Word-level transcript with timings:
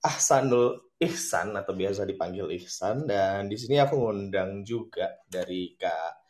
Ahsanul 0.00 0.96
Ihsan 0.96 1.52
atau 1.52 1.76
biasa 1.76 2.08
dipanggil 2.08 2.48
Ihsan 2.56 3.04
dan 3.04 3.52
di 3.52 3.56
sini 3.60 3.76
aku 3.76 4.00
ngundang 4.00 4.64
juga 4.64 5.20
dari 5.28 5.76
Kak 5.76 6.24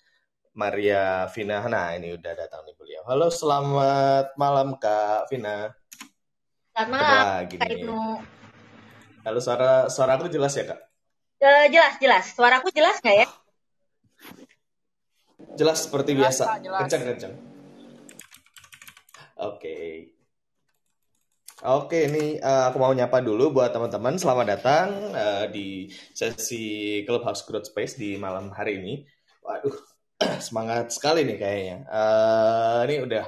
Maria 0.58 1.30
Vina. 1.30 1.62
Nah, 1.70 1.94
ini 1.94 2.18
udah 2.18 2.32
datang 2.34 2.66
nih 2.66 2.74
beliau. 2.74 3.02
Halo, 3.06 3.30
selamat 3.30 4.34
malam 4.34 4.74
Kak 4.74 5.30
Vina. 5.30 5.70
Selamat 6.74 6.90
malam, 6.90 7.22
lagi 7.46 7.54
Kak 7.62 7.70
Ibnu. 7.70 8.02
Halo, 9.22 9.38
suara 9.38 9.86
suara 9.86 10.18
aku 10.18 10.26
jelas 10.26 10.50
ya, 10.58 10.66
Kak? 10.66 10.80
Uh, 11.38 11.66
jelas, 11.70 11.94
jelas. 12.02 12.24
Suaraku 12.34 12.74
jelas 12.74 12.98
nggak 12.98 13.16
ya? 13.22 13.26
Jelas 15.54 15.78
seperti 15.86 16.18
jelas, 16.18 16.42
biasa. 16.42 16.44
Kencang, 16.58 17.02
kencang. 17.06 17.34
Oke. 19.38 19.62
Okay. 19.62 20.19
Oke, 21.60 22.08
ini 22.08 22.40
uh, 22.40 22.72
aku 22.72 22.80
mau 22.80 22.88
nyapa 22.96 23.20
dulu 23.20 23.52
buat 23.52 23.68
teman-teman. 23.68 24.16
Selamat 24.16 24.56
datang 24.56 25.12
uh, 25.12 25.44
di 25.44 25.92
sesi 26.16 27.04
Clubhouse 27.04 27.44
Growth 27.44 27.68
Space 27.68 28.00
di 28.00 28.16
malam 28.16 28.48
hari 28.48 28.80
ini. 28.80 29.04
Waduh, 29.44 29.76
semangat 30.46 30.88
sekali 30.88 31.20
nih 31.28 31.36
kayaknya. 31.36 31.76
Uh, 31.84 32.80
ini 32.88 33.04
udah 33.04 33.24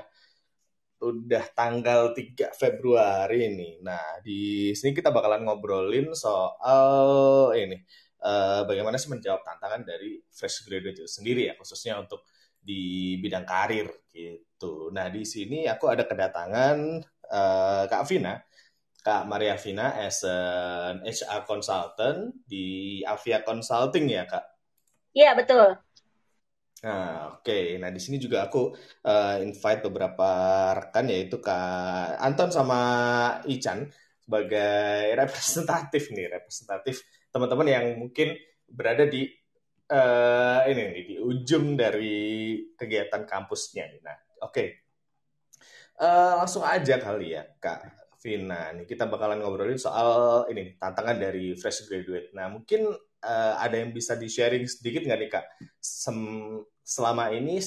udah 1.05 1.45
tanggal 1.53 2.17
3 2.17 2.57
Februari 2.57 3.53
ini. 3.53 3.77
Nah, 3.85 4.25
di 4.25 4.73
sini 4.73 4.97
kita 4.97 5.13
bakalan 5.13 5.45
ngobrolin 5.45 6.17
soal 6.17 7.53
ini 7.53 7.85
uh, 8.25 8.65
bagaimana 8.65 8.97
sih 8.97 9.13
menjawab 9.13 9.45
tantangan 9.45 9.85
dari 9.85 10.25
fresh 10.33 10.65
graduate 10.65 11.05
itu 11.05 11.05
sendiri 11.05 11.53
ya, 11.53 11.55
khususnya 11.61 12.01
untuk 12.01 12.25
di 12.57 13.13
bidang 13.21 13.45
karir 13.45 13.93
gitu. 14.13 14.93
Nah, 14.93 15.09
di 15.09 15.25
sini 15.25 15.65
aku 15.67 15.89
ada 15.89 16.05
kedatangan 16.05 16.77
uh, 17.33 17.85
Kak 17.89 18.05
Vina, 18.07 18.39
Kak 19.03 19.27
Maria 19.27 19.59
Vina 19.59 19.99
as 19.99 20.23
an 20.23 21.03
HR 21.03 21.43
consultant 21.49 22.31
di 22.47 23.01
Avia 23.03 23.43
Consulting 23.43 24.07
ya 24.07 24.29
Kak? 24.29 24.45
Iya 25.17 25.35
betul. 25.35 25.75
Nah, 26.83 27.39
oke. 27.39 27.47
Okay. 27.47 27.79
Nah, 27.83 27.91
di 27.91 28.01
sini 28.03 28.19
juga 28.19 28.47
aku 28.47 28.75
uh, 29.07 29.37
invite 29.43 29.87
beberapa 29.87 30.31
rekan 30.79 31.11
yaitu 31.11 31.43
Kak 31.43 32.19
Anton 32.23 32.51
sama 32.55 32.81
Ican 33.47 33.91
sebagai 34.23 35.19
representatif 35.19 36.15
nih, 36.15 36.31
representatif 36.31 37.03
teman-teman 37.35 37.67
yang 37.67 37.87
mungkin 37.99 38.39
berada 38.71 39.05
di 39.07 39.27
uh, 39.93 40.61
ini 40.65 40.85
di 41.05 41.17
ujung 41.21 41.77
dari 41.77 42.57
kegiatan 42.73 43.29
kampusnya. 43.29 44.01
Nah, 44.01 44.17
oke. 44.49 44.53
Okay. 44.53 44.69
Uh, 46.01 46.43
langsung 46.43 46.65
aja 46.65 46.97
kali 46.97 47.37
ya, 47.37 47.45
Kak 47.61 48.11
Vina. 48.25 48.73
Nih 48.73 48.89
kita 48.89 49.07
bakalan 49.07 49.45
ngobrolin 49.45 49.77
soal 49.77 50.49
ini 50.49 50.75
tantangan 50.81 51.21
dari 51.21 51.53
fresh 51.55 51.85
graduate. 51.87 52.33
Nah, 52.33 52.49
mungkin 52.49 52.89
uh, 53.23 53.55
ada 53.61 53.77
yang 53.77 53.93
bisa 53.93 54.17
di 54.17 54.27
sharing 54.27 54.65
sedikit 54.65 55.05
nggak 55.05 55.21
nih 55.21 55.31
Kak? 55.31 55.45
Sem 55.79 56.19
selama 56.83 57.31
ini 57.31 57.63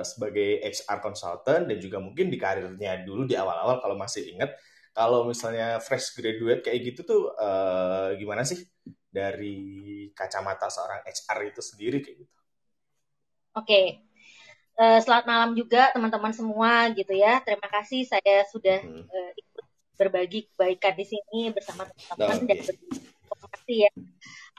sebagai 0.00 0.64
HR 0.64 1.04
consultant 1.04 1.68
dan 1.68 1.76
juga 1.76 2.00
mungkin 2.00 2.32
di 2.32 2.40
karirnya 2.40 3.04
dulu 3.04 3.28
di 3.28 3.36
awal-awal 3.36 3.84
kalau 3.84 3.92
masih 3.92 4.32
ingat 4.32 4.56
kalau 4.96 5.28
misalnya 5.28 5.76
fresh 5.76 6.16
graduate 6.16 6.64
kayak 6.64 6.80
gitu 6.88 7.00
tuh 7.04 7.22
uh, 7.36 8.16
gimana 8.16 8.48
sih 8.48 8.64
dari 9.12 10.08
kacamata 10.16 10.72
seorang 10.72 11.04
HR 11.04 11.52
itu 11.52 11.60
sendiri 11.60 12.00
kayak 12.00 12.24
gitu? 12.24 12.36
Oke, 13.52 13.68
okay. 13.68 13.86
Uh, 14.76 15.00
selamat 15.00 15.24
malam 15.28 15.50
juga 15.52 15.92
teman-teman 15.92 16.32
semua 16.32 16.88
gitu 16.96 17.12
ya. 17.12 17.44
Terima 17.44 17.68
kasih 17.68 18.08
saya 18.08 18.48
sudah 18.48 18.80
hmm. 18.80 19.04
uh, 19.04 19.30
ikut 19.36 19.66
berbagi 20.00 20.48
kebaikan 20.52 20.96
di 20.96 21.04
sini 21.04 21.52
bersama 21.52 21.84
teman-teman 21.88 22.48
okay. 22.48 22.48
dan 22.48 22.76
berbagi 23.28 23.76
ya. 23.84 23.92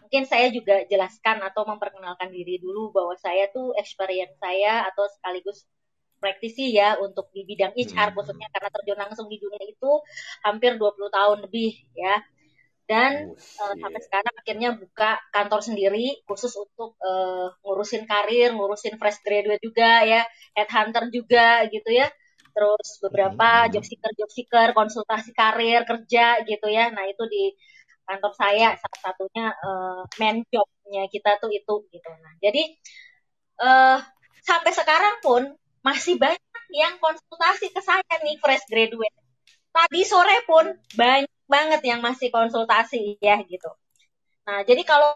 Mungkin 0.06 0.23
saya 0.30 0.54
juga 0.54 0.86
jelaskan 0.86 1.42
atau 1.45 1.66
memperkenalkan 1.66 2.30
diri 2.30 2.61
dulu 2.61 2.94
bahwa 2.94 3.17
saya 3.17 3.50
tuh 3.50 3.73
experience 3.78 4.38
saya 4.38 4.86
atau 4.86 5.10
sekaligus 5.17 5.66
praktisi 6.17 6.73
ya 6.73 6.98
untuk 7.02 7.30
di 7.32 7.45
bidang 7.45 7.73
HR 7.78 8.11
hmm. 8.11 8.16
khususnya 8.17 8.48
karena 8.54 8.70
terjun 8.73 9.00
langsung 9.00 9.28
di 9.30 9.38
dunia 9.38 9.64
itu 9.64 9.92
hampir 10.45 10.76
20 10.76 10.98
tahun 11.10 11.38
lebih 11.45 11.72
ya 11.94 12.17
dan 12.88 13.36
oh, 13.36 13.67
uh, 13.67 13.76
sampai 13.83 14.00
sekarang 14.00 14.33
akhirnya 14.39 14.70
buka 14.80 15.20
kantor 15.36 15.60
sendiri 15.60 16.23
khusus 16.23 16.55
untuk 16.55 16.95
uh, 17.04 17.52
ngurusin 17.60 18.08
karir, 18.08 18.55
ngurusin 18.55 18.95
fresh 18.95 19.20
graduate 19.28 19.60
juga 19.60 20.08
ya, 20.08 20.23
headhunter 20.55 21.11
juga 21.11 21.67
gitu 21.67 21.92
ya. 21.92 22.08
Terus 22.55 22.88
beberapa 23.04 23.67
hmm. 23.67 23.76
job 23.76 23.84
seeker 23.84 24.11
job 24.16 24.30
seeker 24.32 24.70
konsultasi 24.72 25.36
karir 25.36 25.84
kerja 25.84 26.48
gitu 26.48 26.67
ya. 26.72 26.88
Nah, 26.95 27.04
itu 27.11 27.28
di 27.28 27.52
kantor 28.08 28.32
saya 28.39 28.80
salah 28.80 28.99
satunya 29.04 29.45
uh, 29.52 30.08
main 30.23 30.48
jobnya 30.48 31.11
kita 31.11 31.44
tuh 31.44 31.52
itu 31.52 31.73
gitu. 31.92 32.10
Nah, 32.23 32.34
jadi 32.39 32.64
uh, 33.67 33.99
sampai 34.48 34.72
sekarang 34.72 35.20
pun 35.20 35.44
masih 35.87 36.20
banyak 36.20 36.64
yang 36.75 36.99
konsultasi 36.99 37.71
ke 37.71 37.80
saya 37.80 38.15
nih 38.20 38.36
fresh 38.43 38.67
graduate. 38.67 39.15
Tadi 39.71 40.02
sore 40.03 40.43
pun 40.43 40.75
banyak 40.99 41.31
banget 41.48 41.81
yang 41.87 42.03
masih 42.03 42.27
konsultasi 42.27 43.15
ya 43.23 43.39
gitu. 43.48 43.71
Nah, 44.43 44.67
jadi 44.67 44.83
kalau 44.83 45.15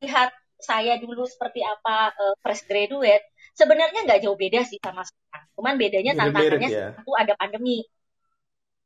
lihat 0.00 0.32
saya 0.56 0.96
dulu 0.96 1.28
seperti 1.28 1.60
apa 1.60 2.16
uh, 2.16 2.34
fresh 2.40 2.64
graduate, 2.64 3.28
sebenarnya 3.52 4.08
nggak 4.08 4.24
jauh 4.24 4.38
beda 4.40 4.64
sih 4.64 4.80
sama 4.80 5.04
sekarang. 5.04 5.44
Cuman 5.52 5.74
bedanya 5.76 6.12
tantangannya 6.16 6.70
ya? 6.72 6.88
satu 6.96 7.12
ada 7.12 7.36
pandemi. 7.36 7.84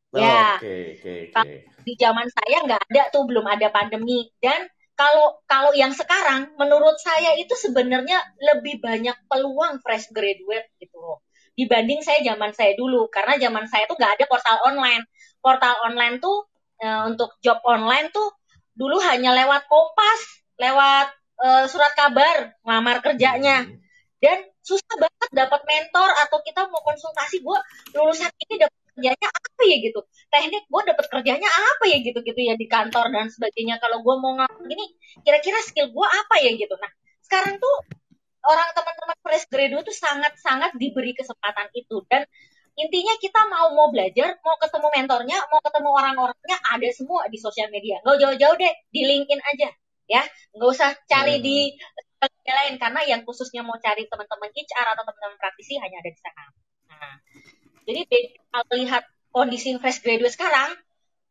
Oh, 0.09 0.17
ya, 0.17 0.57
okay, 0.57 0.97
okay, 0.97 1.21
okay. 1.29 1.69
di 1.85 1.93
zaman 2.01 2.25
saya 2.33 2.65
nggak 2.65 2.81
ada 2.81 3.03
tuh 3.13 3.29
belum 3.29 3.45
ada 3.45 3.69
pandemi 3.69 4.33
dan 4.41 4.65
kalau 4.99 5.39
kalau 5.47 5.71
yang 5.79 5.95
sekarang 5.95 6.51
menurut 6.59 6.99
saya 6.99 7.39
itu 7.39 7.55
sebenarnya 7.55 8.19
lebih 8.43 8.83
banyak 8.83 9.15
peluang 9.31 9.79
fresh 9.79 10.11
graduate 10.11 10.75
gitu 10.83 10.99
loh 10.99 11.23
dibanding 11.55 12.03
saya 12.03 12.19
zaman 12.27 12.51
saya 12.51 12.75
dulu 12.75 13.07
karena 13.07 13.39
zaman 13.39 13.71
saya 13.71 13.87
tuh 13.87 13.95
nggak 13.95 14.19
ada 14.19 14.25
portal 14.27 14.59
online 14.67 15.07
portal 15.39 15.75
online 15.87 16.19
tuh 16.19 16.51
e, 16.79 16.87
untuk 17.07 17.35
job 17.43 17.59
online 17.67 18.11
tuh 18.11 18.35
dulu 18.79 19.03
hanya 19.03 19.35
lewat 19.35 19.67
Kompas, 19.67 20.21
lewat 20.59 21.11
e, 21.39 21.47
surat 21.67 21.93
kabar 21.99 22.55
ngelamar 22.63 23.03
kerjanya. 23.03 23.67
Hmm. 23.67 23.75
Dan 24.19 24.39
susah 24.63 24.95
banget 24.99 25.31
dapat 25.31 25.63
mentor 25.63 26.11
atau 26.27 26.39
kita 26.43 26.67
mau 26.67 26.83
konsultasi 26.83 27.39
gue 27.39 27.59
lulusan 27.95 28.31
ini 28.47 28.55
dapat 28.67 28.78
kerjanya 28.99 29.29
apa 29.31 29.63
ya 29.63 29.77
gitu 29.79 30.01
teknik 30.27 30.67
gue 30.67 30.83
dapat 30.91 31.07
kerjanya 31.07 31.47
apa 31.47 31.85
ya 31.87 32.03
gitu 32.03 32.19
gitu 32.27 32.41
ya 32.43 32.59
di 32.59 32.67
kantor 32.67 33.15
dan 33.15 33.31
sebagainya 33.31 33.79
kalau 33.79 34.03
gue 34.03 34.15
mau 34.19 34.35
ngelakuin 34.35 34.67
gini 34.67 34.87
kira-kira 35.23 35.63
skill 35.63 35.95
gue 35.95 36.09
apa 36.11 36.35
ya 36.43 36.51
gitu 36.59 36.75
nah 36.83 36.91
sekarang 37.23 37.63
tuh 37.63 37.77
orang 38.43 38.69
teman-teman 38.75 39.19
fresh 39.23 39.47
graduate 39.47 39.87
tuh 39.87 39.95
sangat-sangat 39.95 40.75
diberi 40.75 41.15
kesempatan 41.15 41.71
itu 41.79 42.03
dan 42.11 42.27
intinya 42.79 43.15
kita 43.19 43.43
mau 43.51 43.75
mau 43.75 43.91
belajar, 43.91 44.39
mau 44.47 44.55
ketemu 44.63 44.87
mentornya, 44.95 45.39
mau 45.51 45.59
ketemu 45.59 45.91
orang-orangnya 45.99 46.57
ada 46.71 46.89
semua 46.95 47.27
di 47.27 47.35
sosial 47.35 47.75
media. 47.75 47.99
Nggak 48.07 48.23
jauh-jauh 48.23 48.55
deh, 48.55 48.75
di 48.95 49.03
LinkedIn 49.03 49.43
aja, 49.43 49.69
ya. 50.07 50.23
Nggak 50.55 50.69
usah 50.79 50.95
cari 51.11 51.43
hmm. 51.43 51.43
di 51.43 51.75
media 52.23 52.55
lain 52.55 52.75
karena 52.79 53.01
yang 53.03 53.21
khususnya 53.27 53.67
mau 53.67 53.75
cari 53.83 54.07
teman-teman 54.07 54.51
HR 54.55 54.87
atau 54.95 55.03
teman-teman 55.03 55.39
praktisi 55.43 55.75
hanya 55.83 55.99
ada 55.99 56.11
di 56.15 56.21
sana. 56.23 56.45
Nah, 56.87 57.15
jadi 57.89 58.21
kalau 58.53 58.75
lihat 58.77 59.05
kondisi 59.33 59.77
fresh 59.81 60.05
graduate 60.05 60.35
sekarang, 60.35 60.77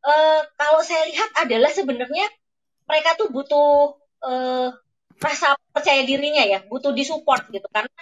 eh, 0.06 0.41
kalau 0.57 0.81
saya 0.81 1.06
lihat 1.09 1.29
adalah 1.44 1.69
sebenarnya 1.69 2.25
mereka 2.90 3.13
tuh 3.19 3.29
butuh 3.29 3.97
eh, 4.25 4.69
rasa 5.22 5.57
percaya 5.73 6.01
dirinya 6.06 6.44
ya, 6.46 6.59
butuh 6.66 6.94
disupport 6.94 7.46
gitu 7.53 7.66
karena 7.69 7.94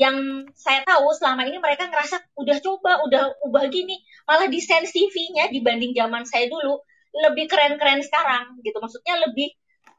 yang 0.00 0.48
saya 0.56 0.80
tahu 0.88 1.12
selama 1.12 1.44
ini 1.44 1.60
mereka 1.60 1.84
ngerasa 1.84 2.24
udah 2.40 2.56
coba, 2.64 3.04
udah 3.04 3.36
ubah 3.44 3.68
gini, 3.68 4.00
malah 4.24 4.48
desain 4.48 4.88
CV-nya 4.88 5.52
dibanding 5.52 5.92
zaman 5.92 6.24
saya 6.24 6.48
dulu 6.48 6.80
lebih 7.12 7.44
keren-keren 7.52 8.00
sekarang 8.00 8.56
gitu. 8.64 8.80
Maksudnya 8.80 9.20
lebih 9.28 9.52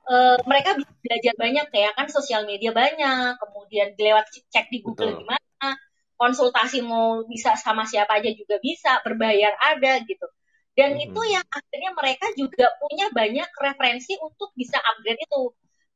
uh, 0.09 0.41
mereka 0.49 0.73
bisa 0.73 0.89
belajar 1.05 1.33
banyak 1.37 1.67
ya 1.69 1.89
kan 1.93 2.07
sosial 2.09 2.49
media 2.49 2.73
banyak, 2.73 3.37
kemudian 3.37 3.93
lewat 3.93 4.25
cek 4.49 4.73
di 4.73 4.81
Google 4.81 5.13
Betul. 5.13 5.21
gimana, 5.21 5.40
konsultasi 6.21 6.85
mau 6.85 7.25
bisa 7.25 7.57
sama 7.57 7.89
siapa 7.89 8.21
aja 8.21 8.29
juga 8.29 8.61
bisa, 8.61 9.01
berbayar 9.01 9.57
ada 9.57 9.97
gitu. 10.05 10.29
Dan 10.77 10.93
hmm. 10.93 11.05
itu 11.09 11.21
yang 11.33 11.45
akhirnya 11.49 11.91
mereka 11.97 12.27
juga 12.37 12.69
punya 12.77 13.09
banyak 13.09 13.49
referensi 13.57 14.13
untuk 14.21 14.53
bisa 14.53 14.77
upgrade 14.77 15.25
itu. 15.25 15.43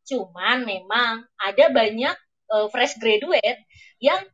Cuman 0.10 0.66
memang 0.66 1.30
ada 1.38 1.66
banyak 1.69 2.16
uh, 2.50 2.68
fresh 2.74 2.98
graduate 2.98 3.69
yang 4.01 4.25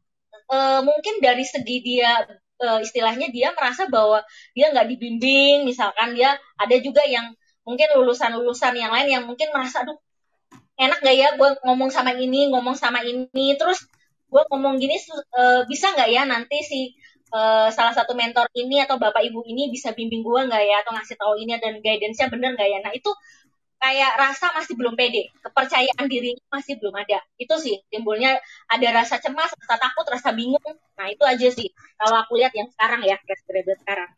uh, 0.48 0.80
mungkin 0.80 1.20
dari 1.20 1.44
segi 1.44 1.84
dia 1.84 2.24
uh, 2.64 2.80
istilahnya 2.80 3.28
dia 3.28 3.52
merasa 3.52 3.92
bahwa 3.92 4.24
dia 4.56 4.72
nggak 4.72 4.88
dibimbing 4.96 5.68
misalkan 5.68 6.16
dia 6.16 6.40
ada 6.56 6.76
juga 6.80 7.04
yang 7.04 7.36
mungkin 7.68 7.88
lulusan-lulusan 8.00 8.74
yang 8.80 8.92
lain 8.92 9.08
yang 9.12 9.24
mungkin 9.28 9.54
merasa 9.54 9.86
aduh 9.86 9.98
enak 10.82 10.98
gak 11.06 11.14
ya 11.14 11.30
gue 11.38 11.50
ngomong 11.62 11.94
sama 11.94 12.18
ini 12.18 12.50
ngomong 12.50 12.74
sama 12.74 13.06
ini 13.06 13.54
terus 13.54 13.86
gue 14.32 14.44
ngomong 14.48 14.80
gini 14.80 14.96
uh, 15.36 15.68
bisa 15.68 15.92
nggak 15.92 16.10
ya 16.10 16.24
nanti 16.24 16.64
si 16.64 16.96
uh, 17.36 17.68
salah 17.68 17.92
satu 17.92 18.16
mentor 18.16 18.48
ini 18.56 18.80
atau 18.80 18.96
bapak 18.96 19.28
ibu 19.28 19.44
ini 19.44 19.68
bisa 19.68 19.92
bimbing 19.92 20.24
gue 20.24 20.42
nggak 20.48 20.64
ya 20.64 20.76
atau 20.88 20.96
ngasih 20.96 21.20
tahu 21.20 21.34
ini 21.44 21.60
dan 21.60 21.84
guidance-nya 21.84 22.32
bener 22.32 22.56
nggak 22.56 22.70
ya? 22.72 22.80
Nah 22.80 22.96
itu 22.96 23.12
kayak 23.82 24.14
rasa 24.14 24.54
masih 24.54 24.78
belum 24.78 24.94
pede 24.94 25.34
kepercayaan 25.44 26.06
diri 26.08 26.40
masih 26.48 26.80
belum 26.80 26.96
ada. 26.96 27.20
Itu 27.36 27.60
sih 27.60 27.84
timbulnya 27.92 28.40
ada 28.72 28.88
rasa 28.96 29.20
cemas 29.20 29.52
rasa 29.52 29.76
takut 29.76 30.08
rasa 30.08 30.32
bingung. 30.32 30.80
Nah 30.96 31.12
itu 31.12 31.24
aja 31.28 31.48
sih 31.52 31.68
kalau 32.00 32.24
aku 32.24 32.40
lihat 32.40 32.56
yang 32.56 32.72
sekarang 32.72 33.04
ya 33.04 33.20
fresh 33.20 33.44
graduate 33.44 33.84
sekarang. 33.84 34.12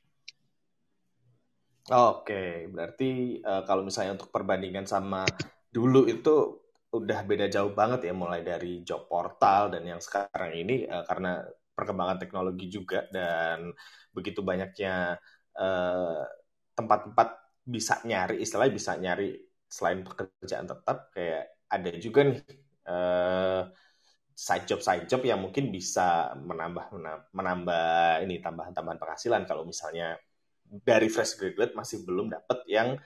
Oke, 1.91 2.71
berarti 2.71 3.43
uh, 3.43 3.67
kalau 3.67 3.83
misalnya 3.83 4.15
untuk 4.15 4.31
perbandingan 4.31 4.87
sama 4.87 5.27
dulu 5.67 6.07
itu 6.07 6.62
udah 6.93 7.19
beda 7.25 7.49
jauh 7.49 7.73
banget 7.73 8.09
ya 8.09 8.13
mulai 8.13 8.45
dari 8.45 8.85
job 8.85 9.09
portal 9.09 9.73
dan 9.73 9.83
yang 9.83 9.97
sekarang 9.97 10.53
ini 10.53 10.85
uh, 10.85 11.03
karena 11.09 11.41
perkembangan 11.73 12.21
teknologi 12.21 12.69
juga 12.69 13.09
dan 13.09 13.73
begitu 14.13 14.45
banyaknya 14.45 15.17
eh, 15.57 16.21
tempat-tempat 16.77 17.29
bisa 17.65 17.97
nyari 18.05 18.45
istilahnya 18.45 18.73
bisa 18.77 18.91
nyari 18.93 19.33
selain 19.65 20.05
pekerjaan 20.05 20.69
tetap 20.69 21.09
kayak 21.09 21.65
ada 21.65 21.89
juga 21.97 22.29
nih 22.29 22.39
uh, 22.85 23.65
side 24.37 24.65
job 24.69 24.81
side 24.85 25.09
job 25.09 25.25
yang 25.25 25.41
mungkin 25.41 25.73
bisa 25.73 26.37
menambah 26.37 26.93
menambah 27.33 28.21
ini 28.21 28.37
tambahan-tambahan 28.41 29.01
penghasilan. 29.01 29.41
Kalau 29.49 29.65
misalnya 29.65 30.17
dari 30.61 31.09
fresh 31.09 31.37
graduate 31.37 31.73
masih 31.73 32.05
belum 32.05 32.29
dapat 32.29 32.65
yang 32.69 32.97
uh, 32.97 33.01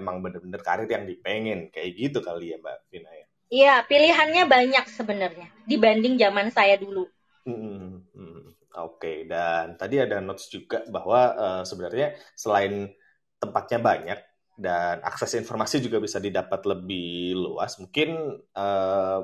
emang 0.00 0.24
bener-bener 0.24 0.60
karir 0.64 0.88
yang 0.88 1.04
dipengen 1.04 1.68
kayak 1.68 1.92
gitu 1.92 2.18
kali 2.24 2.52
ya 2.52 2.56
Mbak 2.56 2.76
Vina 2.88 3.10
ya. 3.12 3.26
Iya, 3.50 3.74
pilihannya 3.84 4.46
banyak 4.46 4.86
sebenarnya 4.86 5.48
dibanding 5.66 6.14
zaman 6.16 6.54
saya 6.54 6.78
dulu. 6.78 7.04
Hmm, 7.42 7.98
hmm, 8.14 8.40
Oke, 8.78 8.94
okay. 9.02 9.16
dan 9.26 9.74
tadi 9.74 9.98
ada 9.98 10.22
notes 10.22 10.46
juga 10.46 10.86
bahwa 10.86 11.20
uh, 11.34 11.62
sebenarnya 11.66 12.14
selain 12.38 12.94
tempatnya 13.42 13.82
banyak 13.82 14.20
dan 14.54 15.02
akses 15.02 15.34
informasi 15.34 15.82
juga 15.82 15.98
bisa 15.98 16.22
didapat 16.22 16.62
lebih 16.62 17.34
luas, 17.34 17.74
mungkin 17.82 18.38
uh, 18.54 19.20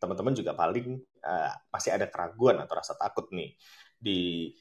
teman-teman 0.00 0.32
juga 0.32 0.56
paling 0.56 0.96
uh, 1.20 1.52
masih 1.68 1.92
ada 1.92 2.08
keraguan 2.08 2.56
atau 2.62 2.74
rasa 2.80 2.96
takut 2.96 3.28
nih 3.34 3.52
di 4.00 4.52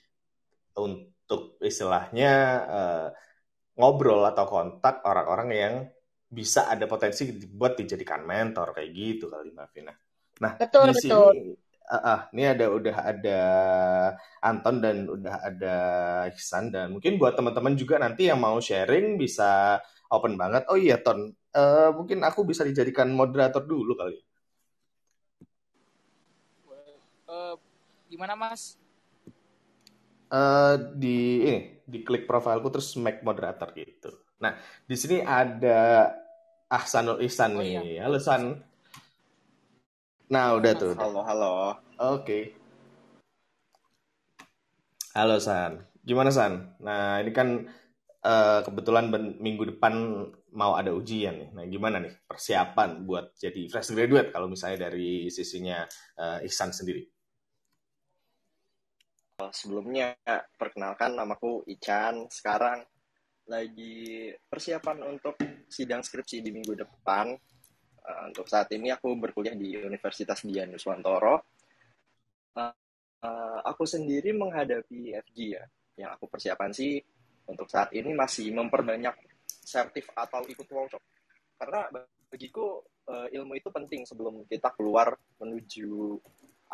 untuk 0.76 1.56
istilahnya 1.64 2.34
uh, 2.68 3.08
ngobrol 3.76 4.24
atau 4.28 4.46
kontak 4.48 5.04
orang-orang 5.04 5.50
yang 5.52 5.76
bisa 6.26 6.68
ada 6.68 6.88
potensi 6.90 7.32
dibuat 7.32 7.80
dijadikan 7.80 8.24
mentor 8.26 8.76
kayak 8.76 8.90
gitu 8.92 9.32
kali 9.32 9.52
Mbak 9.56 9.68
Vina. 9.72 9.94
Nah, 10.42 10.52
betul, 10.60 10.92
di 10.92 10.94
betul. 11.00 11.32
sini 11.32 11.56
uh, 11.92 11.96
uh, 11.96 12.20
ini 12.34 12.44
ada 12.50 12.66
udah 12.70 12.98
ada 12.98 13.40
Anton 14.42 14.76
dan 14.82 15.06
udah 15.06 15.36
ada 15.42 15.78
Ihsan 16.34 16.74
dan 16.74 16.98
mungkin 16.98 17.22
buat 17.22 17.38
teman-teman 17.38 17.78
juga 17.78 18.02
nanti 18.02 18.28
yang 18.30 18.42
mau 18.42 18.58
sharing 18.58 19.18
bisa 19.22 19.80
open 20.10 20.36
banget. 20.38 20.66
Oh 20.70 20.78
iya 20.78 20.98
Ton, 21.02 21.34
uh, 21.54 21.90
mungkin 21.94 22.26
aku 22.26 22.46
bisa 22.46 22.66
dijadikan 22.66 23.10
moderator 23.14 23.64
dulu 23.64 23.94
kali. 23.98 24.18
Uh, 27.26 27.58
gimana 28.10 28.38
Mas? 28.38 28.78
Uh, 30.26 30.76
di 30.98 31.46
ini 31.46 31.60
di 31.86 32.02
klik 32.02 32.26
profilku 32.26 32.74
terus 32.74 32.98
make 32.98 33.22
moderator 33.22 33.70
gitu. 33.78 34.10
Nah 34.42 34.58
di 34.90 34.98
sini 34.98 35.22
ada 35.22 36.10
Ahsanul 36.66 37.22
Ihsan 37.22 37.56
oh, 37.56 37.62
nih. 37.62 38.02
Iya. 38.02 38.10
Halo 38.10 38.18
San. 38.18 38.58
Nah, 40.26 40.58
udah 40.58 40.74
tuh. 40.74 40.98
Halo, 40.98 41.22
halo. 41.22 41.54
Oke. 41.54 42.26
Okay. 42.26 42.44
Halo 45.14 45.38
San. 45.38 45.86
Gimana 46.02 46.34
San? 46.34 46.74
Nah, 46.82 47.22
ini 47.22 47.30
kan 47.30 47.70
uh, 48.26 48.60
kebetulan 48.66 49.14
minggu 49.38 49.78
depan 49.78 50.26
mau 50.58 50.74
ada 50.74 50.90
ujian 50.90 51.38
nih. 51.38 51.50
Nah, 51.54 51.64
gimana 51.70 52.02
nih 52.02 52.26
persiapan 52.26 53.06
buat 53.06 53.38
jadi 53.38 53.70
fresh 53.70 53.94
graduate 53.94 54.34
kalau 54.34 54.50
misalnya 54.50 54.90
dari 54.90 55.30
sisinya 55.30 55.86
uh, 56.18 56.42
Ihsan 56.42 56.74
sendiri? 56.74 57.15
Sebelumnya, 59.36 60.16
perkenalkan 60.56 61.16
namaku 61.16 61.68
Ican. 61.68 62.32
Sekarang 62.32 62.84
lagi 63.46 64.32
persiapan 64.48 65.06
untuk 65.06 65.36
sidang 65.70 66.02
skripsi 66.02 66.42
di 66.42 66.50
minggu 66.50 66.74
depan 66.74 67.36
Uh, 68.06 68.30
untuk 68.30 68.46
saat 68.46 68.70
ini 68.70 68.94
aku 68.94 69.18
berkuliah 69.18 69.58
di 69.58 69.74
Universitas 69.82 70.46
Dian 70.46 70.70
Nuswantoro. 70.70 71.42
Uh, 72.54 72.70
uh, 73.26 73.60
aku 73.66 73.82
sendiri 73.90 74.30
menghadapi 74.38 75.18
FG 75.26 75.38
ya. 75.58 75.66
Yang 75.98 76.10
aku 76.22 76.26
persiapan 76.30 76.70
sih 76.70 77.02
untuk 77.50 77.66
saat 77.66 77.90
ini 77.98 78.14
masih 78.14 78.54
memperbanyak 78.54 79.18
sertif 79.50 80.06
atau 80.14 80.46
ikut 80.46 80.70
workshop. 80.70 81.02
Karena 81.58 81.90
bagiku 82.30 82.86
uh, 83.10 83.26
ilmu 83.34 83.58
itu 83.58 83.74
penting 83.74 84.06
sebelum 84.06 84.46
kita 84.46 84.70
keluar 84.78 85.18
menuju 85.42 86.22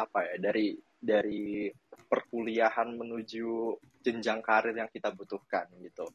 apa 0.05 0.25
ya 0.25 0.35
dari 0.51 0.75
dari 1.01 1.69
perkuliahan 2.11 2.93
menuju 2.93 3.77
jenjang 4.03 4.41
karir 4.43 4.75
yang 4.75 4.89
kita 4.91 5.09
butuhkan 5.13 5.69
gitu. 5.81 6.05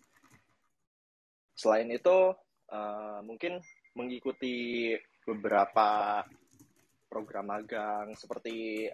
Selain 1.57 1.89
itu 1.89 2.37
uh, 2.71 3.21
mungkin 3.25 3.59
mengikuti 3.97 4.93
beberapa 5.25 6.21
program 7.09 7.49
magang 7.49 8.13
seperti 8.13 8.87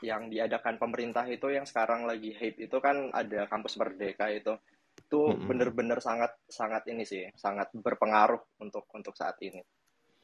yang 0.00 0.32
diadakan 0.32 0.80
pemerintah 0.80 1.28
itu 1.28 1.52
yang 1.52 1.68
sekarang 1.68 2.08
lagi 2.08 2.32
hype 2.32 2.56
itu 2.56 2.76
kan 2.80 3.12
ada 3.12 3.44
kampus 3.46 3.76
merdeka 3.76 4.32
itu 4.32 4.56
itu 4.96 5.20
mm-hmm. 5.20 5.46
bener-bener 5.46 5.98
sangat 6.00 6.32
sangat 6.48 6.88
ini 6.88 7.04
sih 7.04 7.28
sangat 7.36 7.68
berpengaruh 7.76 8.40
untuk 8.64 8.88
untuk 8.96 9.12
saat 9.12 9.36
ini 9.44 9.60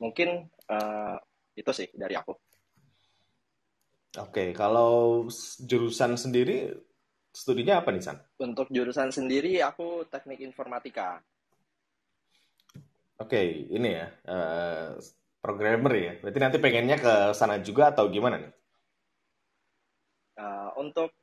mungkin 0.00 0.48
uh, 0.72 1.16
itu 1.56 1.70
sih 1.72 1.88
dari 1.92 2.16
aku 2.16 2.32
oke 4.16 4.52
kalau 4.56 5.24
jurusan 5.64 6.16
sendiri 6.16 6.72
studinya 7.30 7.84
apa 7.84 7.92
nih 7.92 8.02
san 8.02 8.18
untuk 8.40 8.68
jurusan 8.72 9.12
sendiri 9.12 9.60
aku 9.60 10.08
teknik 10.08 10.40
informatika 10.40 11.20
Oke, 13.16 13.40
ini 13.72 13.96
ya 13.96 14.12
uh, 14.28 14.92
programmer 15.40 15.92
ya. 15.96 16.12
Berarti 16.20 16.40
nanti 16.40 16.56
pengennya 16.60 17.00
ke 17.00 17.14
sana 17.32 17.56
juga 17.64 17.88
atau 17.88 18.12
gimana 18.12 18.36
nih? 18.36 18.52
Uh, 20.36 20.68
untuk 20.76 21.16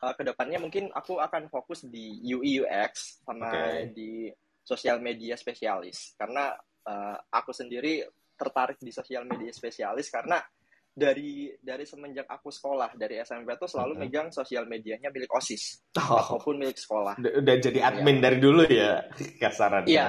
uh, 0.00 0.14
ke 0.16 0.24
depannya 0.24 0.56
mungkin 0.56 0.88
aku 0.96 1.20
akan 1.20 1.52
fokus 1.52 1.84
di 1.84 2.24
UI 2.24 2.64
UX 2.64 3.20
sama 3.20 3.52
okay. 3.52 3.92
di 3.92 4.32
sosial 4.64 4.96
media 5.04 5.36
spesialis 5.36 6.16
karena 6.16 6.56
uh, 6.88 7.16
aku 7.28 7.52
sendiri 7.52 8.00
tertarik 8.32 8.80
di 8.80 8.88
sosial 8.88 9.28
media 9.28 9.52
spesialis 9.52 10.08
karena 10.08 10.40
dari 10.94 11.50
dari 11.58 11.82
semenjak 11.82 12.30
aku 12.30 12.54
sekolah 12.54 12.94
dari 12.94 13.18
SMP 13.18 13.58
tuh 13.58 13.66
selalu 13.66 13.98
mm 13.98 14.00
-hmm. 14.00 14.10
megang 14.14 14.28
sosial 14.30 14.64
medianya 14.70 15.10
milik 15.10 15.34
osis 15.34 15.82
oh. 15.98 16.22
ataupun 16.22 16.62
milik 16.62 16.78
sekolah. 16.78 17.18
Udah 17.18 17.56
jadi 17.58 17.82
admin 17.82 18.18
ya. 18.18 18.22
dari 18.30 18.38
dulu 18.38 18.62
ya 18.70 19.02
kasarannya. 19.42 19.90
Iya 19.90 20.08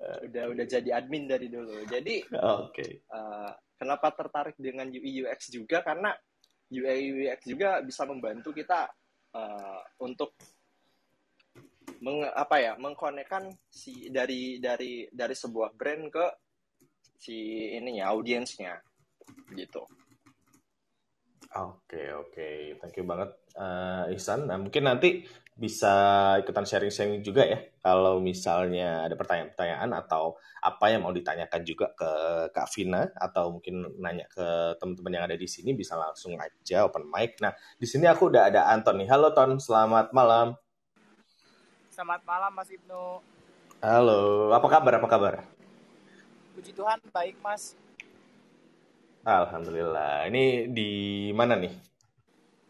udah 0.00 0.44
udah 0.56 0.66
jadi 0.66 0.90
admin 0.96 1.28
dari 1.28 1.48
dulu. 1.52 1.84
Jadi 1.84 2.24
oke. 2.32 2.72
Okay. 2.72 2.90
Uh, 3.12 3.52
kenapa 3.76 4.12
tertarik 4.12 4.56
dengan 4.60 4.88
UI 4.88 5.24
UX 5.24 5.52
juga 5.52 5.80
karena 5.84 6.12
UI 6.72 7.28
UX 7.28 7.40
juga 7.48 7.80
bisa 7.84 8.04
membantu 8.04 8.52
kita 8.52 8.88
uh, 9.36 9.80
untuk 10.04 10.36
meng, 12.00 12.24
apa 12.28 12.56
ya 12.60 12.72
mengkonekkan 12.76 13.52
si 13.68 14.08
dari 14.08 14.60
dari 14.60 15.08
dari 15.10 15.34
sebuah 15.36 15.72
brand 15.76 16.04
ke 16.08 16.26
si 17.20 17.68
ininya 17.76 18.12
audiensnya 18.16 18.80
gitu. 19.54 19.84
Oke 21.50 21.98
okay, 21.98 22.08
oke, 22.14 22.30
okay. 22.30 22.54
thank 22.78 22.94
you 22.94 23.02
banget 23.02 23.34
uh, 23.58 24.06
Ihsan. 24.14 24.46
Nah 24.46 24.54
mungkin 24.54 24.86
nanti 24.86 25.26
bisa 25.60 25.92
ikutan 26.40 26.64
sharing-sharing 26.64 27.20
juga 27.20 27.44
ya 27.44 27.60
kalau 27.84 28.16
misalnya 28.16 29.04
ada 29.04 29.12
pertanyaan-pertanyaan 29.12 29.92
atau 29.92 30.40
apa 30.64 30.88
yang 30.88 31.04
mau 31.04 31.12
ditanyakan 31.12 31.60
juga 31.68 31.92
ke 31.92 32.10
Kak 32.48 32.68
Vina 32.72 33.04
atau 33.12 33.60
mungkin 33.60 33.84
nanya 34.00 34.24
ke 34.32 34.78
teman-teman 34.80 35.20
yang 35.20 35.24
ada 35.28 35.36
di 35.36 35.44
sini 35.44 35.76
bisa 35.76 36.00
langsung 36.00 36.32
aja 36.40 36.88
open 36.88 37.04
mic. 37.12 37.36
Nah, 37.44 37.52
di 37.76 37.84
sini 37.84 38.08
aku 38.08 38.32
udah 38.32 38.48
ada 38.48 38.72
Anton 38.72 39.04
nih. 39.04 39.08
Halo 39.12 39.36
Ton, 39.36 39.60
selamat 39.60 40.16
malam. 40.16 40.56
Selamat 41.92 42.24
malam 42.24 42.52
Mas 42.56 42.70
Ibnu. 42.72 43.20
Halo, 43.84 44.54
apa 44.56 44.64
kabar? 44.70 44.92
Apa 44.96 45.08
kabar? 45.12 45.34
Puji 46.56 46.72
Tuhan, 46.72 47.04
baik 47.12 47.36
Mas. 47.44 47.76
Alhamdulillah. 49.20 50.28
Ini 50.32 50.72
di 50.72 50.90
mana 51.36 51.56
nih? 51.60 51.72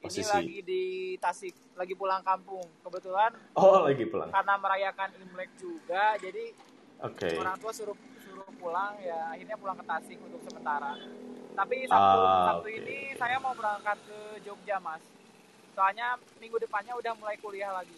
Posisi. 0.03 0.27
Ini 0.27 0.35
lagi 0.35 0.59
di 0.67 0.83
Tasik, 1.21 1.55
lagi 1.79 1.95
pulang 1.95 2.25
kampung. 2.27 2.67
Kebetulan. 2.83 3.31
Oh, 3.55 3.87
lagi 3.87 4.03
pulang. 4.09 4.35
Karena 4.35 4.55
merayakan 4.59 5.11
Imlek 5.23 5.51
juga, 5.61 6.19
jadi 6.19 6.51
okay. 6.99 7.39
orang 7.39 7.55
tua 7.61 7.71
suruh 7.71 7.99
suruh 8.25 8.47
pulang 8.59 8.95
ya 9.03 9.35
akhirnya 9.35 9.57
pulang 9.61 9.77
ke 9.79 9.85
Tasik 9.87 10.19
untuk 10.19 10.41
sementara. 10.43 10.99
Tapi 11.55 11.77
Sabtu, 11.87 12.19
ah, 12.19 12.45
Sabtu 12.51 12.69
okay. 12.71 12.79
ini 12.83 12.99
saya 13.15 13.37
mau 13.39 13.55
berangkat 13.55 13.99
ke 14.07 14.19
Jogja, 14.43 14.81
Mas. 14.83 15.03
Soalnya 15.77 16.19
minggu 16.43 16.59
depannya 16.59 16.99
udah 16.99 17.13
mulai 17.15 17.37
kuliah 17.39 17.71
lagi. 17.71 17.95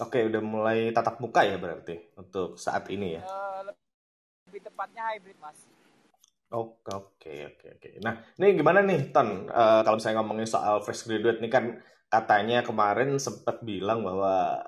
Oke, 0.00 0.24
udah 0.24 0.40
mulai 0.40 0.88
tatap 0.90 1.20
muka 1.20 1.44
ya 1.44 1.60
berarti 1.60 2.00
untuk 2.16 2.56
saat 2.56 2.88
ini 2.88 3.20
ya? 3.20 3.22
Uh, 3.28 3.70
lebih 4.48 4.64
tepatnya 4.64 5.04
hybrid, 5.12 5.36
Mas. 5.36 5.68
Oke, 6.52 6.92
oke, 6.92 7.32
oke, 7.48 7.66
oke. 7.80 7.88
Nah, 8.04 8.20
ini 8.36 8.60
gimana 8.60 8.84
nih, 8.84 9.08
Ton? 9.08 9.48
Uh, 9.48 9.80
kalau 9.80 9.96
misalnya 9.96 10.20
ngomongin 10.20 10.44
soal 10.44 10.84
fresh 10.84 11.08
graduate, 11.08 11.40
ini 11.40 11.48
kan 11.48 11.80
katanya 12.12 12.60
kemarin 12.60 13.16
sempat 13.16 13.64
bilang 13.64 14.04
bahwa 14.04 14.60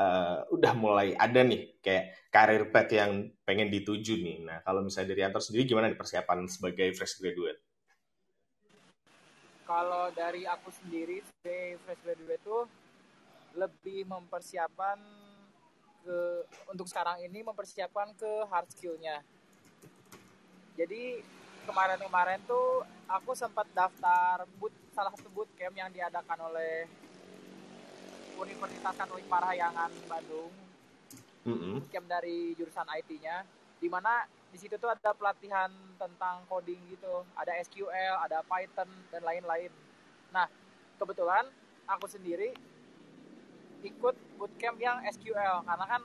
uh, 0.00 0.40
udah 0.48 0.72
mulai 0.72 1.12
ada 1.20 1.44
nih 1.44 1.76
kayak 1.84 2.32
karir 2.32 2.72
path 2.72 2.88
yang 2.96 3.28
pengen 3.44 3.68
dituju 3.68 4.24
nih. 4.24 4.40
Nah, 4.40 4.64
kalau 4.64 4.80
misalnya 4.80 5.12
dari 5.12 5.22
Anton 5.28 5.44
sendiri 5.44 5.68
gimana 5.68 5.92
nih 5.92 6.00
persiapan 6.00 6.48
sebagai 6.48 6.88
fresh 6.96 7.20
graduate? 7.20 7.60
Kalau 9.68 10.08
dari 10.16 10.48
aku 10.48 10.72
sendiri 10.72 11.20
sebagai 11.20 11.76
fresh 11.84 12.00
graduate 12.08 12.42
tuh 12.42 12.64
lebih 13.52 14.08
mempersiapkan 14.08 14.96
ke 16.00 16.18
untuk 16.72 16.88
sekarang 16.88 17.20
ini 17.20 17.44
mempersiapkan 17.44 18.16
ke 18.16 18.48
hard 18.48 18.72
skillnya. 18.72 19.20
Jadi 20.80 21.20
kemarin-kemarin 21.68 22.40
tuh 22.48 22.80
aku 23.04 23.36
sempat 23.36 23.68
daftar 23.76 24.48
boot 24.56 24.72
salah 24.96 25.12
satu 25.12 25.28
bootcamp 25.28 25.76
yang 25.76 25.92
diadakan 25.92 26.48
oleh 26.48 26.88
Universitas 28.40 28.96
Katolik 28.96 29.28
Parahyangan 29.28 29.92
Bandung. 30.08 30.48
Mm 31.44 31.52
-hmm. 31.52 31.72
Bootcamp 31.84 32.06
dari 32.08 32.56
jurusan 32.56 32.88
IT-nya, 32.96 33.44
di 33.76 33.92
mana 33.92 34.24
di 34.48 34.56
situ 34.56 34.80
tuh 34.80 34.88
ada 34.88 35.12
pelatihan 35.12 35.68
tentang 36.00 36.48
coding 36.48 36.80
gitu, 36.96 37.28
ada 37.36 37.52
SQL, 37.60 38.16
ada 38.24 38.40
Python 38.40 38.88
dan 39.12 39.20
lain-lain. 39.20 39.68
Nah, 40.32 40.48
kebetulan 40.96 41.44
aku 41.84 42.08
sendiri 42.08 42.56
ikut 43.84 44.16
bootcamp 44.40 44.80
yang 44.80 45.04
SQL 45.12 45.60
karena 45.60 45.84
kan 45.84 46.02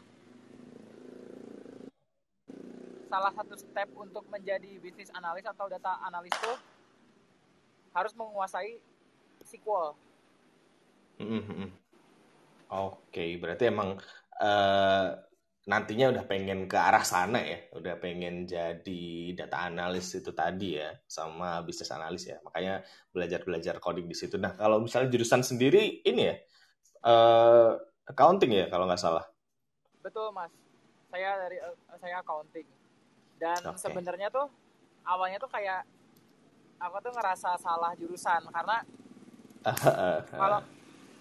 salah 3.07 3.31
satu 3.33 3.55
step 3.55 3.89
untuk 3.95 4.25
menjadi 4.27 4.81
bisnis 4.81 5.13
analis 5.13 5.45
atau 5.45 5.69
data 5.69 6.01
analis 6.05 6.33
tuh 6.41 6.57
harus 7.95 8.11
menguasai 8.17 8.81
SQL. 9.45 9.95
Mm 11.21 11.41
-hmm. 11.41 11.67
Oke, 12.75 12.99
okay, 13.07 13.29
berarti 13.39 13.71
emang 13.71 13.95
uh, 14.41 15.07
nantinya 15.65 16.11
udah 16.11 16.23
pengen 16.27 16.67
ke 16.67 16.75
arah 16.75 17.05
sana 17.07 17.39
ya, 17.39 17.71
udah 17.71 17.95
pengen 18.01 18.43
jadi 18.43 19.05
data 19.37 19.69
analis 19.69 20.11
itu 20.17 20.35
tadi 20.35 20.81
ya, 20.81 20.91
sama 21.07 21.63
bisnis 21.63 21.93
analis 21.93 22.27
ya. 22.27 22.41
Makanya 22.43 22.83
belajar-belajar 23.15 23.79
coding 23.79 24.11
di 24.11 24.17
situ. 24.17 24.35
Nah, 24.35 24.57
kalau 24.57 24.83
misalnya 24.83 25.13
jurusan 25.13 25.45
sendiri 25.45 26.03
ini 26.03 26.21
ya, 26.27 26.35
uh, 27.07 27.79
accounting 28.09 28.51
ya 28.51 28.65
kalau 28.67 28.89
nggak 28.89 28.99
salah. 28.99 29.23
Betul 30.03 30.35
mas, 30.35 30.51
saya 31.13 31.37
dari 31.39 31.57
uh, 31.63 31.97
saya 32.01 32.19
accounting 32.19 32.67
dan 33.41 33.59
okay. 33.61 33.79
sebenarnya 33.79 34.31
tuh 34.31 34.47
awalnya 35.05 35.37
tuh 35.37 35.51
kayak 35.51 35.83
aku 36.79 36.97
tuh 37.03 37.13
ngerasa 37.15 37.55
salah 37.59 37.91
jurusan 37.95 38.41
karena 38.51 38.77
kalau 40.41 40.59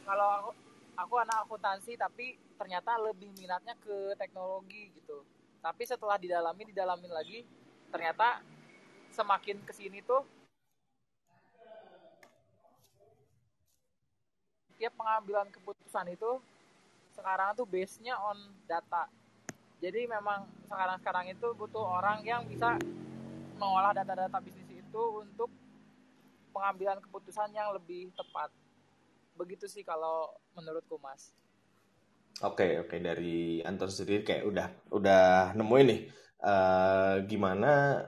kalau 0.05 0.29
aku 0.39 0.51
aku 0.95 1.15
anak 1.19 1.39
akuntansi 1.47 1.99
tapi 1.99 2.39
ternyata 2.55 2.95
lebih 3.01 3.35
minatnya 3.35 3.75
ke 3.83 4.15
teknologi 4.15 4.95
gitu 4.95 5.27
tapi 5.59 5.83
setelah 5.89 6.21
didalami 6.21 6.69
didalamin 6.71 7.11
lagi 7.11 7.43
ternyata 7.91 8.45
semakin 9.11 9.63
ke 9.63 9.73
sini 9.75 10.03
tuh 10.03 10.23
tiap 14.79 14.95
pengambilan 14.99 15.49
keputusan 15.55 16.13
itu 16.13 16.43
sekarang 17.15 17.55
tuh 17.55 17.65
base-nya 17.65 18.19
on 18.19 18.37
data. 18.67 19.07
Jadi 19.85 20.09
memang 20.09 20.49
sekarang-sekarang 20.65 21.37
itu 21.37 21.53
butuh 21.61 21.85
orang 22.01 22.25
yang 22.25 22.41
bisa 22.49 22.81
mengolah 23.61 23.93
data-data 23.93 24.41
bisnis 24.41 24.81
itu 24.81 25.03
untuk 25.21 25.53
pengambilan 26.57 27.05
keputusan 27.05 27.53
yang 27.53 27.69
lebih 27.77 28.09
tepat. 28.17 28.49
Begitu 29.37 29.69
sih 29.69 29.85
kalau 29.85 30.33
menurutku, 30.57 30.97
Mas. 30.97 31.37
Oke, 32.41 32.81
oke 32.81 32.97
dari 32.97 33.61
Anton 33.61 33.93
sendiri 33.93 34.25
kayak 34.25 34.49
udah 34.49 34.67
udah 34.89 35.53
nemuin 35.53 35.87
nih 35.87 36.01
uh, 36.41 37.17
gimana 37.29 38.01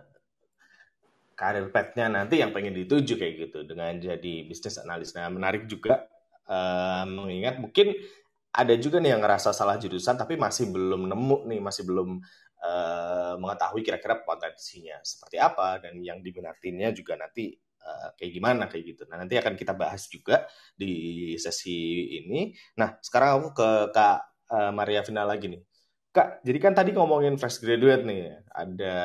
karir 1.37 1.69
path-nya 1.69 2.09
nanti 2.09 2.41
yang 2.41 2.57
pengen 2.57 2.73
dituju 2.73 3.21
kayak 3.21 3.53
gitu 3.53 3.69
dengan 3.69 4.01
jadi 4.01 4.35
bisnis 4.49 4.81
analis. 4.81 5.13
Nah, 5.13 5.29
menarik 5.29 5.69
juga 5.69 6.09
uh, 6.49 7.05
mengingat 7.05 7.61
mungkin 7.61 7.93
ada 8.57 8.75
juga 8.81 8.97
nih 8.99 9.13
yang 9.13 9.23
ngerasa 9.23 9.53
salah 9.53 9.77
jurusan 9.77 10.17
tapi 10.17 10.41
masih 10.41 10.73
belum 10.73 11.13
nemu 11.13 11.39
nih 11.53 11.61
masih 11.61 11.85
belum 11.85 12.17
uh, 12.65 13.35
mengetahui 13.37 13.85
kira-kira 13.85 14.25
potensinya 14.25 14.97
seperti 15.05 15.37
apa 15.37 15.85
dan 15.85 16.01
yang 16.01 16.25
diminatinnya 16.25 16.97
juga 16.97 17.21
nanti 17.21 17.53
uh, 17.85 18.17
kayak 18.17 18.33
gimana 18.33 18.65
kayak 18.67 18.85
gitu. 18.97 19.03
Nah 19.13 19.21
nanti 19.21 19.37
akan 19.37 19.55
kita 19.55 19.77
bahas 19.77 20.09
juga 20.09 20.49
di 20.73 21.37
sesi 21.37 22.09
ini. 22.25 22.57
Nah 22.81 22.97
sekarang 23.05 23.45
aku 23.45 23.51
ke 23.53 23.71
Kak 23.93 24.19
uh, 24.51 24.73
Maria 24.73 25.05
Vina 25.05 25.29
lagi 25.29 25.53
nih. 25.53 25.63
Kak, 26.17 26.41
jadi 26.41 26.59
kan 26.65 26.73
tadi 26.73 26.97
ngomongin 26.97 27.37
fresh 27.37 27.61
graduate 27.61 28.09
nih, 28.09 28.41
ada 28.49 28.97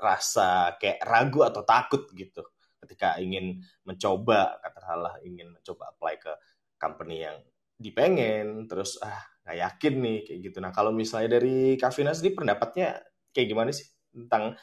rasa 0.00 0.80
kayak 0.80 1.04
ragu 1.04 1.44
atau 1.44 1.60
takut 1.60 2.08
gitu 2.16 2.40
ketika 2.88 3.20
ingin 3.20 3.60
mencoba, 3.84 4.56
katakanlah 4.64 5.20
ingin 5.20 5.52
mencoba 5.52 5.92
apply 5.92 6.16
ke 6.16 6.32
company 6.80 7.20
yang 7.28 7.36
dipengen 7.78 8.66
terus 8.66 8.98
ah 8.98 9.22
nggak 9.46 9.58
yakin 9.64 9.94
nih 10.02 10.18
kayak 10.26 10.40
gitu. 10.50 10.58
Nah 10.58 10.74
kalau 10.74 10.90
misalnya 10.90 11.38
dari 11.38 11.78
Kavina 11.78 12.12
sendiri 12.12 12.44
pendapatnya 12.44 13.00
kayak 13.32 13.48
gimana 13.48 13.70
sih 13.70 13.86
tentang 14.12 14.58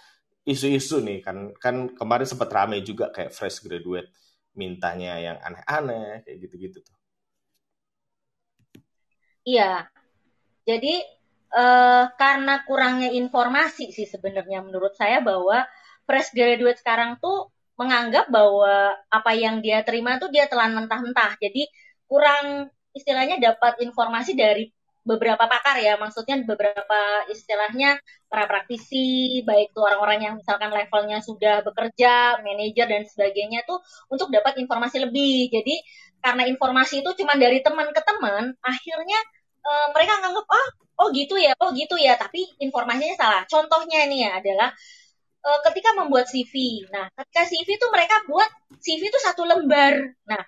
isu-isu 0.46 1.02
nih? 1.02 1.24
Kan 1.24 1.56
kan 1.58 1.96
kemarin 1.96 2.28
sempat 2.28 2.52
rame 2.52 2.84
juga 2.84 3.10
kayak 3.10 3.32
fresh 3.34 3.64
graduate 3.66 4.12
mintanya 4.54 5.18
yang 5.18 5.38
aneh-aneh 5.42 6.22
kayak 6.28 6.38
gitu-gitu 6.46 6.78
tuh. 6.84 6.98
Iya. 9.48 9.88
Jadi 10.68 10.94
eh, 11.56 12.04
karena 12.20 12.62
kurangnya 12.68 13.10
informasi 13.16 13.96
sih 13.96 14.06
sebenarnya 14.06 14.60
menurut 14.62 14.94
saya 14.94 15.24
bahwa 15.24 15.64
fresh 16.06 16.36
graduate 16.36 16.78
sekarang 16.84 17.18
tuh 17.18 17.50
menganggap 17.76 18.32
bahwa 18.32 18.96
apa 19.12 19.32
yang 19.36 19.60
dia 19.60 19.84
terima 19.84 20.22
tuh 20.22 20.30
dia 20.30 20.46
telan 20.52 20.78
mentah-mentah. 20.78 21.42
Jadi 21.42 21.68
kurang 22.06 22.70
istilahnya 22.96 23.38
dapat 23.38 23.84
informasi 23.84 24.34
dari 24.34 24.72
beberapa 25.06 25.46
pakar 25.46 25.78
ya, 25.78 26.02
maksudnya 26.02 26.42
beberapa 26.42 27.30
istilahnya 27.30 28.02
para 28.26 28.50
praktisi, 28.50 29.40
baik 29.46 29.70
itu 29.70 29.80
orang-orang 29.80 30.20
yang 30.26 30.34
misalkan 30.42 30.74
levelnya 30.74 31.22
sudah 31.22 31.62
bekerja, 31.62 32.42
manajer 32.42 32.90
dan 32.90 33.06
sebagainya 33.06 33.62
tuh 33.70 33.78
untuk 34.10 34.34
dapat 34.34 34.58
informasi 34.58 35.06
lebih. 35.06 35.54
Jadi 35.54 35.78
karena 36.26 36.50
informasi 36.50 37.06
itu 37.06 37.12
cuma 37.22 37.38
dari 37.38 37.62
teman 37.62 37.94
ke 37.94 38.02
teman, 38.02 38.58
akhirnya 38.66 39.20
e, 39.62 39.72
mereka 39.94 40.14
nganggap 40.26 40.46
ah 40.50 40.68
oh 41.06 41.08
gitu 41.14 41.38
ya, 41.38 41.54
oh 41.62 41.70
gitu 41.78 41.96
ya, 42.02 42.18
tapi 42.18 42.42
informasinya 42.58 43.14
salah. 43.14 43.42
Contohnya 43.46 44.10
ini 44.10 44.26
ya 44.26 44.42
adalah 44.42 44.74
e, 45.46 45.50
ketika 45.70 45.94
membuat 46.02 46.26
CV. 46.34 46.82
Nah, 46.90 47.06
ketika 47.14 47.46
CV 47.46 47.78
itu 47.78 47.88
mereka 47.94 48.26
buat 48.26 48.50
CV 48.82 49.14
itu 49.14 49.20
satu 49.22 49.46
lembar. 49.46 50.02
Nah, 50.26 50.42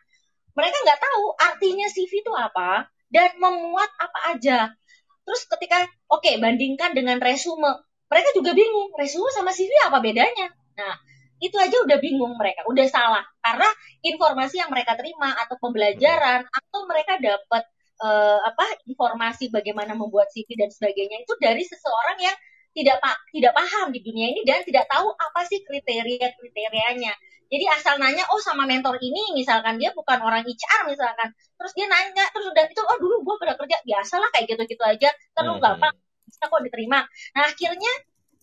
mereka 0.58 0.78
nggak 0.82 1.00
tahu 1.00 1.26
artinya 1.38 1.86
CV 1.94 2.26
itu 2.26 2.34
apa 2.34 2.90
dan 3.14 3.38
memuat 3.38 3.88
apa 4.02 4.20
aja. 4.34 4.74
Terus 5.22 5.42
ketika 5.46 5.86
oke 6.10 6.26
okay, 6.26 6.42
bandingkan 6.42 6.98
dengan 6.98 7.22
resume, 7.22 7.86
mereka 8.10 8.34
juga 8.34 8.58
bingung 8.58 8.90
resume 8.98 9.30
sama 9.30 9.54
CV 9.54 9.70
apa 9.86 10.02
bedanya. 10.02 10.50
Nah 10.82 10.98
itu 11.38 11.54
aja 11.62 11.78
udah 11.86 12.02
bingung 12.02 12.34
mereka, 12.34 12.66
udah 12.66 12.88
salah 12.90 13.22
karena 13.46 13.70
informasi 14.02 14.58
yang 14.58 14.74
mereka 14.74 14.98
terima 14.98 15.38
atau 15.38 15.54
pembelajaran 15.62 16.50
atau 16.50 16.80
mereka 16.90 17.22
dapat 17.22 17.64
uh, 18.02 18.42
apa 18.42 18.66
informasi 18.90 19.54
bagaimana 19.54 19.94
membuat 19.94 20.34
CV 20.34 20.58
dan 20.58 20.74
sebagainya 20.74 21.22
itu 21.22 21.34
dari 21.38 21.62
seseorang 21.62 22.18
yang 22.18 22.38
tidak 22.74 22.98
tidak 23.34 23.54
paham 23.58 23.90
di 23.90 24.02
dunia 24.06 24.34
ini 24.34 24.42
dan 24.46 24.62
tidak 24.62 24.86
tahu 24.90 25.10
apa 25.14 25.42
sih 25.46 25.62
kriteria 25.62 26.28
kriterianya. 26.38 27.14
Jadi 27.48 27.66
asal 27.72 27.96
nanya, 27.98 28.28
oh 28.36 28.42
sama 28.44 28.68
mentor 28.68 29.00
ini, 29.00 29.32
misalkan 29.32 29.80
dia 29.80 29.96
bukan 29.96 30.20
orang 30.20 30.44
HR 30.44 30.82
misalkan, 30.92 31.32
terus 31.32 31.72
dia 31.72 31.88
nanya, 31.88 32.26
terus 32.36 32.52
udah 32.52 32.64
itu, 32.68 32.84
oh 32.84 32.98
dulu 33.00 33.24
gue 33.24 33.36
pernah 33.40 33.56
kerja, 33.56 33.78
biasalah 33.88 34.30
kayak 34.36 34.46
gitu-gitu 34.52 34.84
aja, 34.84 35.10
terus 35.32 35.56
hmm. 35.56 35.64
gampang, 35.64 35.96
bisa 36.28 36.44
kok 36.44 36.62
diterima. 36.64 37.00
Nah 37.36 37.44
akhirnya 37.48 37.94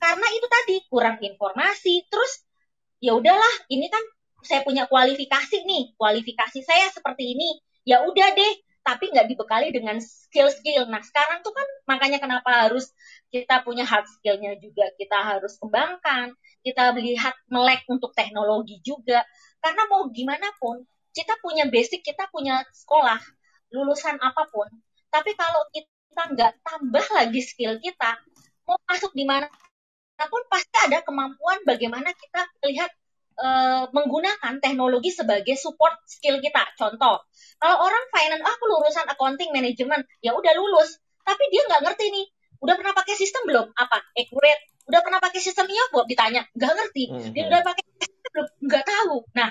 karena 0.00 0.26
itu 0.32 0.46
tadi 0.48 0.76
kurang 0.88 1.16
informasi, 1.20 2.08
terus 2.08 2.44
ya 3.00 3.12
udahlah, 3.12 3.54
ini 3.68 3.92
kan 3.92 4.00
saya 4.44 4.60
punya 4.64 4.88
kualifikasi 4.88 5.64
nih, 5.64 5.96
kualifikasi 5.96 6.60
saya 6.64 6.88
seperti 6.92 7.36
ini, 7.36 7.60
ya 7.84 8.04
udah 8.04 8.28
deh, 8.32 8.54
tapi 8.84 9.08
nggak 9.10 9.26
dibekali 9.32 9.72
dengan 9.72 9.96
skill-skill. 9.98 10.84
Nah 10.92 11.00
sekarang 11.00 11.40
tuh 11.40 11.56
kan 11.56 11.64
makanya 11.88 12.20
kenapa 12.20 12.68
harus 12.68 12.92
kita 13.32 13.64
punya 13.64 13.88
hard 13.88 14.04
skillnya 14.20 14.60
juga 14.60 14.92
kita 15.00 15.18
harus 15.24 15.56
kembangkan 15.56 16.36
kita 16.60 16.92
melihat 16.96 17.34
melek 17.48 17.84
untuk 17.88 18.12
teknologi 18.12 18.80
juga 18.84 19.24
karena 19.64 19.88
mau 19.88 20.08
gimana 20.12 20.52
pun 20.60 20.84
kita 21.14 21.38
punya 21.38 21.70
basic, 21.70 22.02
kita 22.02 22.26
punya 22.28 22.66
sekolah, 22.74 23.22
lulusan 23.70 24.18
apa 24.18 24.50
pun. 24.50 24.66
Tapi 25.08 25.30
kalau 25.38 25.62
kita 25.70 26.22
nggak 26.34 26.52
tambah 26.66 27.06
lagi 27.14 27.40
skill 27.40 27.78
kita, 27.78 28.18
mau 28.66 28.76
masuk 28.90 29.14
di 29.14 29.22
mana 29.22 29.46
pun 30.26 30.42
pasti 30.50 30.74
ada 30.82 31.06
kemampuan 31.06 31.62
bagaimana 31.62 32.10
kita 32.14 32.40
lihat 32.66 32.90
e, 33.34 33.48
menggunakan 33.90 34.62
teknologi 34.62 35.10
sebagai 35.10 35.54
support 35.58 35.98
skill 36.06 36.38
kita. 36.38 36.62
Contoh, 36.78 37.26
kalau 37.58 37.76
orang 37.82 38.04
finance, 38.10 38.42
ah, 38.42 38.54
aku 38.54 38.64
lulusan 38.70 39.06
accounting 39.10 39.50
management, 39.50 40.06
ya 40.22 40.34
udah 40.34 40.52
lulus, 40.54 40.98
tapi 41.22 41.44
dia 41.50 41.62
nggak 41.66 41.82
ngerti 41.90 42.06
nih, 42.10 42.26
udah 42.62 42.74
pernah 42.78 42.94
pakai 42.94 43.14
sistem 43.18 43.42
belum? 43.46 43.66
Apa? 43.74 43.98
Accurate. 44.14 44.62
Udah 44.84 45.00
pernah 45.00 45.20
pakai 45.20 45.40
sistem 45.40 45.64
IOP? 45.64 45.94
Ditanya, 46.08 46.44
nggak 46.52 46.72
ngerti. 46.76 47.04
Dia 47.32 47.42
mhm. 47.44 47.50
udah 47.50 47.60
pakai 47.64 47.84
sistem 47.88 48.12
belum? 48.30 48.46
Nggak 48.68 48.84
tahu. 48.84 49.16
Nah, 49.32 49.50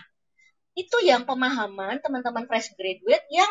itu 0.74 0.98
yang 1.06 1.26
pemahaman 1.26 2.02
teman-teman 2.02 2.50
fresh 2.50 2.74
graduate 2.78 3.26
yang 3.30 3.50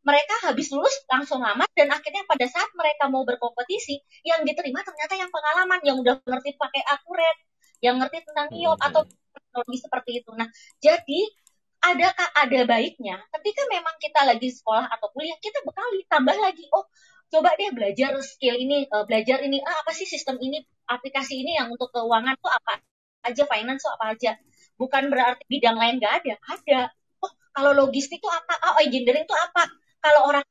mereka 0.00 0.32
habis 0.48 0.72
lulus 0.72 0.96
langsung 1.12 1.44
lamar 1.44 1.68
dan 1.76 1.92
akhirnya 1.92 2.24
pada 2.24 2.46
saat 2.48 2.72
mereka 2.72 3.12
mau 3.12 3.26
berkompetisi 3.28 4.00
yang 4.24 4.40
diterima 4.48 4.80
ternyata 4.80 5.12
yang 5.12 5.28
pengalaman 5.28 5.80
yang 5.84 5.96
udah 6.00 6.16
ngerti 6.24 6.56
pakai 6.56 6.80
akurat 6.88 7.36
yang 7.80 7.96
ngerti 8.00 8.24
tentang 8.24 8.48
IOP 8.52 8.76
hmm. 8.76 8.88
atau 8.92 9.02
teknologi 9.08 9.76
seperti 9.80 10.10
itu. 10.24 10.30
Nah, 10.36 10.48
jadi 10.80 11.20
ada 11.80 12.12
ada 12.36 12.60
baiknya 12.68 13.16
ketika 13.40 13.62
memang 13.72 13.96
kita 13.96 14.20
lagi 14.28 14.52
sekolah 14.52 14.84
atau 14.92 15.08
kuliah 15.16 15.36
kita 15.40 15.64
bekali 15.64 16.04
tambah 16.12 16.36
lagi 16.36 16.68
oh 16.76 16.84
coba 17.32 17.56
deh 17.56 17.72
belajar 17.72 18.12
skill 18.20 18.52
ini 18.52 18.84
uh, 18.92 19.08
belajar 19.08 19.40
ini 19.40 19.64
ah, 19.64 19.76
apa 19.80 19.96
sih 19.96 20.04
sistem 20.04 20.36
ini 20.44 20.60
aplikasi 20.84 21.40
ini 21.40 21.56
yang 21.56 21.72
untuk 21.72 21.88
keuangan 21.88 22.36
tuh 22.36 22.52
apa 22.52 22.84
aja 23.24 23.48
finance 23.48 23.80
tuh 23.80 23.92
apa 23.96 24.12
aja 24.12 24.36
bukan 24.76 25.08
berarti 25.08 25.44
bidang 25.48 25.76
lain 25.80 25.96
nggak 25.96 26.14
ada 26.20 26.34
ada 26.52 26.80
oh 27.24 27.32
kalau 27.56 27.72
logistik 27.72 28.20
itu 28.20 28.28
apa 28.28 28.54
oh 28.60 28.76
engineering 28.84 29.24
itu 29.24 29.36
apa 29.36 29.72
kalau 30.04 30.28
orang 30.28 30.44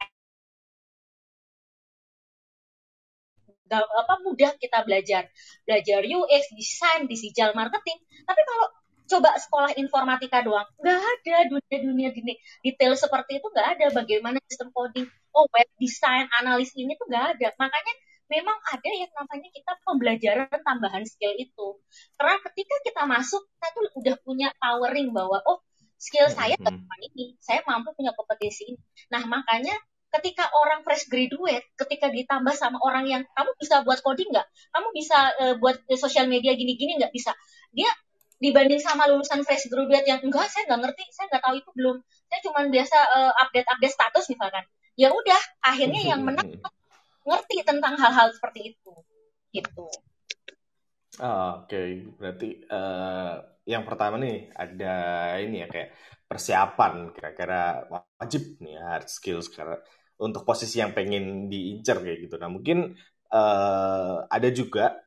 apa 3.77 4.13
mudah 4.25 4.57
kita 4.57 4.81
belajar 4.87 5.29
belajar 5.63 6.01
UX 6.01 6.43
desain 6.57 7.05
digital 7.05 7.53
marketing 7.53 8.01
tapi 8.25 8.41
kalau 8.45 8.67
coba 9.09 9.29
sekolah 9.41 9.71
informatika 9.77 10.41
doang 10.45 10.65
nggak 10.81 10.97
ada 10.97 11.37
dunia 11.49 11.77
dunia 11.81 12.09
dunia 12.13 12.35
detail 12.61 12.93
seperti 12.93 13.41
itu 13.41 13.47
nggak 13.49 13.67
ada 13.77 13.85
bagaimana 13.93 14.37
sistem 14.49 14.69
coding 14.73 15.05
oh 15.33 15.45
web 15.49 15.69
design 15.81 16.29
analis 16.37 16.73
ini 16.77 16.93
tuh 16.97 17.09
nggak 17.09 17.37
ada 17.37 17.47
makanya 17.57 17.93
memang 18.29 18.57
ada 18.69 18.89
yang 18.93 19.09
namanya 19.17 19.49
kita 19.49 19.73
pembelajaran 19.81 20.59
tambahan 20.61 21.03
skill 21.03 21.33
itu. 21.33 21.81
Karena 22.13 22.37
ketika 22.45 22.75
kita 22.85 23.03
masuk, 23.09 23.41
kita 23.57 23.67
tuh 23.73 23.89
udah 23.97 24.15
punya 24.21 24.53
powering 24.61 25.09
bahwa 25.09 25.41
oh 25.49 25.65
skill 25.97 26.29
saya 26.29 26.55
mm 26.55 26.63
-hmm. 26.63 27.07
ini, 27.11 27.35
saya 27.41 27.65
mampu 27.65 27.91
punya 27.97 28.13
kompetisi 28.13 28.77
ini. 28.77 28.79
Nah 29.09 29.25
makanya 29.25 29.73
ketika 30.09 30.49
orang 30.49 30.81
fresh 30.81 31.05
graduate, 31.05 31.65
ketika 31.77 32.09
ditambah 32.09 32.53
sama 32.57 32.81
orang 32.81 33.05
yang 33.05 33.21
kamu 33.37 33.51
bisa 33.61 33.85
buat 33.85 34.01
coding 34.01 34.29
nggak, 34.33 34.47
kamu 34.73 34.87
bisa 34.93 35.17
uh, 35.37 35.55
buat 35.61 35.77
uh, 35.85 35.99
sosial 35.99 36.25
media 36.25 36.57
gini-gini 36.57 36.97
nggak? 36.97 37.13
Bisa, 37.13 37.33
dia 37.69 37.89
dibanding 38.41 38.81
sama 38.81 39.05
lulusan 39.05 39.45
fresh 39.45 39.69
graduate 39.69 40.07
yang 40.09 40.19
enggak 40.25 40.49
saya 40.49 40.65
nggak 40.65 40.81
ngerti, 40.89 41.03
saya 41.13 41.25
nggak 41.29 41.43
tahu 41.43 41.55
itu 41.61 41.69
belum, 41.77 41.97
saya 42.25 42.39
cuma 42.41 42.59
biasa 42.65 42.97
uh, 42.97 43.31
update 43.45 43.67
update 43.69 43.93
status 43.93 44.25
misalkan, 44.33 44.65
ya 44.97 45.09
udah 45.13 45.41
akhirnya 45.61 46.01
yang 46.01 46.21
menang 46.25 46.57
ngerti 47.29 47.61
tentang 47.61 47.93
hal-hal 47.99 48.33
seperti 48.33 48.73
itu. 48.73 48.93
Gitu. 49.49 49.87
Oh, 51.19 51.65
oke. 51.65 51.67
Okay. 51.67 52.05
berarti 52.15 52.49
uh, 52.71 53.43
yang 53.67 53.85
pertama 53.85 54.17
nih 54.17 54.49
ada 54.55 54.95
ini 55.43 55.61
ya 55.61 55.67
kayak 55.69 55.93
persiapan 56.29 57.09
kira-kira 57.13 57.89
wajib 57.89 58.61
nih 58.61 58.77
hard 58.77 59.09
skills 59.09 59.49
karena 59.49 59.77
untuk 60.19 60.43
posisi 60.43 60.83
yang 60.83 60.91
pengen 60.91 61.47
diincar 61.47 62.03
kayak 62.03 62.27
gitu. 62.27 62.35
Nah 62.35 62.51
mungkin 62.51 62.93
uh, 63.31 64.27
ada 64.27 64.49
juga 64.51 64.99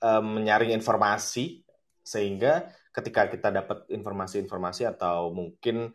uh, 0.00 0.22
menyaring 0.24 0.72
informasi 0.72 1.62
sehingga 2.00 2.72
ketika 2.90 3.30
kita 3.30 3.48
dapat 3.54 3.86
informasi-informasi 3.92 4.88
atau 4.96 5.30
mungkin 5.30 5.94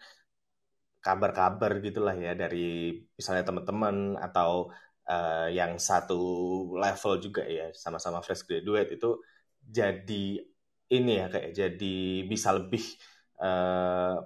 kabar-kabar 1.03 1.83
gitulah 1.83 2.15
ya 2.17 2.33
dari 2.33 2.97
misalnya 3.13 3.45
teman-teman 3.45 4.17
atau 4.17 4.73
uh, 5.05 5.47
yang 5.53 5.77
satu 5.77 6.21
level 6.77 7.13
juga 7.21 7.45
ya 7.45 7.69
sama-sama 7.77 8.25
fresh 8.25 8.45
graduate 8.47 8.97
itu 8.97 9.21
jadi 9.61 10.41
ini 10.89 11.13
ya 11.17 11.27
kayak 11.29 11.51
jadi 11.53 11.97
bisa 12.25 12.53
lebih 12.53 12.85
uh, 13.41 14.21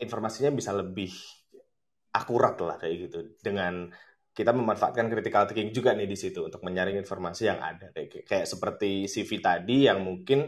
informasinya 0.00 0.50
bisa 0.54 0.74
lebih 0.74 1.12
akurat 2.10 2.58
lah 2.58 2.76
kayak 2.78 3.10
gitu 3.10 3.18
dengan 3.38 3.90
kita 4.30 4.54
memanfaatkan 4.54 5.10
critical 5.10 5.46
thinking 5.50 5.74
juga 5.74 5.90
nih 5.94 6.06
di 6.06 6.18
situ 6.18 6.46
untuk 6.46 6.62
menyaring 6.62 6.98
informasi 7.02 7.50
yang 7.50 7.60
ada 7.60 7.90
kayak 7.90 8.24
kayak 8.24 8.46
seperti 8.46 9.10
CV 9.10 9.42
tadi 9.42 9.90
yang 9.90 10.02
mungkin 10.06 10.46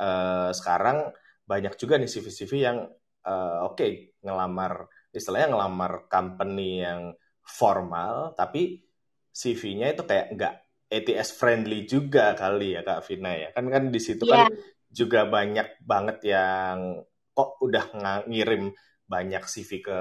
uh, 0.00 0.50
sekarang 0.50 1.12
banyak 1.48 1.76
juga 1.80 1.96
nih 1.96 2.08
CV-CV 2.08 2.52
yang 2.60 2.84
uh, 3.24 3.64
oke 3.64 3.80
okay, 3.80 4.12
ngelamar 4.20 4.88
istilahnya 5.12 5.56
ngelamar 5.56 5.92
company 6.08 6.84
yang 6.84 7.16
formal 7.40 8.36
tapi 8.36 8.84
CV-nya 9.32 9.96
itu 9.96 10.04
kayak 10.04 10.26
nggak 10.36 10.54
ATS 10.88 11.36
friendly 11.36 11.84
juga 11.84 12.32
kali 12.32 12.76
ya 12.76 12.84
Kak 12.84 13.04
Vina 13.08 13.32
ya 13.36 13.48
kan 13.52 13.68
kan 13.68 13.92
di 13.92 14.00
situ 14.00 14.24
yeah. 14.24 14.48
kan 14.48 14.52
iya. 14.52 14.60
juga 14.88 15.20
banyak 15.28 15.68
banget 15.84 16.18
yang 16.32 17.04
kok 17.32 17.60
udah 17.60 17.84
ngirim 18.28 18.72
banyak 19.08 19.44
CV 19.44 19.84
ke 19.84 19.98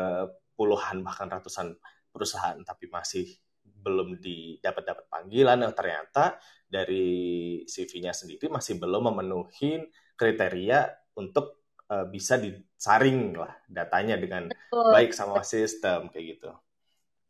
puluhan 0.57 1.05
bahkan 1.05 1.29
ratusan 1.29 1.77
perusahaan 2.09 2.57
tapi 2.65 2.89
masih 2.89 3.29
belum 3.61 4.17
didapat 4.17 4.83
dapat 4.83 5.05
panggilan 5.07 5.63
yang 5.63 5.71
ternyata 5.77 6.41
dari 6.67 7.61
CV-nya 7.63 8.11
sendiri 8.11 8.49
masih 8.51 8.81
belum 8.81 9.13
memenuhi 9.13 9.85
kriteria 10.17 11.13
untuk 11.15 11.71
uh, 11.87 12.03
bisa 12.09 12.35
disaring 12.35 13.37
lah 13.37 13.53
datanya 13.69 14.19
dengan 14.19 14.51
Betul. 14.51 14.91
baik 14.91 15.11
sama 15.15 15.45
sistem 15.45 16.11
kayak 16.11 16.25
gitu. 16.37 16.51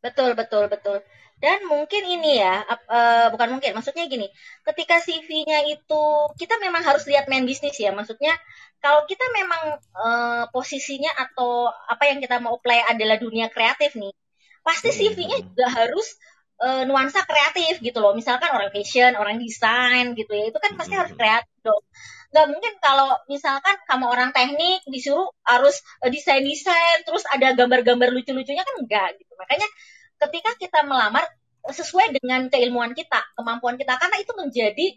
Betul, 0.02 0.38
betul, 0.38 0.70
betul. 0.70 1.02
Dan 1.38 1.70
mungkin 1.70 2.02
ini 2.02 2.42
ya, 2.42 2.66
uh, 2.66 3.30
bukan 3.30 3.58
mungkin, 3.58 3.78
maksudnya 3.78 4.10
gini, 4.10 4.26
ketika 4.66 4.98
CV-nya 4.98 5.70
itu 5.70 6.04
kita 6.34 6.58
memang 6.58 6.82
harus 6.82 7.06
lihat 7.06 7.30
main 7.30 7.46
bisnis 7.46 7.78
ya. 7.78 7.94
Maksudnya 7.94 8.34
kalau 8.82 9.06
kita 9.06 9.22
memang 9.38 9.64
uh, 9.94 10.44
posisinya 10.50 11.14
atau 11.14 11.70
apa 11.70 12.10
yang 12.10 12.18
kita 12.22 12.42
mau 12.42 12.58
apply 12.58 12.90
adalah 12.90 13.22
dunia 13.22 13.54
kreatif 13.54 13.94
nih, 13.94 14.14
pasti 14.66 14.90
hmm, 14.90 14.98
CV-nya 14.98 15.38
hmm. 15.38 15.46
juga 15.54 15.66
harus 15.70 16.08
uh, 16.62 16.84
nuansa 16.90 17.22
kreatif 17.30 17.86
gitu 17.86 18.02
loh. 18.02 18.18
Misalkan 18.18 18.50
orang 18.50 18.74
fashion, 18.74 19.14
orang 19.14 19.38
desain 19.38 20.18
gitu 20.18 20.34
ya, 20.34 20.50
itu 20.50 20.58
kan 20.58 20.74
pasti 20.74 20.94
harus 20.98 21.14
hmm, 21.14 21.22
kreatif 21.22 21.58
dong. 21.62 21.84
Gak 22.28 22.48
mungkin 22.52 22.74
kalau 22.84 23.16
misalkan 23.32 23.76
kamu 23.88 24.06
orang 24.08 24.30
teknik 24.36 24.84
disuruh 24.92 25.32
harus 25.48 25.80
desain-desain, 26.04 27.08
terus 27.08 27.24
ada 27.32 27.56
gambar-gambar 27.56 28.12
lucu-lucunya 28.12 28.64
kan 28.68 28.76
enggak 28.84 29.10
gitu. 29.16 29.32
Makanya 29.40 29.68
ketika 30.28 30.52
kita 30.60 30.80
melamar 30.84 31.24
sesuai 31.68 32.16
dengan 32.20 32.48
keilmuan 32.48 32.92
kita, 32.96 33.24
kemampuan 33.36 33.76
kita, 33.76 33.96
karena 34.00 34.18
itu 34.20 34.32
menjadi 34.36 34.88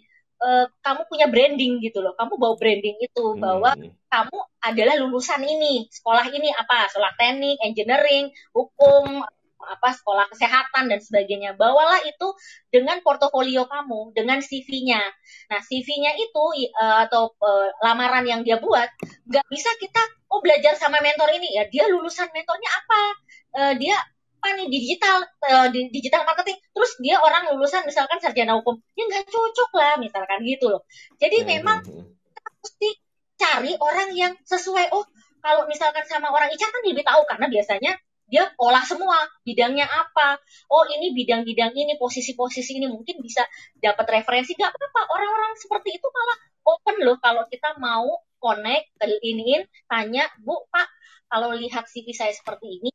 uh, 0.43 0.67
kamu 0.83 1.01
punya 1.07 1.27
branding 1.31 1.79
gitu 1.83 2.03
loh. 2.03 2.15
Kamu 2.17 2.39
bawa 2.41 2.55
branding 2.59 2.97
itu 2.99 3.25
hmm. 3.35 3.41
bahwa 3.41 3.71
kamu 4.11 4.39
adalah 4.63 4.95
lulusan 4.99 5.43
ini, 5.45 5.87
sekolah 5.91 6.27
ini 6.31 6.51
apa, 6.51 6.91
sekolah 6.91 7.15
teknik, 7.15 7.59
engineering, 7.63 8.33
hukum, 8.55 9.23
apa 9.67 9.93
sekolah 9.93 10.31
kesehatan 10.33 10.89
dan 10.89 11.01
sebagainya. 11.01 11.55
Bawalah 11.55 12.01
itu 12.07 12.33
dengan 12.73 13.01
portofolio 13.05 13.69
kamu, 13.69 14.17
dengan 14.17 14.41
CV-nya. 14.41 15.01
Nah, 15.53 15.61
CV-nya 15.61 16.17
itu 16.17 16.45
uh, 16.81 17.05
atau 17.05 17.35
uh, 17.41 17.69
lamaran 17.85 18.25
yang 18.25 18.41
dia 18.47 18.57
buat 18.57 18.89
nggak 19.29 19.47
bisa 19.53 19.71
kita 19.77 20.03
oh 20.31 20.41
belajar 20.41 20.79
sama 20.79 21.03
mentor 21.03 21.29
ini 21.35 21.59
ya 21.59 21.67
dia 21.69 21.85
lulusan 21.91 22.31
mentornya 22.33 22.71
apa? 22.71 23.03
Uh, 23.51 23.75
dia 23.77 23.97
apa 24.41 24.57
nih 24.57 24.73
digital 24.73 25.21
uh, 25.53 25.69
di 25.69 25.93
digital 25.93 26.25
marketing 26.25 26.57
terus 26.73 26.97
dia 26.97 27.21
orang 27.21 27.53
lulusan 27.53 27.85
misalkan 27.85 28.17
sarjana 28.25 28.57
hukum 28.57 28.81
ya 28.97 29.05
nggak 29.05 29.29
cocok 29.29 29.71
lah 29.77 30.01
misalkan 30.01 30.41
gitu 30.49 30.73
loh 30.73 30.89
jadi 31.21 31.45
hmm. 31.45 31.49
memang 31.61 31.85
hmm, 31.85 31.93
hmm. 31.93 32.09
kita 32.33 32.51
mesti 32.57 32.91
cari 33.37 33.73
orang 33.77 34.09
yang 34.17 34.33
sesuai 34.49 34.97
oh 34.97 35.05
kalau 35.45 35.69
misalkan 35.69 36.09
sama 36.09 36.33
orang 36.33 36.49
Ica 36.57 36.73
kan 36.73 36.81
lebih 36.89 37.05
tahu 37.05 37.21
karena 37.29 37.47
biasanya 37.53 37.93
dia 38.31 38.47
olah 38.57 38.81
semua 38.87 39.19
bidangnya 39.43 39.91
apa. 39.91 40.39
Oh 40.71 40.87
ini 40.87 41.13
bidang-bidang 41.13 41.75
ini 41.75 41.99
posisi-posisi 41.99 42.79
ini. 42.79 42.87
Mungkin 42.87 43.19
bisa 43.21 43.43
dapat 43.83 44.07
referensi. 44.23 44.55
Gak 44.55 44.71
apa-apa 44.71 45.01
orang-orang 45.11 45.53
seperti 45.59 45.99
itu 45.99 46.07
malah 46.07 46.39
open 46.71 46.97
loh. 47.03 47.19
Kalau 47.19 47.45
kita 47.51 47.75
mau 47.83 48.07
connect 48.41 48.97
iniin 49.03 49.69
tanya 49.85 50.25
bu 50.41 50.65
pak 50.73 50.89
kalau 51.29 51.53
lihat 51.53 51.85
CV 51.87 52.17
saya 52.17 52.33
seperti 52.33 52.81
ini 52.81 52.91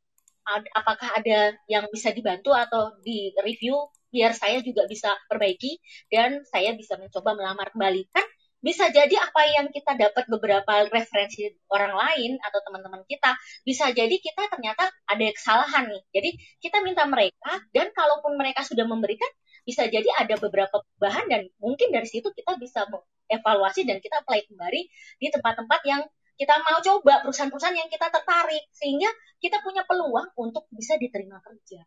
apakah 0.74 1.18
ada 1.18 1.54
yang 1.66 1.90
bisa 1.90 2.14
dibantu 2.14 2.54
atau 2.54 2.94
di 3.02 3.34
review 3.42 3.90
biar 4.14 4.32
saya 4.32 4.62
juga 4.62 4.86
bisa 4.86 5.10
perbaiki 5.26 5.82
dan 6.08 6.46
saya 6.46 6.72
bisa 6.78 6.94
mencoba 6.96 7.34
melamar 7.34 7.74
kembali. 7.74 8.06
Kan 8.14 8.26
bisa 8.66 8.90
jadi 8.90 9.14
apa 9.14 9.46
yang 9.46 9.70
kita 9.70 9.94
dapat 9.94 10.26
beberapa 10.26 10.90
referensi 10.90 11.46
orang 11.70 11.94
lain 11.94 12.34
atau 12.42 12.58
teman-teman 12.66 13.06
kita 13.06 13.38
bisa 13.62 13.94
jadi 13.94 14.10
kita 14.18 14.50
ternyata 14.50 14.90
ada 15.06 15.26
kesalahan 15.30 15.86
nih. 15.86 16.02
Jadi 16.10 16.30
kita 16.58 16.82
minta 16.82 17.06
mereka 17.06 17.62
dan 17.70 17.94
kalaupun 17.94 18.34
mereka 18.34 18.66
sudah 18.66 18.82
memberikan 18.82 19.30
bisa 19.62 19.86
jadi 19.86 20.10
ada 20.18 20.34
beberapa 20.42 20.82
bahan 20.98 21.30
dan 21.30 21.46
mungkin 21.62 21.94
dari 21.94 22.10
situ 22.10 22.26
kita 22.34 22.58
bisa 22.58 22.90
evaluasi 23.30 23.86
dan 23.86 24.02
kita 24.02 24.26
apply 24.26 24.42
kembali 24.50 24.82
di 25.22 25.26
tempat-tempat 25.30 25.80
yang 25.86 26.02
kita 26.34 26.58
mau 26.66 26.82
coba 26.82 27.22
perusahaan-perusahaan 27.22 27.78
yang 27.78 27.90
kita 27.90 28.10
tertarik. 28.10 28.66
Sehingga 28.74 29.10
kita 29.38 29.62
punya 29.62 29.86
peluang 29.86 30.34
untuk 30.42 30.66
bisa 30.74 30.98
diterima 30.98 31.38
kerja. 31.38 31.86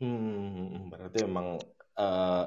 Hmm, 0.00 0.88
berarti 0.88 1.18
memang 1.26 1.60
uh, 2.00 2.44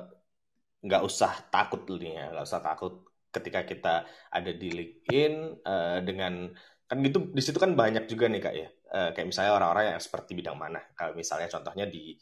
nggak 0.82 1.02
usah 1.06 1.32
takut 1.54 1.86
nih 1.86 2.18
ya, 2.18 2.26
nggak 2.34 2.46
usah 2.46 2.62
takut 2.62 3.06
ketika 3.32 3.64
kita 3.64 3.94
ada 4.28 4.52
di 4.52 4.70
LinkedIn 4.70 5.34
uh, 5.64 6.00
dengan 6.04 6.52
kan 6.90 7.00
gitu 7.00 7.32
di 7.32 7.40
situ 7.40 7.56
kan 7.56 7.72
banyak 7.72 8.10
juga 8.12 8.28
nih 8.28 8.42
kak 8.44 8.56
ya. 8.56 8.68
Uh, 8.92 9.10
kayak 9.16 9.32
misalnya 9.32 9.56
orang-orang 9.56 9.96
yang 9.96 10.02
seperti 10.04 10.36
bidang 10.36 10.60
mana. 10.60 10.84
Kalau 10.92 11.16
misalnya 11.16 11.48
contohnya 11.48 11.88
di 11.88 12.20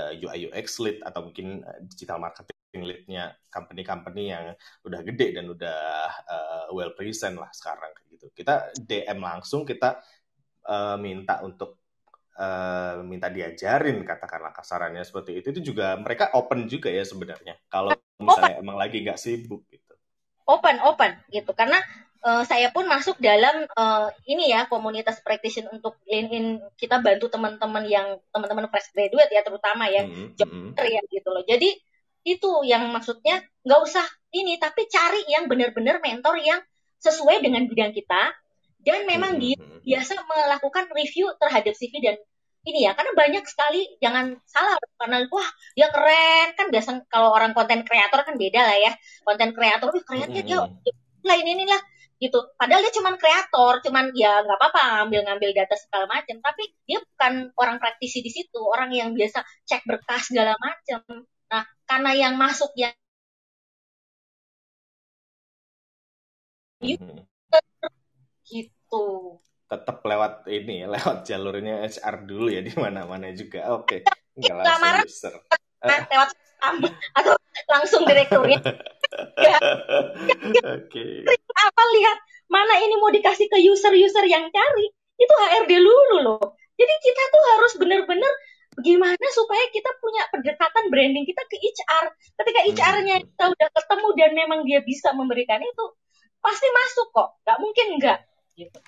uh, 0.00 0.12
UI 0.16 0.48
UX 0.48 0.80
lead 0.80 1.04
atau 1.04 1.28
mungkin 1.28 1.60
digital 1.84 2.16
marketing 2.16 2.82
leadnya 2.88 3.36
company-company 3.52 4.32
yang 4.32 4.56
udah 4.84 5.00
gede 5.04 5.36
dan 5.36 5.52
udah 5.52 5.80
uh, 6.24 6.66
well 6.72 6.96
present 6.96 7.36
lah 7.36 7.52
sekarang 7.52 7.92
gitu. 8.08 8.32
Kita 8.32 8.72
DM 8.80 9.20
langsung 9.20 9.68
kita 9.68 10.00
uh, 10.64 10.96
minta 10.96 11.44
untuk 11.44 11.85
uh, 12.36 13.02
minta 13.02 13.32
diajarin 13.32 14.04
katakanlah 14.04 14.52
kasarannya 14.52 15.02
seperti 15.02 15.40
itu 15.40 15.46
itu 15.56 15.72
juga 15.72 15.96
mereka 15.96 16.32
open 16.36 16.68
juga 16.68 16.92
ya 16.92 17.02
sebenarnya 17.02 17.56
kalau 17.68 17.96
misalnya 18.20 18.60
open. 18.60 18.64
emang 18.64 18.76
lagi 18.76 18.96
nggak 19.02 19.20
sibuk 19.20 19.64
gitu 19.72 19.94
open 20.46 20.76
open 20.84 21.16
gitu 21.32 21.50
karena 21.56 21.80
uh, 22.22 22.44
saya 22.44 22.70
pun 22.70 22.86
masuk 22.86 23.18
dalam 23.18 23.66
uh, 23.74 24.08
ini 24.28 24.52
ya 24.52 24.68
komunitas 24.68 25.20
practitioner 25.24 25.72
untuk 25.74 25.98
LinkedIn 26.06 26.62
kita 26.78 27.00
bantu 27.00 27.32
teman-teman 27.32 27.84
yang 27.88 28.20
teman-teman 28.30 28.68
fresh 28.70 28.92
graduate 28.92 29.32
ya 29.32 29.42
terutama 29.42 29.88
ya 29.90 30.06
mm 30.06 30.36
-hmm. 30.36 30.76
ya 30.78 31.00
gitu 31.10 31.28
loh 31.32 31.42
jadi 31.42 31.70
itu 32.26 32.50
yang 32.66 32.90
maksudnya 32.90 33.38
nggak 33.62 33.80
usah 33.86 34.06
ini 34.34 34.58
tapi 34.58 34.90
cari 34.90 35.22
yang 35.30 35.46
benar-benar 35.46 36.02
mentor 36.02 36.34
yang 36.42 36.58
sesuai 36.98 37.38
dengan 37.38 37.70
bidang 37.70 37.94
kita 37.94 38.34
dan 38.86 39.02
memang 39.02 39.42
dia 39.42 39.58
biasa 39.82 40.14
melakukan 40.22 40.86
review 40.94 41.34
terhadap 41.42 41.74
CV 41.74 41.98
dan 41.98 42.16
ini 42.66 42.86
ya 42.86 42.94
karena 42.98 43.12
banyak 43.14 43.44
sekali 43.46 43.98
jangan 44.02 44.38
salah 44.46 44.74
karena 44.98 45.26
wah 45.30 45.48
dia 45.78 45.86
keren. 45.90 46.48
Kan 46.58 46.66
biasa 46.74 47.06
kalau 47.10 47.30
orang 47.34 47.54
konten 47.54 47.86
kreator 47.86 48.22
kan 48.26 48.34
beda 48.38 48.60
lah 48.62 48.78
ya. 48.78 48.92
Konten 49.22 49.50
kreator 49.54 49.88
wih 49.94 50.02
kerennya 50.06 50.42
dia 50.42 50.58
lah 51.26 51.36
ini 51.38 51.50
inilah 51.62 51.80
gitu. 52.18 52.38
Padahal 52.58 52.82
dia 52.82 52.94
cuma 52.98 53.14
kreator 53.18 53.82
cuman 53.86 54.10
ya 54.14 54.42
nggak 54.42 54.58
apa-apa 54.58 54.82
ngambil 55.02 55.20
ngambil 55.30 55.50
data 55.54 55.74
segala 55.78 56.06
macam 56.10 56.36
tapi 56.42 56.62
dia 56.88 56.98
bukan 57.02 57.54
orang 57.54 57.76
praktisi 57.82 58.18
di 58.26 58.30
situ 58.34 58.58
orang 58.74 58.90
yang 58.94 59.14
biasa 59.14 59.42
cek 59.68 59.82
berkas 59.86 60.30
segala 60.30 60.54
macam 60.58 61.02
nah 61.46 61.62
karena 61.86 62.10
yang 62.18 62.34
masuk 62.34 62.70
yang 62.74 62.94
gitu 68.46 68.75
gitu. 68.96 69.44
Tetap 69.66 69.98
lewat 70.06 70.34
ini, 70.46 70.86
lewat 70.94 71.26
jalurnya 71.26 71.84
HR 71.86 72.16
dulu 72.24 72.48
ya 72.50 72.60
di 72.62 72.72
mana-mana 72.78 73.30
juga. 73.34 73.74
Oke, 73.74 74.02
okay. 74.06 74.38
nggak 74.38 74.56
langsung 74.56 75.06
user. 75.06 75.34
Lewat 75.86 76.30
atau 77.14 77.32
langsung 77.70 78.02
direkturnya. 78.08 78.58
ya. 79.38 79.58
Oke. 80.76 80.88
Okay. 80.88 81.14
Apa 81.52 81.82
lihat 81.98 82.18
mana 82.46 82.74
ini 82.80 82.94
mau 82.98 83.12
dikasih 83.12 83.46
ke 83.50 83.58
user-user 83.60 84.24
yang 84.26 84.48
cari? 84.50 84.86
Itu 85.16 85.32
HRD 85.32 85.72
dulu 85.80 86.16
loh. 86.24 86.44
Jadi 86.76 86.94
kita 87.00 87.22
tuh 87.32 87.42
harus 87.56 87.72
benar-benar 87.80 88.32
gimana 88.76 89.26
supaya 89.32 89.64
kita 89.72 89.88
punya 90.04 90.28
pendekatan 90.28 90.84
branding 90.92 91.24
kita 91.24 91.42
ke 91.48 91.56
HR. 91.56 92.04
Ketika 92.36 92.60
HR-nya 92.72 93.16
hmm. 93.20 93.24
kita 93.32 93.44
udah 93.56 93.68
ketemu 93.72 94.08
dan 94.20 94.30
memang 94.36 94.60
dia 94.68 94.80
bisa 94.84 95.16
memberikan 95.16 95.60
itu, 95.64 95.84
pasti 96.44 96.68
masuk 96.68 97.08
kok. 97.16 97.28
Gak 97.48 97.58
mungkin 97.60 97.96
enggak 97.96 98.20
gitu. 98.56 98.80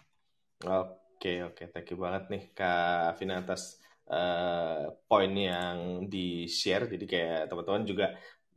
Oke 0.65 1.45
oke, 1.45 1.63
thank 1.71 1.89
you 1.93 1.99
banget 2.01 2.25
nih 2.33 2.43
Kak 2.57 3.21
Vina 3.21 3.45
atas 3.45 3.79
uh, 4.11 4.91
poin 5.07 5.31
yang 5.31 6.09
di 6.09 6.49
share. 6.49 6.89
Jadi 6.89 7.05
kayak 7.05 7.53
teman-teman 7.53 7.85
juga 7.87 8.07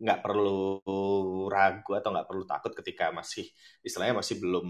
nggak 0.02 0.26
perlu 0.26 0.82
ragu 1.46 1.94
atau 1.94 2.10
nggak 2.10 2.26
perlu 2.26 2.44
takut 2.50 2.74
ketika 2.74 3.14
masih 3.14 3.46
istilahnya 3.86 4.18
masih 4.18 4.42
belum 4.42 4.68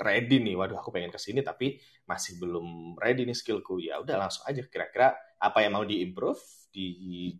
ready 0.00 0.40
nih. 0.40 0.56
Waduh, 0.56 0.80
aku 0.80 0.88
pengen 0.94 1.12
ke 1.12 1.20
sini 1.20 1.44
tapi 1.44 1.76
masih 2.08 2.40
belum 2.40 2.96
ready 2.96 3.28
nih 3.28 3.36
skillku. 3.36 3.76
Ya 3.82 4.00
udah 4.00 4.16
langsung 4.16 4.48
aja. 4.48 4.64
Kira-kira 4.64 5.12
apa 5.36 5.58
yang 5.60 5.76
mau 5.76 5.84
diimprove 5.84 6.40
di 6.72 6.88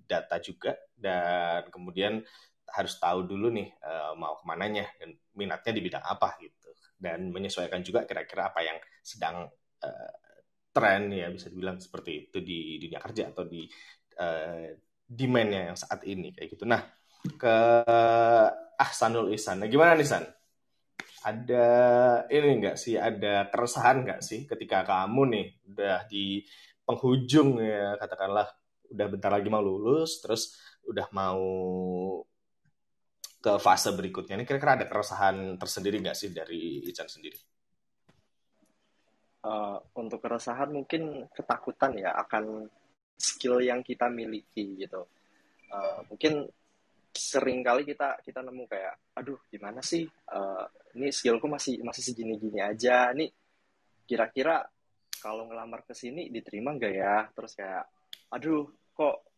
data 0.05 0.37
juga 0.38 0.77
dan 0.92 1.66
kemudian 1.73 2.20
harus 2.75 2.94
tahu 3.01 3.25
dulu 3.25 3.49
nih 3.53 3.68
uh, 3.81 4.12
mau 4.18 4.37
ke 4.40 4.44
mananya 4.44 4.85
dan 4.99 5.14
minatnya 5.37 5.73
di 5.75 5.81
bidang 5.85 6.05
apa 6.05 6.37
gitu 6.42 6.63
dan 7.05 7.29
menyesuaikan 7.29 7.85
juga 7.85 8.09
kira-kira 8.09 8.49
apa 8.49 8.64
yang 8.64 8.81
sedang 9.05 9.45
uh, 9.85 10.12
tren 10.73 11.12
ya 11.12 11.29
bisa 11.29 11.53
dibilang 11.53 11.77
seperti 11.77 12.27
itu 12.27 12.40
di 12.40 12.81
dunia 12.81 12.99
kerja 12.99 13.31
atau 13.31 13.45
di 13.45 13.69
uh, 14.19 14.73
demandnya 15.05 15.71
yang 15.71 15.79
saat 15.79 16.01
ini 16.09 16.33
kayak 16.33 16.57
gitu. 16.57 16.64
Nah 16.64 16.81
ke 17.37 17.57
Ahsanul 18.75 19.33
Ihsan, 19.37 19.62
nah, 19.62 19.69
gimana 19.71 19.95
nih 19.95 20.09
San? 20.09 20.25
Ada 21.25 21.69
ini 22.29 22.49
enggak 22.61 22.77
sih 22.77 23.01
ada 23.01 23.49
keresahan 23.49 24.05
enggak 24.05 24.21
sih 24.21 24.45
ketika 24.45 24.85
kamu 24.85 25.23
nih 25.33 25.47
udah 25.73 25.99
di 26.05 26.45
penghujung 26.85 27.64
ya 27.64 27.97
katakanlah 27.97 28.45
udah 28.93 29.07
bentar 29.09 29.33
lagi 29.33 29.49
mau 29.49 29.64
lulus 29.64 30.21
terus 30.21 30.53
udah 30.85 31.09
mau 31.17 31.40
ke 33.45 33.61
fase 33.61 33.93
berikutnya 33.93 34.41
ini 34.41 34.49
kira-kira 34.49 34.81
ada 34.81 34.87
keresahan 34.89 35.61
tersendiri 35.61 36.01
nggak 36.01 36.17
sih 36.17 36.33
dari 36.33 36.81
Ican 36.89 37.05
sendiri? 37.05 37.37
Uh, 39.45 39.77
untuk 40.01 40.25
keresahan 40.25 40.73
mungkin 40.73 41.29
ketakutan 41.37 42.01
ya 42.01 42.17
akan 42.25 42.65
skill 43.21 43.61
yang 43.61 43.85
kita 43.85 44.09
miliki 44.09 44.81
gitu. 44.81 45.05
Uh, 45.69 46.01
mungkin 46.09 46.49
sering 47.13 47.61
kali 47.61 47.85
kita 47.85 48.17
kita 48.25 48.41
nemu 48.41 48.65
kayak, 48.65 49.13
aduh 49.13 49.37
gimana 49.53 49.85
sih? 49.85 50.09
Uh, 50.33 50.65
ini 50.97 51.13
skillku 51.13 51.45
masih 51.45 51.85
masih 51.85 52.01
segini-gini 52.01 52.65
aja. 52.65 53.13
Nih 53.13 53.29
kira-kira 54.09 54.65
kalau 55.21 55.45
ngelamar 55.53 55.85
ke 55.85 55.93
sini 55.93 56.33
diterima 56.33 56.73
nggak 56.73 56.95
ya? 56.97 57.29
Terus 57.37 57.53
kayak, 57.53 57.85
aduh 58.33 58.73
kok 58.97 59.34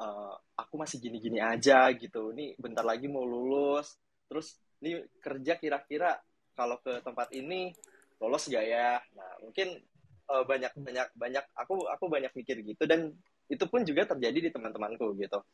uh, 0.00 0.34
aku 0.56 0.74
masih 0.80 0.98
gini-gini 0.98 1.38
aja 1.38 1.92
gitu. 1.92 2.32
Ini 2.32 2.56
bentar 2.56 2.82
lagi 2.82 3.06
mau 3.06 3.22
lulus. 3.22 4.00
Terus 4.26 4.56
ini 4.80 5.04
kerja 5.20 5.60
kira-kira 5.60 6.16
kalau 6.56 6.80
ke 6.80 7.04
tempat 7.04 7.30
ini 7.36 7.70
lolos 8.18 8.48
gak 8.48 8.64
ya? 8.64 8.96
Nah 9.14 9.30
mungkin 9.44 9.76
uh, 10.32 10.44
banyak 10.48 10.72
banyak 10.80 11.08
banyak 11.14 11.44
aku 11.52 11.84
aku 11.86 12.04
banyak 12.08 12.32
mikir 12.32 12.64
gitu. 12.64 12.88
Dan 12.88 13.12
itu 13.50 13.64
pun 13.68 13.84
juga 13.84 14.08
terjadi 14.08 14.48
di 14.48 14.50
teman-temanku 14.50 15.12
gitu. 15.20 15.44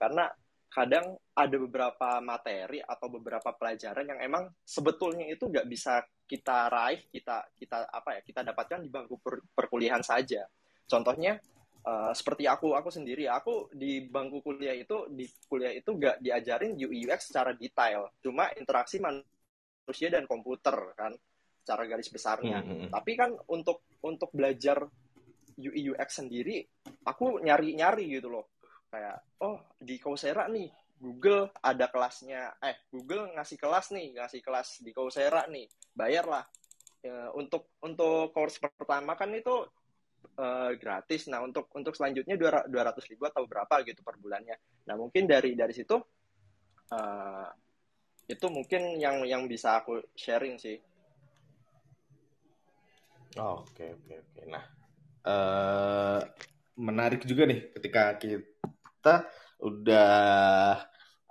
Karena 0.00 0.26
kadang 0.70 1.18
ada 1.34 1.56
beberapa 1.58 2.22
materi 2.22 2.78
atau 2.78 3.10
beberapa 3.10 3.50
pelajaran 3.58 4.06
yang 4.06 4.20
emang 4.22 4.54
sebetulnya 4.62 5.26
itu 5.26 5.50
nggak 5.50 5.66
bisa 5.66 5.98
kita 6.30 6.70
raih 6.70 7.02
kita 7.10 7.42
kita 7.58 7.90
apa 7.90 8.14
ya 8.14 8.20
kita 8.22 8.46
dapatkan 8.46 8.78
di 8.78 8.86
bangku 8.86 9.18
per, 9.18 9.42
perkuliahan 9.50 10.06
saja. 10.06 10.46
Contohnya 10.86 11.42
Uh, 11.80 12.12
seperti 12.12 12.44
aku 12.44 12.76
aku 12.76 12.92
sendiri 12.92 13.24
aku 13.24 13.72
di 13.72 14.04
bangku 14.04 14.44
kuliah 14.44 14.76
itu 14.76 15.08
di 15.08 15.24
kuliah 15.48 15.72
itu 15.72 15.96
gak 15.96 16.20
diajarin 16.20 16.76
UI 16.76 17.08
UX 17.08 17.32
secara 17.32 17.56
detail. 17.56 18.12
Cuma 18.20 18.52
interaksi 18.52 19.00
manusia 19.00 20.12
dan 20.12 20.28
komputer 20.28 20.76
kan 20.92 21.16
secara 21.64 21.88
garis 21.88 22.12
besarnya. 22.12 22.60
Mm 22.60 22.68
-hmm. 22.68 22.88
tapi 22.92 23.12
kan 23.16 23.32
untuk 23.48 23.88
untuk 24.04 24.28
belajar 24.36 24.84
UI 25.56 25.92
UX 25.92 26.20
sendiri 26.20 26.64
aku 27.04 27.40
nyari 27.40 27.72
nyari 27.72 28.12
gitu 28.12 28.28
loh. 28.28 28.52
Kayak 28.92 29.24
oh 29.40 29.72
di 29.80 29.96
Coursera 29.96 30.52
nih 30.52 30.68
Google 31.00 31.48
ada 31.64 31.88
kelasnya. 31.88 32.60
Eh 32.60 32.84
Google 32.92 33.32
ngasih 33.40 33.56
kelas 33.56 33.96
nih 33.96 34.20
ngasih 34.20 34.40
kelas 34.44 34.84
di 34.84 34.92
Coursera 34.92 35.48
nih. 35.48 35.64
Bayar 35.96 36.28
lah 36.28 36.44
ya, 37.00 37.32
untuk 37.32 37.72
untuk 37.80 38.32
course 38.36 38.60
pertama 38.60 39.16
kan 39.16 39.32
itu 39.32 39.64
uh, 40.38 40.72
gratis. 40.76 41.28
Nah 41.28 41.44
untuk 41.44 41.68
untuk 41.76 41.94
selanjutnya 41.96 42.36
dua 42.40 42.82
ratus 42.90 43.06
ribu 43.08 43.28
atau 43.28 43.44
berapa 43.44 43.82
gitu 43.84 44.00
per 44.00 44.16
bulannya. 44.20 44.56
Nah 44.88 44.94
mungkin 44.96 45.28
dari 45.28 45.52
dari 45.54 45.72
situ 45.72 45.96
uh, 46.92 47.48
itu 48.30 48.46
mungkin 48.46 48.98
yang 49.00 49.26
yang 49.26 49.44
bisa 49.50 49.82
aku 49.82 50.00
sharing 50.14 50.56
sih. 50.60 50.78
Oke 53.38 53.94
oke 54.00 54.14
oke. 54.26 54.40
Nah 54.48 54.64
uh, 55.26 56.20
menarik 56.80 57.26
juga 57.28 57.44
nih 57.44 57.74
ketika 57.76 58.16
kita 58.16 59.28
udah 59.60 60.12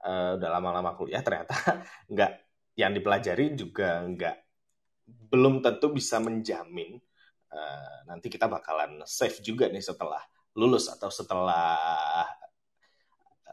uh, 0.06 0.32
udah 0.38 0.50
lama-lama 0.50 0.94
kuliah 0.94 1.26
ternyata 1.26 1.56
nggak 2.14 2.32
yang 2.78 2.94
dipelajari 2.94 3.58
juga 3.58 4.06
nggak 4.06 4.38
belum 5.34 5.66
tentu 5.66 5.90
bisa 5.92 6.22
menjamin 6.22 7.02
uh, 7.54 7.98
nanti 8.10 8.28
kita 8.30 8.50
bakalan 8.50 9.02
safe 9.06 9.42
juga 9.42 9.70
nih 9.70 9.84
setelah 9.84 10.22
lulus 10.58 10.90
atau 10.90 11.10
setelah 11.14 12.26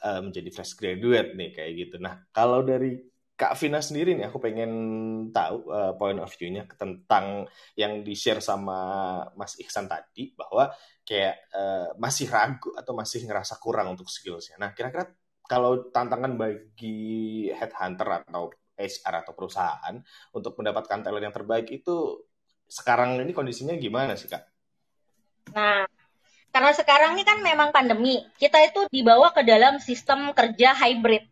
uh, 0.01 0.21
menjadi 0.25 0.49
fresh 0.53 0.75
graduate 0.77 1.37
nih 1.37 1.51
kayak 1.53 1.73
gitu. 1.77 1.97
Nah 2.01 2.25
kalau 2.33 2.65
dari 2.65 2.97
Kak 3.37 3.53
Vina 3.61 3.85
sendiri 3.85 4.17
nih, 4.17 4.33
aku 4.33 4.41
pengen 4.41 4.73
tahu 5.29 5.69
uh, 5.69 5.93
point 6.01 6.17
of 6.17 6.33
view-nya 6.33 6.65
tentang 6.73 7.45
yang 7.77 8.01
di-share 8.01 8.41
sama 8.41 8.81
Mas 9.37 9.61
Iksan 9.61 9.85
tadi, 9.85 10.33
bahwa 10.33 10.73
kayak 11.05 11.53
uh, 11.53 11.93
masih 12.01 12.33
ragu 12.33 12.73
atau 12.73 12.97
masih 12.97 13.29
ngerasa 13.29 13.61
kurang 13.61 13.93
untuk 13.93 14.09
skills-nya. 14.09 14.57
Nah, 14.57 14.73
kira-kira 14.73 15.13
kalau 15.45 15.93
tantangan 15.93 16.33
bagi 16.33 17.53
headhunter 17.53 18.25
atau 18.25 18.49
HR 18.77 19.25
atau 19.25 19.33
perusahaan 19.37 19.95
untuk 20.33 20.57
mendapatkan 20.57 21.01
talent 21.05 21.25
yang 21.29 21.37
terbaik 21.37 21.69
itu 21.69 22.26
sekarang 22.67 23.19
ini 23.23 23.33
kondisinya 23.33 23.75
gimana 23.79 24.19
sih, 24.19 24.27
Kak? 24.27 24.43
Nah, 25.55 25.87
karena 26.51 26.73
sekarang 26.73 27.15
ini 27.15 27.25
kan 27.29 27.39
memang 27.45 27.71
pandemi, 27.71 28.25
kita 28.41 28.59
itu 28.67 28.89
dibawa 28.91 29.31
ke 29.31 29.47
dalam 29.47 29.79
sistem 29.79 30.33
kerja 30.33 30.73
hybrid. 30.73 31.29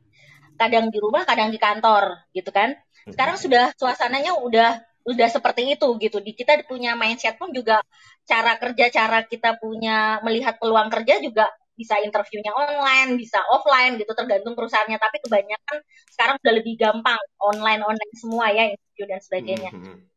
Kadang 0.54 0.92
di 0.92 0.98
rumah 1.02 1.26
kadang 1.26 1.50
di 1.50 1.58
kantor 1.58 2.28
gitu 2.30 2.52
kan? 2.54 2.76
Sekarang 3.08 3.40
sudah 3.40 3.74
suasananya 3.74 4.38
udah 4.38 4.78
udah 5.04 5.28
seperti 5.28 5.76
itu 5.76 5.88
gitu. 6.00 6.20
Di 6.20 6.32
kita 6.32 6.60
punya 6.68 6.94
mindset 6.94 7.36
pun 7.36 7.50
juga 7.50 7.82
cara 8.24 8.56
kerja 8.56 8.88
cara 8.92 9.24
kita 9.24 9.56
punya 9.56 10.20
melihat 10.24 10.56
peluang 10.56 10.88
kerja 10.88 11.20
juga 11.20 11.48
bisa 11.74 11.98
interviewnya 11.98 12.54
online 12.54 13.18
bisa 13.18 13.42
offline 13.50 13.98
gitu 13.98 14.12
tergantung 14.14 14.54
perusahaannya. 14.54 14.96
Tapi 15.00 15.16
kebanyakan 15.26 15.76
sekarang 16.12 16.36
udah 16.40 16.52
lebih 16.54 16.74
gampang 16.78 17.20
online 17.42 17.82
online 17.82 18.14
semua 18.14 18.52
ya 18.54 18.70
interview 18.72 19.04
dan 19.10 19.20
sebagainya. 19.20 19.70
Lihat 19.72 20.13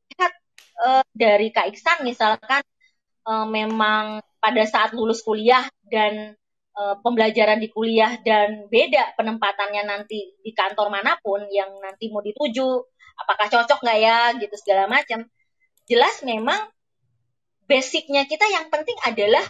uh, 0.82 1.04
dari 1.14 1.50
Kak 1.50 1.74
Iksan 1.74 2.06
misalkan 2.06 2.62
uh, 3.26 3.46
memang 3.50 4.22
pada 4.38 4.64
saat 4.64 4.94
lulus 4.94 5.26
kuliah 5.26 5.66
dan 5.90 6.38
uh, 6.78 6.96
pembelajaran 7.02 7.58
di 7.60 7.74
kuliah 7.74 8.16
dan 8.22 8.70
beda 8.70 9.18
penempatannya 9.18 9.84
nanti 9.84 10.38
di 10.40 10.52
kantor 10.54 10.94
mana 10.94 11.18
pun 11.20 11.44
yang 11.50 11.82
nanti 11.82 12.14
mau 12.14 12.22
dituju, 12.22 12.70
apakah 13.18 13.48
cocok 13.50 13.82
nggak 13.84 14.00
ya 14.00 14.20
gitu 14.38 14.56
segala 14.56 14.86
macam. 14.88 15.26
Jelas 15.88 16.22
memang 16.22 16.70
basicnya 17.68 18.24
kita 18.28 18.48
yang 18.48 18.72
penting 18.72 18.96
adalah 19.04 19.44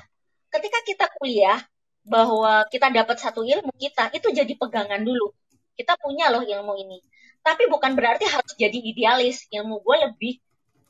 ketika 0.54 0.80
kita 0.86 1.06
kuliah 1.20 1.60
bahwa 2.08 2.64
kita 2.72 2.88
dapat 2.88 3.20
satu 3.20 3.44
ilmu 3.44 3.76
kita 3.76 4.10
itu 4.16 4.32
jadi 4.32 4.54
pegangan 4.56 5.04
dulu. 5.04 5.36
Kita 5.78 5.94
punya 6.00 6.34
loh 6.34 6.42
ilmu 6.42 6.74
ini. 6.82 7.04
Tapi 7.44 7.70
bukan 7.70 7.94
berarti 7.94 8.26
harus 8.26 8.54
jadi 8.58 8.76
idealis. 8.76 9.46
Ilmu 9.54 9.84
gue 9.86 9.98
lebih 10.10 10.34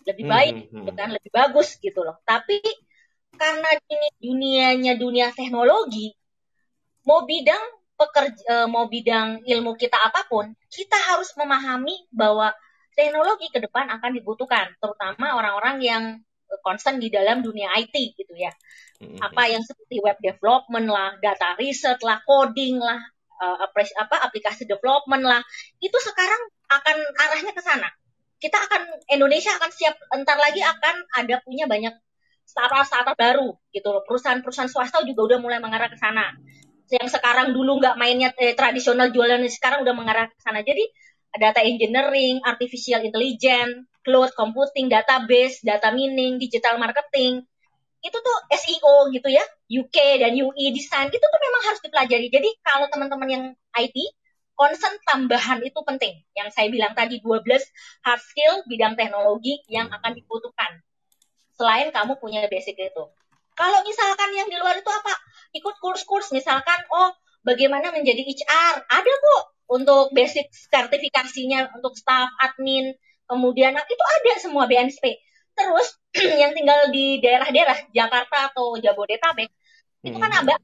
lebih 0.08 0.26
hmm, 0.26 0.34
baik, 0.34 0.56
hmm, 0.72 0.84
hmm. 0.88 0.96
kan 0.96 1.10
lebih 1.12 1.32
bagus 1.36 1.76
gitu 1.78 2.00
loh. 2.02 2.18
Tapi 2.24 2.64
karena 3.36 3.70
ini 3.92 4.08
dunianya 4.18 4.94
dunia 4.96 5.36
teknologi, 5.36 6.16
mau 7.04 7.28
bidang 7.28 7.64
pekerja 7.98 8.44
eh, 8.48 8.68
mau 8.70 8.88
bidang 8.88 9.44
ilmu 9.44 9.76
kita 9.76 10.00
apa 10.00 10.26
pun, 10.32 10.56
kita 10.72 10.96
harus 11.12 11.34
memahami 11.36 12.08
bahwa 12.14 12.54
teknologi 12.96 13.52
ke 13.52 13.60
depan 13.62 13.92
akan 13.94 14.12
dibutuhkan, 14.16 14.74
terutama 14.80 15.36
orang-orang 15.36 15.78
yang 15.84 16.04
eh, 16.50 16.60
concern 16.64 16.98
di 17.04 17.12
dalam 17.12 17.44
dunia 17.44 17.74
IT 17.76 17.94
gitu 18.16 18.34
ya. 18.34 18.54
Mm-hmm. 18.98 19.22
Apa 19.22 19.44
yang 19.52 19.62
seperti 19.62 20.02
web 20.02 20.18
development 20.24 20.88
lah, 20.90 21.14
data 21.22 21.54
research 21.62 22.02
lah, 22.02 22.18
coding 22.26 22.82
lah, 22.82 22.98
uh, 23.38 23.58
apa 23.78 24.16
aplikasi 24.26 24.66
development 24.66 25.22
lah, 25.22 25.42
itu 25.78 25.98
sekarang 26.02 26.42
akan 26.68 26.98
arahnya 27.14 27.54
ke 27.54 27.62
sana. 27.62 27.90
Kita 28.38 28.58
akan 28.70 28.82
Indonesia 29.10 29.50
akan 29.58 29.72
siap 29.74 29.96
entar 30.14 30.38
lagi 30.38 30.62
akan 30.62 30.96
ada 31.18 31.42
punya 31.42 31.66
banyak 31.66 31.94
startup-startup 32.46 33.18
baru 33.18 33.58
gitu 33.74 33.90
loh. 33.92 34.06
Perusahaan-perusahaan 34.06 34.70
swasta 34.70 35.02
juga 35.04 35.36
udah 35.36 35.40
mulai 35.42 35.60
mengarah 35.60 35.90
ke 35.90 35.98
sana 35.98 36.38
yang 36.88 37.08
sekarang 37.12 37.52
dulu 37.52 37.84
nggak 37.84 38.00
mainnya 38.00 38.32
eh, 38.40 38.56
tradisional 38.56 39.12
jualan 39.12 39.44
sekarang 39.52 39.84
udah 39.84 39.96
mengarah 39.96 40.26
ke 40.32 40.40
sana. 40.40 40.64
Jadi 40.64 40.88
data 41.36 41.60
engineering, 41.60 42.40
artificial 42.48 43.04
intelligence, 43.04 43.86
cloud 44.08 44.32
computing, 44.34 44.88
database, 44.88 45.60
data 45.62 45.92
mining, 45.92 46.40
digital 46.40 46.80
marketing, 46.80 47.44
itu 48.00 48.18
tuh 48.18 48.38
SEO 48.56 49.12
gitu 49.12 49.28
ya, 49.28 49.44
UK 49.68 50.24
dan 50.24 50.32
UI 50.32 50.72
design 50.72 51.12
itu 51.12 51.20
tuh 51.20 51.42
memang 51.44 51.62
harus 51.68 51.82
dipelajari. 51.84 52.28
Jadi 52.32 52.50
kalau 52.64 52.88
teman-teman 52.88 53.30
yang 53.30 53.44
IT, 53.76 53.98
concern 54.58 54.98
tambahan 55.06 55.62
itu 55.62 55.78
penting. 55.86 56.26
Yang 56.34 56.58
saya 56.58 56.68
bilang 56.74 56.98
tadi 56.98 57.22
12 57.22 57.46
hard 58.04 58.22
skill 58.26 58.66
bidang 58.66 58.98
teknologi 58.98 59.62
yang 59.70 59.88
akan 59.94 60.18
dibutuhkan. 60.18 60.82
Selain 61.54 61.94
kamu 61.94 62.18
punya 62.18 62.44
basic 62.50 62.76
itu. 62.76 63.04
Kalau 63.58 63.80
misalkan 63.86 64.30
yang 64.34 64.50
di 64.50 64.58
luar 64.58 64.78
itu 64.78 64.90
apa? 64.90 65.14
Ikut 65.54 65.78
kurs-kurs 65.82 66.30
misalkan, 66.34 66.78
oh 66.94 67.14
bagaimana 67.46 67.94
menjadi 67.94 68.22
HR. 68.26 68.86
Ada 68.86 69.14
kok 69.14 69.44
untuk 69.70 70.14
basic 70.14 70.50
sertifikasinya 70.52 71.74
untuk 71.78 71.98
staff, 71.98 72.30
admin, 72.42 72.94
kemudian 73.26 73.74
nah, 73.78 73.86
itu 73.86 74.04
ada 74.04 74.34
semua 74.42 74.66
BNSP. 74.66 75.22
Terus 75.58 75.98
yang 76.42 76.54
tinggal 76.54 76.94
di 76.94 77.18
daerah-daerah 77.22 77.90
Jakarta 77.94 78.54
atau 78.54 78.78
Jabodetabek 78.78 79.50
hmm. 80.08 80.12
itu 80.16 80.20
kan 80.24 80.32
hmm. 80.32 80.42
ada 80.48 80.56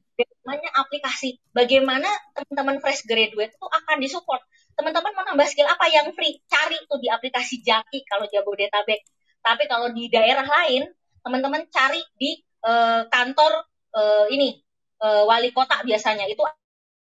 namanya 0.44 0.70
aplikasi. 0.76 1.40
Bagaimana 1.56 2.08
teman-teman 2.36 2.78
fresh 2.84 3.08
graduate 3.08 3.56
itu 3.56 3.66
akan 3.66 3.96
disupport. 4.00 4.42
Teman-teman 4.74 5.12
mau 5.16 5.24
nambah 5.24 5.46
skill 5.48 5.68
apa 5.70 5.86
yang 5.88 6.12
free? 6.12 6.42
Cari 6.44 6.78
tuh 6.84 7.00
di 7.00 7.08
aplikasi 7.08 7.64
Jaki 7.64 8.04
kalau 8.04 8.28
Jabodetabek. 8.28 9.00
Tapi 9.40 9.64
kalau 9.68 9.92
di 9.92 10.12
daerah 10.12 10.44
lain, 10.44 10.88
teman-teman 11.24 11.64
cari 11.72 12.00
di 12.20 12.36
uh, 12.64 13.08
kantor 13.08 13.64
uh, 13.96 14.26
ini 14.28 14.60
uh, 15.00 15.24
wali 15.24 15.52
kota 15.56 15.80
biasanya 15.84 16.28
itu 16.28 16.44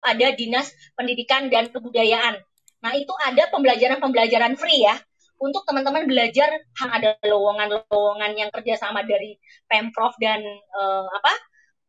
ada 0.03 0.29
dinas 0.35 0.71
pendidikan 0.99 1.47
dan 1.51 1.71
kebudayaan. 1.71 2.39
Nah 2.83 2.93
itu 2.95 3.11
ada 3.23 3.51
pembelajaran-pembelajaran 3.51 4.55
free 4.55 4.87
ya 4.87 4.95
untuk 5.39 5.63
teman-teman 5.67 6.07
belajar 6.07 6.51
ada 6.83 7.15
lowongan-lowongan 7.23 8.35
yang 8.35 8.51
kerjasama 8.51 9.07
dari 9.07 9.39
pemprov 9.71 10.15
dan 10.19 10.43
uh, 10.75 11.07
apa 11.15 11.33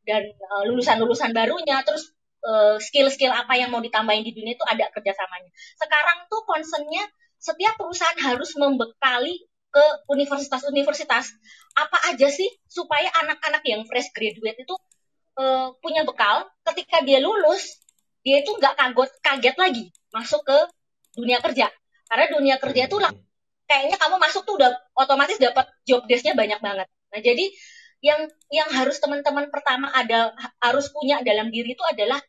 dan 0.10 0.26
uh, 0.26 0.65
lulusan-lulusan 0.65 1.30
barunya 1.38 1.86
terus 1.86 2.10
skill-skill 2.80 3.36
uh, 3.36 3.43
apa 3.43 3.60
yang 3.60 3.69
mau 3.69 3.84
ditambahin 3.84 4.24
di 4.24 4.32
dunia 4.32 4.56
itu 4.56 4.65
ada 4.65 4.88
kerjasamanya. 4.95 5.52
Sekarang 5.76 6.26
tuh 6.32 6.41
concernnya 6.48 7.04
setiap 7.38 7.76
perusahaan 7.78 8.15
harus 8.26 8.56
membekali 8.58 9.45
ke 9.69 9.86
universitas-universitas. 10.10 11.30
Apa 11.78 12.10
aja 12.10 12.28
sih 12.32 12.50
supaya 12.65 13.12
anak-anak 13.22 13.62
yang 13.67 13.86
fresh 13.86 14.10
graduate 14.15 14.65
itu 14.65 14.76
uh, 15.38 15.76
punya 15.84 16.08
bekal 16.08 16.50
ketika 16.74 17.06
dia 17.06 17.22
lulus 17.22 17.78
dia 18.19 18.43
itu 18.43 18.52
nggak 18.52 18.76
kaget 18.76 19.12
kaget 19.24 19.56
lagi 19.56 19.86
masuk 20.10 20.41
ke 20.41 20.58
dunia 21.15 21.38
kerja. 21.43 21.69
Karena 22.10 22.26
dunia 22.34 22.56
kerja 22.58 22.89
itu 22.89 22.98
lah 22.98 23.13
kayaknya 23.69 24.02
kamu 24.02 24.17
masuk 24.17 24.41
tuh 24.50 24.58
udah 24.58 24.74
otomatis 24.98 25.38
dapat 25.38 25.69
job 25.86 26.02
desknya 26.10 26.34
banyak 26.34 26.58
banget. 26.58 26.88
Nah 26.89 27.19
jadi 27.22 27.45
yang 27.99 28.31
yang 28.47 28.69
harus 28.71 28.97
teman-teman 29.03 29.51
pertama 29.51 29.91
ada 29.91 30.31
harus 30.63 30.88
punya 30.91 31.19
dalam 31.19 31.51
diri 31.51 31.75
itu 31.75 31.83
adalah 31.83 32.19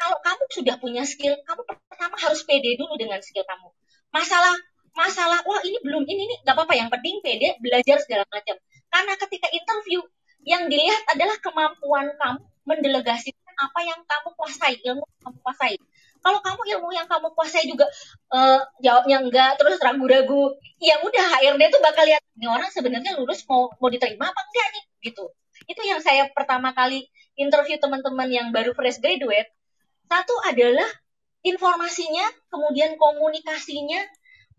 kalau 0.00 0.16
kamu 0.24 0.42
sudah 0.48 0.74
punya 0.80 1.04
skill 1.04 1.36
kamu 1.44 1.60
pertama 1.68 2.16
harus 2.16 2.40
pede 2.48 2.80
dulu 2.80 2.96
dengan 2.96 3.20
skill 3.20 3.44
kamu. 3.44 3.68
Masalah 4.16 4.56
masalah 4.96 5.44
wah 5.44 5.60
ini 5.60 5.76
belum 5.84 6.08
ini 6.08 6.22
ini 6.24 6.34
nggak 6.40 6.56
apa-apa. 6.56 6.72
Yang 6.72 6.90
penting 6.96 7.14
pede 7.20 7.48
belajar 7.60 8.00
segala 8.00 8.24
macam. 8.32 8.56
Karena 8.88 9.12
ketika 9.20 9.48
interview 9.52 10.00
yang 10.48 10.72
dilihat 10.72 11.04
adalah 11.12 11.36
kemampuan 11.44 12.16
kamu 12.16 12.40
mendelegasikan 12.64 13.54
apa 13.60 13.80
yang 13.84 14.00
kamu 14.08 14.28
kuasai 14.40 14.80
ilmu 14.88 15.04
yang 15.04 15.20
kamu 15.20 15.38
kuasai. 15.44 15.76
Kalau 16.20 16.40
kamu 16.40 16.62
ilmu 16.76 16.88
yang 16.96 17.08
kamu 17.08 17.28
kuasai 17.36 17.64
juga 17.68 17.84
uh, 18.32 18.60
jawabnya 18.80 19.20
enggak 19.20 19.60
terus 19.60 19.76
ragu-ragu 19.84 20.56
ya 20.80 20.96
udah 21.04 21.24
HRD 21.36 21.62
tuh 21.72 21.80
bakal 21.84 22.08
lihat 22.08 22.24
ini 22.40 22.48
orang 22.48 22.68
sebenarnya 22.72 23.20
lulus 23.20 23.44
mau 23.48 23.68
mau 23.76 23.88
diterima 23.92 24.28
apa 24.28 24.40
enggak 24.48 24.68
nih 24.72 24.84
gitu. 25.04 25.32
Itu 25.66 25.82
yang 25.84 26.00
saya 26.00 26.28
pertama 26.32 26.72
kali 26.72 27.08
interview 27.36 27.76
teman-teman 27.80 28.28
yang 28.30 28.46
baru 28.52 28.72
fresh 28.76 29.00
graduate. 29.00 29.50
Satu 30.08 30.34
adalah 30.46 30.88
informasinya 31.40 32.28
kemudian 32.52 33.00
komunikasinya 33.00 34.00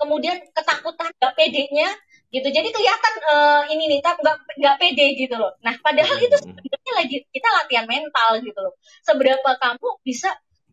kemudian 0.01 0.41
ketakutan 0.53 1.13
gak 1.21 1.33
pedenya 1.37 1.93
gitu. 2.31 2.47
Jadi 2.47 2.69
kelihatan 2.73 3.13
uh, 3.27 3.63
ini 3.69 3.91
nih 3.91 3.99
tak 4.01 4.17
nggak 4.23 4.37
nggak 4.57 4.75
pede 4.79 5.07
gitu 5.19 5.35
loh. 5.35 5.53
Nah 5.61 5.75
padahal 5.83 6.15
itu 6.17 6.31
hmm. 6.31 6.57
sebenarnya 6.57 6.93
lagi 6.95 7.17
kita 7.29 7.47
latihan 7.59 7.85
mental 7.85 8.39
gitu 8.41 8.59
loh. 8.59 8.73
Seberapa 9.03 9.49
kamu 9.59 9.87
bisa 10.01 10.31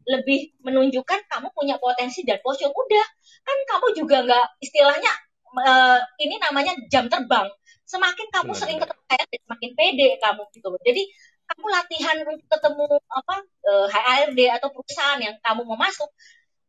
lebih 0.09 0.57
menunjukkan 0.64 1.28
kamu 1.28 1.52
punya 1.52 1.76
potensi 1.76 2.24
dan 2.24 2.40
posisi 2.40 2.70
udah. 2.70 3.07
Kan 3.44 3.59
kamu 3.74 3.87
juga 3.98 4.16
nggak 4.24 4.46
istilahnya 4.64 5.12
uh, 5.66 6.00
ini 6.22 6.38
namanya 6.40 6.72
jam 6.88 7.11
terbang 7.11 7.50
semakin 7.88 8.27
kamu 8.29 8.53
hmm. 8.53 8.61
sering 8.61 8.79
ketemu 8.79 9.03
HRD 9.09 9.33
semakin 9.48 9.70
pede 9.72 10.09
kamu 10.20 10.42
gitu 10.53 10.66
loh 10.68 10.81
jadi 10.85 11.03
kamu 11.48 11.64
latihan 11.72 12.16
untuk 12.29 12.48
ketemu 12.53 12.85
apa 13.09 13.37
uh, 13.64 13.87
eh, 13.88 13.88
HRD 13.88 14.40
atau 14.61 14.68
perusahaan 14.68 15.16
yang 15.16 15.35
kamu 15.40 15.64
mau 15.64 15.81
masuk 15.81 16.12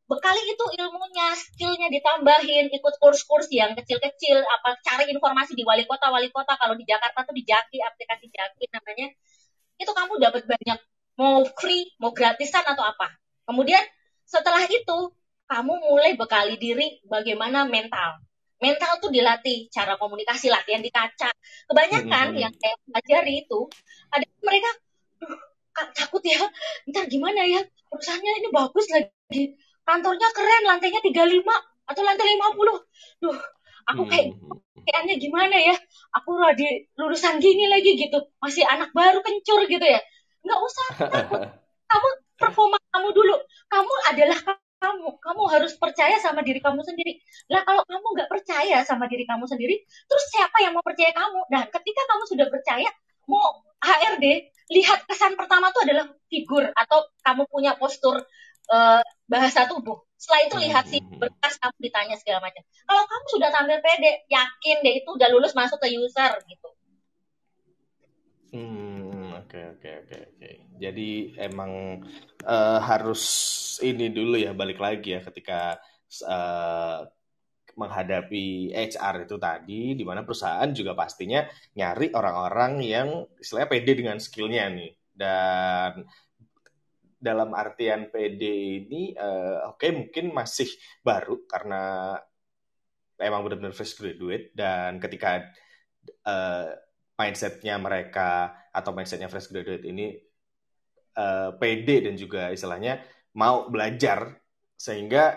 bekali 0.10 0.42
itu 0.42 0.66
ilmunya, 0.74 1.38
skillnya 1.38 1.88
ditambahin, 1.94 2.74
ikut 2.74 2.98
kurs-kurs 2.98 3.46
yang 3.54 3.78
kecil-kecil, 3.78 4.42
apa 4.42 4.82
cari 4.82 5.06
informasi 5.14 5.54
di 5.54 5.62
wali 5.62 5.86
kota, 5.86 6.10
wali 6.10 6.34
kota, 6.34 6.58
kalau 6.58 6.74
di 6.74 6.82
Jakarta 6.82 7.30
tuh 7.30 7.38
di 7.38 7.46
Jaki, 7.46 7.78
aplikasi 7.78 8.26
Jaki 8.34 8.74
namanya, 8.74 9.14
itu 9.78 9.92
kamu 9.94 10.18
dapat 10.18 10.50
banyak, 10.50 10.80
mau 11.14 11.46
free, 11.62 11.94
mau 12.02 12.10
gratisan 12.10 12.66
atau 12.66 12.82
apa. 12.82 13.22
Kemudian 13.46 13.86
setelah 14.26 14.66
itu, 14.66 15.14
kamu 15.46 15.74
mulai 15.78 16.18
bekali 16.18 16.58
diri 16.58 17.06
bagaimana 17.06 17.70
mental. 17.70 18.18
Mental 18.60 19.00
tuh 19.00 19.08
dilatih, 19.08 19.72
cara 19.72 19.96
komunikasi, 19.96 20.52
latihan 20.52 20.84
di 20.84 20.92
kaca. 20.92 21.32
Kebanyakan 21.72 22.36
hmm. 22.36 22.42
yang 22.44 22.54
saya 22.60 22.76
pelajari 22.84 23.48
itu, 23.48 23.60
ada 24.12 24.28
mereka, 24.44 24.70
takut 25.96 26.24
ya, 26.28 26.44
ntar 26.92 27.08
gimana 27.08 27.48
ya, 27.48 27.64
perusahaannya 27.88 28.32
ini 28.44 28.50
bagus 28.52 28.86
lagi, 28.92 29.56
kantornya 29.90 30.30
keren 30.36 30.64
lantainya 30.70 31.02
35 31.02 31.42
atau 31.90 32.02
lantai 32.06 32.38
50 32.38 33.26
duh 33.26 33.38
aku 33.90 34.04
kayak 34.06 34.38
hmm. 34.38 34.54
kayaknya 34.86 35.16
gimana 35.18 35.58
ya 35.58 35.76
aku 36.14 36.38
di 36.54 36.86
lulusan 36.94 37.42
gini 37.42 37.66
lagi 37.66 37.98
gitu 37.98 38.30
masih 38.38 38.62
anak 38.70 38.94
baru 38.94 39.26
kencur 39.26 39.66
gitu 39.66 39.82
ya 39.82 39.98
nggak 40.46 40.60
usah 40.62 40.88
kamu 41.90 42.10
performa 42.38 42.78
kamu 42.94 43.10
dulu 43.10 43.36
kamu 43.66 43.94
adalah 44.14 44.40
kamu 44.80 45.20
kamu 45.20 45.44
harus 45.52 45.76
percaya 45.76 46.18
sama 46.24 46.42
diri 46.42 46.64
kamu 46.64 46.82
sendiri 46.82 47.20
lah 47.52 47.62
kalau 47.68 47.84
kamu 47.86 48.06
nggak 48.16 48.30
percaya 48.32 48.82
sama 48.88 49.06
diri 49.12 49.28
kamu 49.28 49.46
sendiri 49.46 49.84
terus 49.84 50.26
siapa 50.32 50.58
yang 50.64 50.74
mau 50.74 50.84
percaya 50.84 51.12
kamu 51.12 51.40
dan 51.52 51.68
ketika 51.68 52.02
kamu 52.08 52.24
sudah 52.26 52.48
percaya 52.48 52.90
mau 53.30 53.62
HRD 53.80 54.26
lihat 54.70 55.08
kesan 55.08 55.40
pertama 55.40 55.72
itu 55.72 55.80
adalah 55.84 56.06
figur 56.28 56.64
atau 56.74 57.10
kamu 57.24 57.44
punya 57.50 57.74
postur 57.80 58.22
uh, 58.70 59.02
bahasa 59.26 59.66
tubuh. 59.66 60.06
Setelah 60.20 60.42
itu 60.46 60.56
lihat 60.68 60.86
sih 60.92 61.02
hmm. 61.02 61.18
berkas 61.18 61.56
kamu 61.58 61.78
ditanya 61.80 62.16
segala 62.20 62.44
macam. 62.44 62.62
Kalau 62.86 63.04
kamu 63.08 63.26
sudah 63.34 63.50
tampil 63.50 63.80
pede, 63.82 64.28
yakin 64.30 64.78
deh 64.86 64.96
itu 65.02 65.10
udah 65.10 65.28
lulus 65.32 65.56
masuk 65.56 65.80
ke 65.82 65.90
user 65.96 66.38
gitu. 66.46 66.70
Hmm, 68.50 69.38
oke 69.38 69.48
okay, 69.48 69.64
oke 69.70 69.80
okay, 69.82 69.94
oke 70.04 70.16
okay, 70.38 70.54
oke. 70.58 70.69
Jadi 70.80 71.36
emang 71.36 72.02
uh, 72.48 72.80
harus 72.80 73.24
ini 73.84 74.08
dulu 74.10 74.40
ya 74.40 74.56
balik 74.56 74.80
lagi 74.80 75.16
ya 75.16 75.22
ketika 75.22 75.78
uh, 76.26 77.04
menghadapi 77.80 78.76
HR 78.76 79.24
itu 79.24 79.36
tadi, 79.40 79.82
di 79.96 80.04
mana 80.04 80.28
perusahaan 80.28 80.68
juga 80.76 80.92
pastinya 80.96 81.48
nyari 81.80 82.12
orang-orang 82.12 82.84
yang 82.84 83.08
istilahnya 83.40 83.72
pede 83.72 83.92
dengan 83.96 84.18
skillnya 84.20 84.68
nih. 84.68 84.92
Dan 85.16 86.04
dalam 87.20 87.52
artian 87.52 88.08
PD 88.12 88.44
ini 88.88 89.12
uh, 89.16 89.76
oke 89.76 89.84
okay, 89.84 89.92
mungkin 89.92 90.32
masih 90.32 90.72
baru 91.04 91.44
karena 91.52 92.16
emang 93.20 93.44
benar-benar 93.44 93.76
fresh 93.76 94.00
graduate 94.00 94.56
dan 94.56 95.04
ketika 95.04 95.44
uh, 96.24 96.72
mindsetnya 97.20 97.76
mereka 97.76 98.56
atau 98.72 98.96
mindsetnya 98.96 99.28
fresh 99.28 99.52
graduate 99.52 99.84
ini 99.84 100.16
uh, 101.20 101.50
PD 101.60 102.08
dan 102.08 102.16
juga 102.16 102.56
istilahnya 102.56 103.04
mau 103.36 103.68
belajar 103.68 104.40
sehingga 104.80 105.36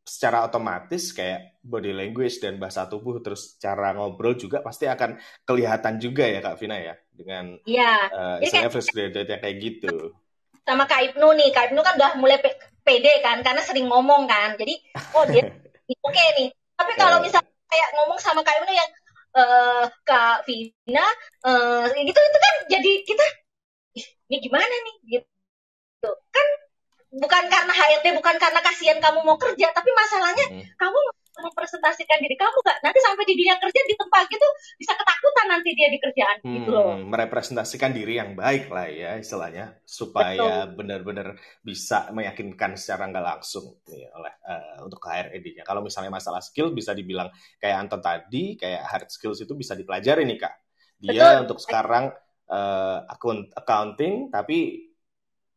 secara 0.00 0.48
otomatis 0.48 1.12
kayak 1.12 1.60
body 1.60 1.92
language 1.92 2.40
dan 2.40 2.56
bahasa 2.56 2.88
tubuh 2.88 3.20
terus 3.20 3.60
cara 3.60 3.92
ngobrol 3.92 4.32
juga 4.32 4.64
pasti 4.64 4.88
akan 4.88 5.20
kelihatan 5.44 6.00
juga 6.00 6.24
ya 6.24 6.40
Kak 6.40 6.56
Vina 6.56 6.80
ya 6.80 6.96
dengan 7.12 7.60
ya, 7.68 8.08
uh, 8.08 8.36
istilahnya 8.40 8.72
fresh 8.72 8.90
graduate 8.96 9.28
yang 9.28 9.42
kayak 9.44 9.56
gitu 9.60 10.16
sama 10.70 10.84
Kak 10.86 11.02
Ibnu 11.12 11.28
nih. 11.34 11.50
Kak 11.50 11.72
Ibnu 11.72 11.80
kan 11.82 11.94
udah 11.98 12.12
mulai 12.20 12.38
pede 12.86 13.12
kan, 13.26 13.42
karena 13.42 13.62
sering 13.64 13.90
ngomong 13.90 14.30
kan. 14.30 14.54
Jadi, 14.54 14.78
oh 15.18 15.24
dia 15.26 15.42
oke 16.06 16.14
okay 16.14 16.26
nih. 16.38 16.48
Tapi 16.78 16.92
kalau 16.96 17.18
misalnya 17.18 17.50
kayak 17.66 17.88
ngomong 17.98 18.18
sama 18.22 18.40
Kak 18.46 18.54
Ibnu 18.62 18.72
yang 18.72 18.90
uh, 19.34 19.84
Kak 20.06 20.46
Vina, 20.46 21.06
uh, 21.42 21.84
gitu 21.90 22.14
itu 22.14 22.38
kan 22.38 22.54
jadi 22.70 22.92
kita, 23.02 23.24
ini 24.30 24.36
gimana 24.38 24.70
nih? 24.70 24.96
Gitu. 25.18 26.10
Kan 26.30 26.46
bukan 27.10 27.44
karena 27.50 27.72
HRD, 27.74 28.06
bukan 28.14 28.36
karena 28.38 28.60
kasihan 28.62 28.98
kamu 29.02 29.26
mau 29.26 29.34
kerja, 29.34 29.74
tapi 29.74 29.90
masalahnya 29.90 30.46
hmm. 30.46 30.78
kamu 30.78 31.00
mempresentasikan 31.40 32.20
diri 32.20 32.36
kamu 32.36 32.56
gak 32.60 32.78
nanti 32.84 32.98
sampai 33.00 33.24
di 33.24 33.34
dunia 33.38 33.56
kerja 33.56 33.80
di 33.88 33.94
tempat 33.96 34.24
gitu 34.28 34.48
bisa 34.76 34.92
ketakutan 34.92 35.46
nanti 35.48 35.70
dia 35.72 35.88
di 35.88 35.98
kerjaan 35.98 36.36
hmm, 36.44 36.54
gitu 36.60 36.70
loh 36.70 36.98
merepresentasikan 37.00 37.90
diri 37.96 38.20
yang 38.20 38.36
baik 38.36 38.68
lah 38.68 38.86
ya 38.86 39.16
istilahnya 39.16 39.80
supaya 39.88 40.68
benar-benar 40.68 41.38
bisa 41.64 42.12
meyakinkan 42.12 42.76
secara 42.76 43.08
nggak 43.08 43.24
langsung 43.24 43.80
nih, 43.88 44.10
oleh 44.12 44.34
uh, 44.44 44.84
untuk 44.84 45.00
HRD-nya 45.00 45.64
kalau 45.64 45.80
misalnya 45.80 46.12
masalah 46.12 46.44
skill 46.44 46.70
bisa 46.76 46.92
dibilang 46.92 47.32
kayak 47.58 47.88
Anton 47.88 48.04
tadi 48.04 48.60
kayak 48.60 48.84
hard 48.86 49.08
skills 49.08 49.40
itu 49.40 49.56
bisa 49.56 49.72
dipelajari 49.72 50.28
nih 50.28 50.38
kak 50.38 50.54
dia 51.00 51.40
Betul. 51.40 51.42
untuk 51.48 51.58
sekarang 51.64 52.12
uh, 52.50 53.06
akun 53.06 53.46
accounting 53.54 54.28
tapi 54.28 54.90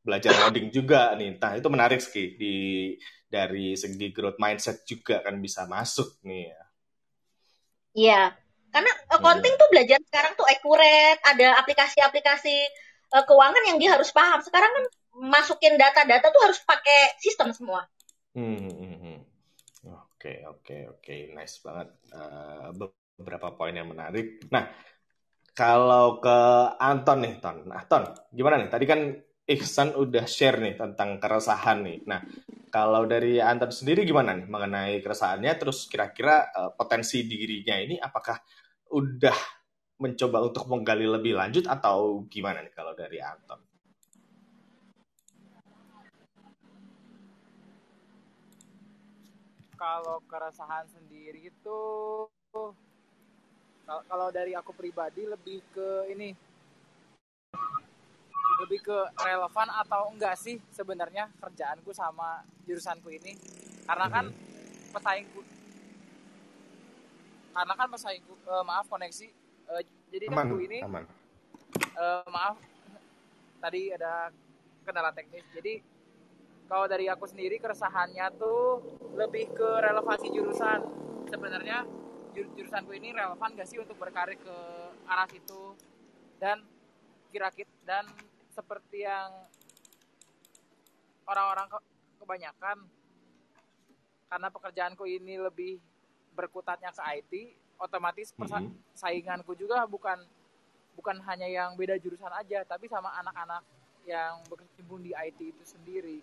belajar 0.03 0.35
coding 0.35 0.69
juga 0.69 1.15
nih. 1.15 1.39
Nah, 1.39 1.57
itu 1.57 1.67
menarik 1.71 1.99
sih 2.03 2.35
di 2.35 2.55
dari 3.27 3.73
segi 3.73 4.13
growth 4.13 4.37
mindset 4.37 4.85
juga 4.85 5.23
kan 5.25 5.39
bisa 5.41 5.65
masuk 5.65 6.21
nih 6.21 6.53
ya. 6.53 6.63
Iya, 7.93 8.21
karena 8.73 8.91
accounting 9.09 9.53
hmm. 9.53 9.61
tuh 9.61 9.69
belajar 9.69 9.99
sekarang 10.01 10.33
tuh 10.33 10.45
accurate, 10.49 11.21
ada 11.23 11.47
aplikasi-aplikasi 11.61 12.55
uh, 13.15 13.23
keuangan 13.25 13.63
yang 13.69 13.77
dia 13.77 13.93
harus 13.93 14.09
paham. 14.09 14.41
Sekarang 14.41 14.69
kan 14.69 14.85
masukin 15.29 15.77
data-data 15.77 16.33
tuh 16.33 16.41
harus 16.41 16.59
pakai 16.65 17.17
sistem 17.21 17.53
semua. 17.53 17.85
Hmm, 18.33 18.69
hmm, 18.69 18.97
hmm. 18.97 19.19
Oke, 19.93 20.41
oke, 20.49 20.77
oke, 20.99 21.15
nice 21.37 21.61
banget. 21.61 21.89
Uh, 22.09 22.73
beberapa 23.13 23.53
poin 23.53 23.77
yang 23.77 23.93
menarik. 23.93 24.41
Nah, 24.49 24.73
kalau 25.53 26.17
ke 26.17 26.37
Anton 26.81 27.17
nih, 27.21 27.37
Ton. 27.37 27.69
Nah, 27.69 27.85
Ton, 27.85 28.09
gimana 28.33 28.57
nih? 28.57 28.69
Tadi 28.73 28.85
kan 28.89 29.01
Ihsan 29.43 29.93
udah 29.93 30.25
share 30.25 30.57
nih 30.57 30.73
tentang 30.73 31.21
keresahan 31.21 31.85
nih. 31.85 31.99
Nah, 32.09 32.25
kalau 32.73 33.05
dari 33.05 33.37
Anton 33.37 33.69
sendiri 33.69 34.01
gimana 34.01 34.33
nih 34.33 34.49
mengenai 34.49 34.97
keresahannya? 34.97 35.53
Terus 35.61 35.85
kira-kira 35.85 36.49
uh, 36.49 36.71
potensi 36.73 37.21
dirinya 37.29 37.77
ini 37.77 38.01
apakah 38.01 38.39
udah 38.97 39.37
mencoba 40.01 40.41
untuk 40.41 40.65
menggali 40.65 41.05
lebih 41.05 41.37
lanjut 41.37 41.69
atau 41.69 42.25
gimana 42.25 42.65
nih 42.65 42.73
kalau 42.73 42.97
dari 42.97 43.21
Anton? 43.21 43.61
Kalau 49.77 50.23
keresahan 50.25 50.87
sendiri 50.87 51.51
itu 51.51 51.79
kalau 53.83 54.31
dari 54.31 54.55
aku 54.55 54.71
pribadi 54.71 55.27
lebih 55.27 55.59
ke 55.75 56.07
ini 56.11 56.31
lebih 58.63 58.79
ke 58.85 58.97
relevan 59.19 59.67
atau 59.83 60.13
enggak 60.13 60.39
sih 60.39 60.61
sebenarnya 60.71 61.27
kerjaanku 61.41 61.91
sama 61.91 62.45
jurusanku 62.63 63.11
ini 63.11 63.35
karena 63.83 64.07
kan 64.07 64.25
mm-hmm. 64.29 64.93
pesaingku 64.95 65.41
karena 67.53 67.73
kan 67.75 67.87
pesaingku 67.91 68.33
uh, 68.47 68.63
maaf 68.63 68.85
koneksi 68.87 69.27
uh, 69.67 69.81
jadi 70.13 70.25
kan 70.31 70.47
aku 70.47 70.57
ini 70.63 70.79
aman. 70.85 71.03
Uh, 71.97 72.23
maaf 72.31 72.55
tadi 73.59 73.91
ada 73.91 74.31
kendala 74.87 75.11
teknis 75.11 75.43
jadi 75.51 75.83
kalau 76.71 76.87
dari 76.87 77.11
aku 77.11 77.27
sendiri 77.27 77.59
keresahannya 77.59 78.31
tuh 78.39 78.79
lebih 79.19 79.51
ke 79.51 79.69
relevansi 79.83 80.31
jurusan 80.31 80.79
sebenarnya 81.27 81.83
jurusanku 82.33 82.91
ini 82.97 83.13
relevan 83.13 83.53
gak 83.53 83.69
sih 83.69 83.77
untuk 83.77 83.97
berkarir 84.01 84.37
ke 84.41 84.57
arah 85.05 85.29
situ 85.29 85.77
dan 86.41 86.65
kira-kira 87.29 87.69
dan 87.85 88.05
seperti 88.53 89.05
yang 89.05 89.29
orang-orang 91.29 91.67
ke 91.69 91.77
kebanyakan 92.21 92.77
karena 94.29 94.47
pekerjaanku 94.49 95.05
ini 95.05 95.37
lebih 95.37 95.77
berkutatnya 96.33 96.89
ke 96.89 97.01
IT 97.21 97.33
otomatis 97.77 98.33
mm 98.33 98.45
-hmm. 98.49 98.73
sainganku 98.97 99.53
juga 99.53 99.85
bukan 99.85 100.17
bukan 100.93 101.17
hanya 101.25 101.45
yang 101.49 101.73
beda 101.77 101.97
jurusan 102.01 102.29
aja 102.33 102.65
tapi 102.65 102.89
sama 102.89 103.13
anak-anak 103.21 103.61
yang 104.05 104.41
berkecimpung 104.49 105.01
di 105.01 105.13
IT 105.13 105.39
itu 105.41 105.63
sendiri 105.65 106.19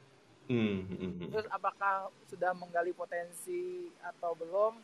mm 0.51 0.79
-hmm. 0.87 1.29
terus 1.31 1.47
apakah 1.51 2.11
sudah 2.27 2.55
menggali 2.55 2.95
potensi 2.95 3.91
atau 4.03 4.35
belum 4.35 4.79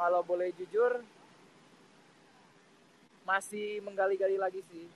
kalau 0.00 0.24
boleh 0.24 0.48
jujur 0.56 1.04
masih 3.28 3.84
menggali-gali 3.84 4.40
lagi 4.40 4.64
sih 4.72 4.88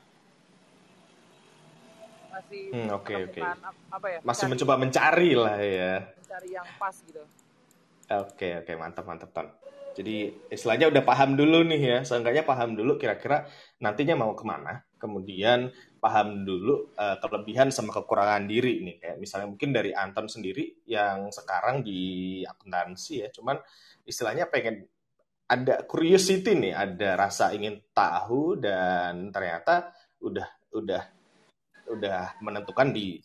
masih 2.33 2.63
hmm, 2.73 2.89
okay, 2.97 3.29
okay. 3.29 3.45
apa 3.93 4.07
ya 4.09 4.19
masih 4.25 4.49
mencari, 4.49 4.53
mencoba 4.57 4.75
mencari 4.81 5.31
lah 5.37 5.59
ya 5.61 5.95
mencari 6.17 6.49
yang 6.57 6.69
pas 6.81 6.97
gitu 7.05 7.21
oke 7.21 7.29
okay, 8.33 8.53
oke 8.57 8.65
okay. 8.65 8.75
mantap 8.81 9.05
mantap 9.05 9.31
ton 9.37 9.49
Jadi 9.95 10.27
istilahnya 10.51 10.91
udah 10.91 11.07
paham 11.07 11.39
dulu 11.39 11.63
nih 11.71 11.79
ya, 11.79 11.99
seenggaknya 12.03 12.43
paham 12.43 12.75
dulu 12.75 12.99
kira-kira 12.99 13.47
nantinya 13.79 14.19
mau 14.19 14.35
ke 14.35 14.43
mana. 14.43 14.83
Kemudian 14.99 15.71
paham 16.03 16.43
dulu 16.43 16.91
uh, 16.99 17.23
kelebihan 17.23 17.71
sama 17.71 17.95
kekurangan 17.95 18.43
diri 18.51 18.83
nih. 18.83 18.99
Kayak 18.99 19.17
misalnya 19.23 19.55
mungkin 19.55 19.71
dari 19.71 19.95
Anton 19.95 20.27
sendiri 20.27 20.83
yang 20.91 21.31
sekarang 21.31 21.87
di 21.87 22.43
akuntansi 22.43 23.23
ya, 23.23 23.31
cuman 23.31 23.63
istilahnya 24.03 24.51
pengen 24.51 24.83
ada 25.45 25.84
curiosity 25.84 26.57
nih, 26.57 26.72
ada 26.72 27.20
rasa 27.20 27.53
ingin 27.53 27.80
tahu 27.92 28.57
dan 28.57 29.28
ternyata 29.28 29.92
udah 30.24 30.49
udah 30.72 31.03
udah 31.92 32.40
menentukan 32.40 32.90
di 32.90 33.20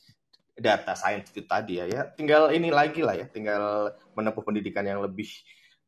data 0.60 0.94
science 0.94 1.32
itu 1.32 1.48
tadi 1.48 1.80
ya, 1.80 1.88
ya 1.88 2.02
tinggal 2.12 2.52
ini 2.52 2.68
lagi 2.70 3.00
lah 3.00 3.16
ya 3.16 3.26
tinggal 3.32 3.96
menempuh 4.12 4.44
pendidikan 4.44 4.84
yang 4.84 5.00
lebih 5.00 5.32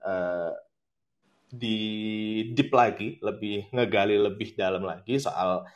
uh, 0.07 0.55
di 1.51 1.77
deep 2.55 2.71
lagi 2.71 3.19
lebih 3.19 3.67
ngegali 3.75 4.15
lebih 4.15 4.55
dalam 4.55 4.87
lagi 4.87 5.19
soal 5.19 5.67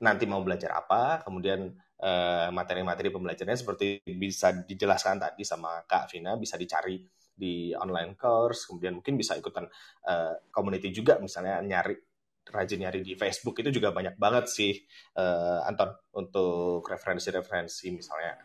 nanti 0.00 0.24
mau 0.24 0.40
belajar 0.40 0.72
apa 0.72 1.20
kemudian 1.20 1.68
uh, 2.00 2.48
materi-materi 2.48 3.12
pembelajarannya 3.12 3.60
seperti 3.60 4.00
bisa 4.16 4.64
dijelaskan 4.64 5.20
tadi 5.20 5.44
sama 5.44 5.84
Kak 5.84 6.08
Vina 6.08 6.40
bisa 6.40 6.56
dicari 6.56 7.04
di 7.34 7.74
online 7.74 8.14
course 8.14 8.70
kemudian 8.70 9.02
mungkin 9.02 9.18
bisa 9.18 9.34
ikutan 9.34 9.66
uh, 10.06 10.34
community 10.54 10.94
juga 10.94 11.18
misalnya 11.18 11.58
nyari 11.60 11.98
rajin 12.44 12.80
nyari 12.86 13.00
di 13.00 13.18
Facebook 13.18 13.58
itu 13.60 13.74
juga 13.74 13.90
banyak 13.90 14.14
banget 14.20 14.46
sih 14.46 14.72
uh, 15.18 15.66
Anton 15.66 15.90
untuk 16.14 16.86
referensi-referensi 16.86 17.90
misalnya 17.90 18.38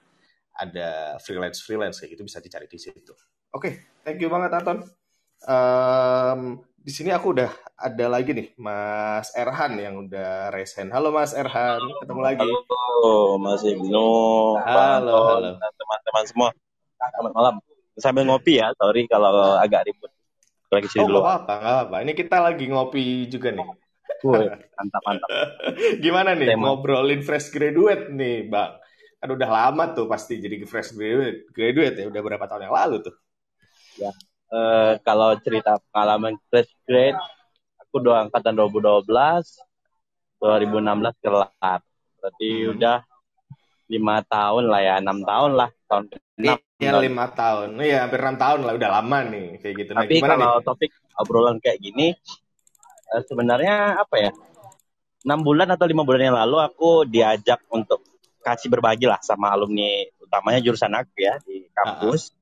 ada 0.59 1.15
freelance 1.23 1.63
freelance 1.63 2.03
kayak 2.03 2.19
gitu 2.19 2.23
bisa 2.27 2.43
dicari 2.43 2.67
di 2.67 2.79
situ. 2.79 3.15
Oke, 3.49 3.55
okay, 3.55 3.73
thank 4.03 4.19
you 4.19 4.27
banget 4.27 4.51
Anton. 4.51 4.83
Um, 5.47 6.67
di 6.79 6.91
sini 6.91 7.15
aku 7.15 7.31
udah 7.31 7.51
ada 7.79 8.05
lagi 8.11 8.35
nih 8.35 8.47
Mas 8.59 9.31
Erhan 9.35 9.79
yang 9.79 9.95
udah 10.07 10.51
raise 10.51 10.75
hand. 10.75 10.91
Halo 10.91 11.15
Mas 11.15 11.31
Erhan, 11.31 11.79
ketemu 12.03 12.21
lagi. 12.21 12.49
Halo 12.49 13.39
Mas 13.39 13.63
Ibnu. 13.63 14.07
Halo, 14.63 15.17
halo. 15.31 15.51
Teman-teman 15.59 16.23
semua. 16.27 16.49
Selamat 16.99 17.33
malam. 17.35 17.55
Sambil 17.97 18.27
ngopi 18.29 18.61
ya, 18.61 18.69
sorry 18.77 19.09
kalau 19.09 19.57
agak 19.57 19.89
ribut. 19.89 20.11
Lagi 20.69 20.85
sini 20.85 21.01
oh, 21.01 21.07
dulu. 21.09 21.25
apa, 21.25 21.89
apa. 21.89 21.95
Ini 22.05 22.13
kita 22.13 22.37
lagi 22.37 22.69
ngopi 22.69 23.25
juga 23.25 23.49
nih 23.49 23.65
mantap 24.23 25.01
mantap. 25.05 25.29
Gimana 26.03 26.35
nih 26.35 26.55
Tema. 26.55 26.63
ngobrolin 26.71 27.21
fresh 27.23 27.51
graduate 27.53 28.11
nih, 28.11 28.49
Bang? 28.49 28.75
Kan 29.19 29.29
udah 29.35 29.49
lama 29.49 29.91
tuh 29.91 30.07
pasti 30.07 30.39
jadi 30.39 30.63
fresh 30.63 30.95
graduate, 30.95 31.51
graduate 31.51 31.95
ya 31.99 32.05
udah 32.07 32.21
berapa 32.23 32.45
tahun 32.47 32.71
yang 32.71 32.75
lalu 32.75 33.03
tuh. 33.03 33.15
Ya. 33.99 34.11
Uh, 34.49 34.97
kalau 35.05 35.35
cerita 35.43 35.77
pengalaman 35.91 36.39
fresh 36.49 36.71
grade, 36.87 37.19
aku 37.77 38.01
udah 38.01 38.27
angkatan 38.27 38.55
2012, 38.55 39.05
2016 40.41 41.23
kelar. 41.23 41.79
Berarti 42.19 42.49
hmm. 42.49 42.71
udah 42.75 42.97
lima 43.89 44.21
tahun 44.23 44.63
lah 44.69 44.81
ya, 44.85 44.93
enam 45.01 45.25
tahun 45.25 45.51
lah 45.57 45.69
tahun 45.89 46.03
Iya 46.79 46.95
lima 47.03 47.27
tahun, 47.35 47.75
iya 47.83 48.07
hampir 48.07 48.23
enam 48.23 48.39
tahun 48.39 48.63
lah, 48.63 48.73
udah 48.79 48.89
lama 49.01 49.17
nih 49.27 49.59
kayak 49.59 49.73
gitu. 49.83 49.91
Nah, 49.91 50.07
Tapi 50.07 50.15
nah, 50.23 50.27
kalau 50.31 50.47
nih? 50.55 50.63
topik 50.63 50.91
obrolan 51.19 51.57
kayak 51.59 51.83
gini, 51.83 52.15
uh, 53.11 53.21
sebenarnya 53.27 53.99
apa 53.99 54.15
ya 54.15 54.31
enam 55.27 55.43
bulan 55.43 55.67
atau 55.75 55.83
lima 55.83 56.07
bulan 56.07 56.31
yang 56.31 56.37
lalu 56.39 56.63
aku 56.63 57.03
diajak 57.03 57.59
untuk 57.67 57.99
kasih 58.39 58.71
berbagi 58.71 59.11
lah 59.11 59.19
sama 59.19 59.51
alumni 59.51 60.07
utamanya 60.23 60.63
jurusan 60.63 60.95
aku 60.95 61.19
ya 61.19 61.35
di 61.43 61.67
kampus. 61.75 62.31
Uh, 62.31 62.39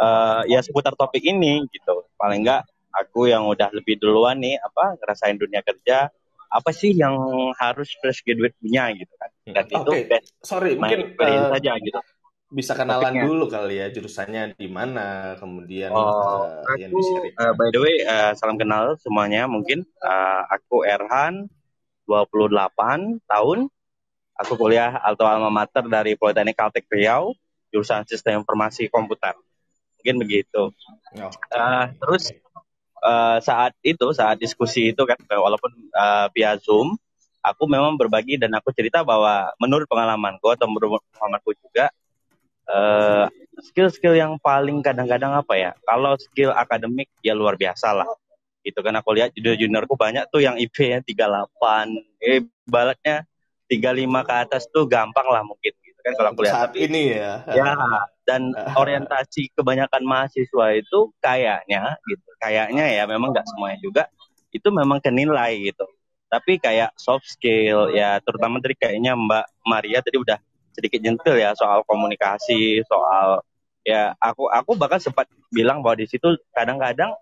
uh, 0.00 0.40
ya 0.48 0.64
seputar 0.64 0.96
topik 0.96 1.20
ini 1.20 1.68
gitu. 1.68 2.08
Paling 2.16 2.40
enggak 2.40 2.64
aku 2.88 3.28
yang 3.28 3.44
udah 3.44 3.68
lebih 3.74 4.00
duluan 4.00 4.40
nih 4.40 4.56
apa 4.56 4.96
ngerasain 4.96 5.36
dunia 5.36 5.60
kerja 5.60 6.08
apa 6.54 6.70
sih 6.70 6.94
yang 6.94 7.18
harus 7.58 7.90
fresh 7.98 8.22
graduate 8.22 8.54
punya 8.62 8.94
gitu 8.94 9.10
kan 9.18 9.30
dan 9.50 9.64
okay. 9.66 10.06
itu 10.06 10.30
sorry 10.38 10.78
mungkin 10.78 11.18
uh, 11.18 11.50
saja 11.58 11.74
gitu 11.82 11.98
bisa 12.54 12.78
kenalan 12.78 13.10
Topiknya. 13.10 13.26
dulu 13.26 13.44
kali 13.50 13.74
ya 13.82 13.86
jurusannya 13.90 14.54
di 14.54 14.70
mana 14.70 15.34
kemudian 15.42 15.90
oh, 15.90 15.98
uh, 16.06 16.62
aku, 16.62 16.78
yang 16.78 16.94
uh, 17.34 17.52
by 17.58 17.68
the 17.74 17.80
way 17.82 17.96
uh, 18.06 18.30
salam 18.38 18.54
kenal 18.54 18.94
semuanya 19.02 19.50
mungkin 19.50 19.82
uh, 19.98 20.46
aku 20.46 20.86
Erhan 20.86 21.50
28 22.06 23.26
tahun 23.26 23.58
aku 24.38 24.52
kuliah 24.54 24.94
atau 25.02 25.26
alma 25.26 25.50
mater 25.50 25.82
dari 25.90 26.14
Politeknik 26.14 26.54
Kaltek 26.54 26.86
Riau 26.86 27.34
jurusan 27.74 28.06
Sistem 28.06 28.46
Informasi 28.46 28.86
Komputer 28.86 29.34
mungkin 29.98 30.22
begitu 30.22 30.70
oh. 31.18 31.32
uh, 31.58 31.84
terus 31.90 32.30
uh, 33.04 33.38
saat 33.44 33.76
itu 33.84 34.10
saat 34.16 34.40
diskusi 34.40 34.96
itu 34.96 35.02
kan 35.04 35.20
walaupun 35.28 35.70
uh, 35.92 36.26
via 36.32 36.56
Zoom 36.56 36.96
aku 37.44 37.68
memang 37.68 38.00
berbagi 38.00 38.40
dan 38.40 38.56
aku 38.56 38.72
cerita 38.72 39.04
bahwa 39.04 39.52
menurut 39.60 39.84
pengalamanku 39.84 40.48
atau 40.48 40.64
menurut 40.64 41.04
pengalamanku 41.12 41.52
juga 41.60 41.92
eh, 42.64 43.28
skill-skill 43.60 44.16
yang 44.16 44.40
paling 44.40 44.80
kadang-kadang 44.80 45.36
apa 45.36 45.52
ya 45.52 45.70
kalau 45.84 46.16
skill 46.16 46.56
akademik 46.56 47.12
ya 47.20 47.36
luar 47.36 47.60
biasa 47.60 47.92
lah. 47.92 48.08
Gitu 48.64 48.80
kan 48.80 48.96
aku 48.96 49.12
lihat 49.12 49.36
junior 49.36 49.60
juniorku 49.60 49.92
banyak 49.92 50.24
tuh 50.32 50.40
yang 50.40 50.56
IP-nya 50.56 51.04
38 51.04 52.00
eh 52.24 52.48
balatnya 52.64 53.28
35 53.68 54.24
ke 54.24 54.34
atas 54.48 54.62
tuh 54.72 54.88
gampang 54.88 55.28
lah 55.28 55.44
mungkin 55.44 55.76
kan 56.04 56.12
kalau 56.20 56.28
aku 56.36 56.40
lihat. 56.44 56.54
Saat 56.54 56.72
ini 56.76 57.16
ya. 57.16 57.40
Ya 57.48 57.72
dan 58.28 58.52
orientasi 58.80 59.56
kebanyakan 59.56 60.04
mahasiswa 60.04 60.66
itu 60.76 61.10
kayaknya 61.24 61.96
gitu. 62.04 62.28
Kayaknya 62.36 62.84
ya 62.92 63.04
memang 63.08 63.32
nggak 63.32 63.48
semuanya 63.48 63.80
juga 63.80 64.02
itu 64.52 64.68
memang 64.68 65.00
kenilai 65.00 65.72
gitu. 65.72 65.88
Tapi 66.28 66.60
kayak 66.60 66.92
soft 67.00 67.24
skill 67.24 67.90
ya 67.96 68.20
terutama 68.20 68.60
tadi 68.60 68.76
kayaknya 68.76 69.16
Mbak 69.16 69.46
Maria 69.64 70.04
tadi 70.04 70.20
udah 70.20 70.38
sedikit 70.74 71.00
nyentil 71.00 71.40
ya 71.40 71.56
soal 71.56 71.86
komunikasi, 71.86 72.84
soal 72.84 73.40
ya 73.86 74.12
aku 74.18 74.50
aku 74.50 74.76
bahkan 74.76 74.98
sempat 74.98 75.30
bilang 75.52 75.80
bahwa 75.80 76.02
di 76.02 76.06
situ 76.10 76.34
kadang-kadang 76.50 77.14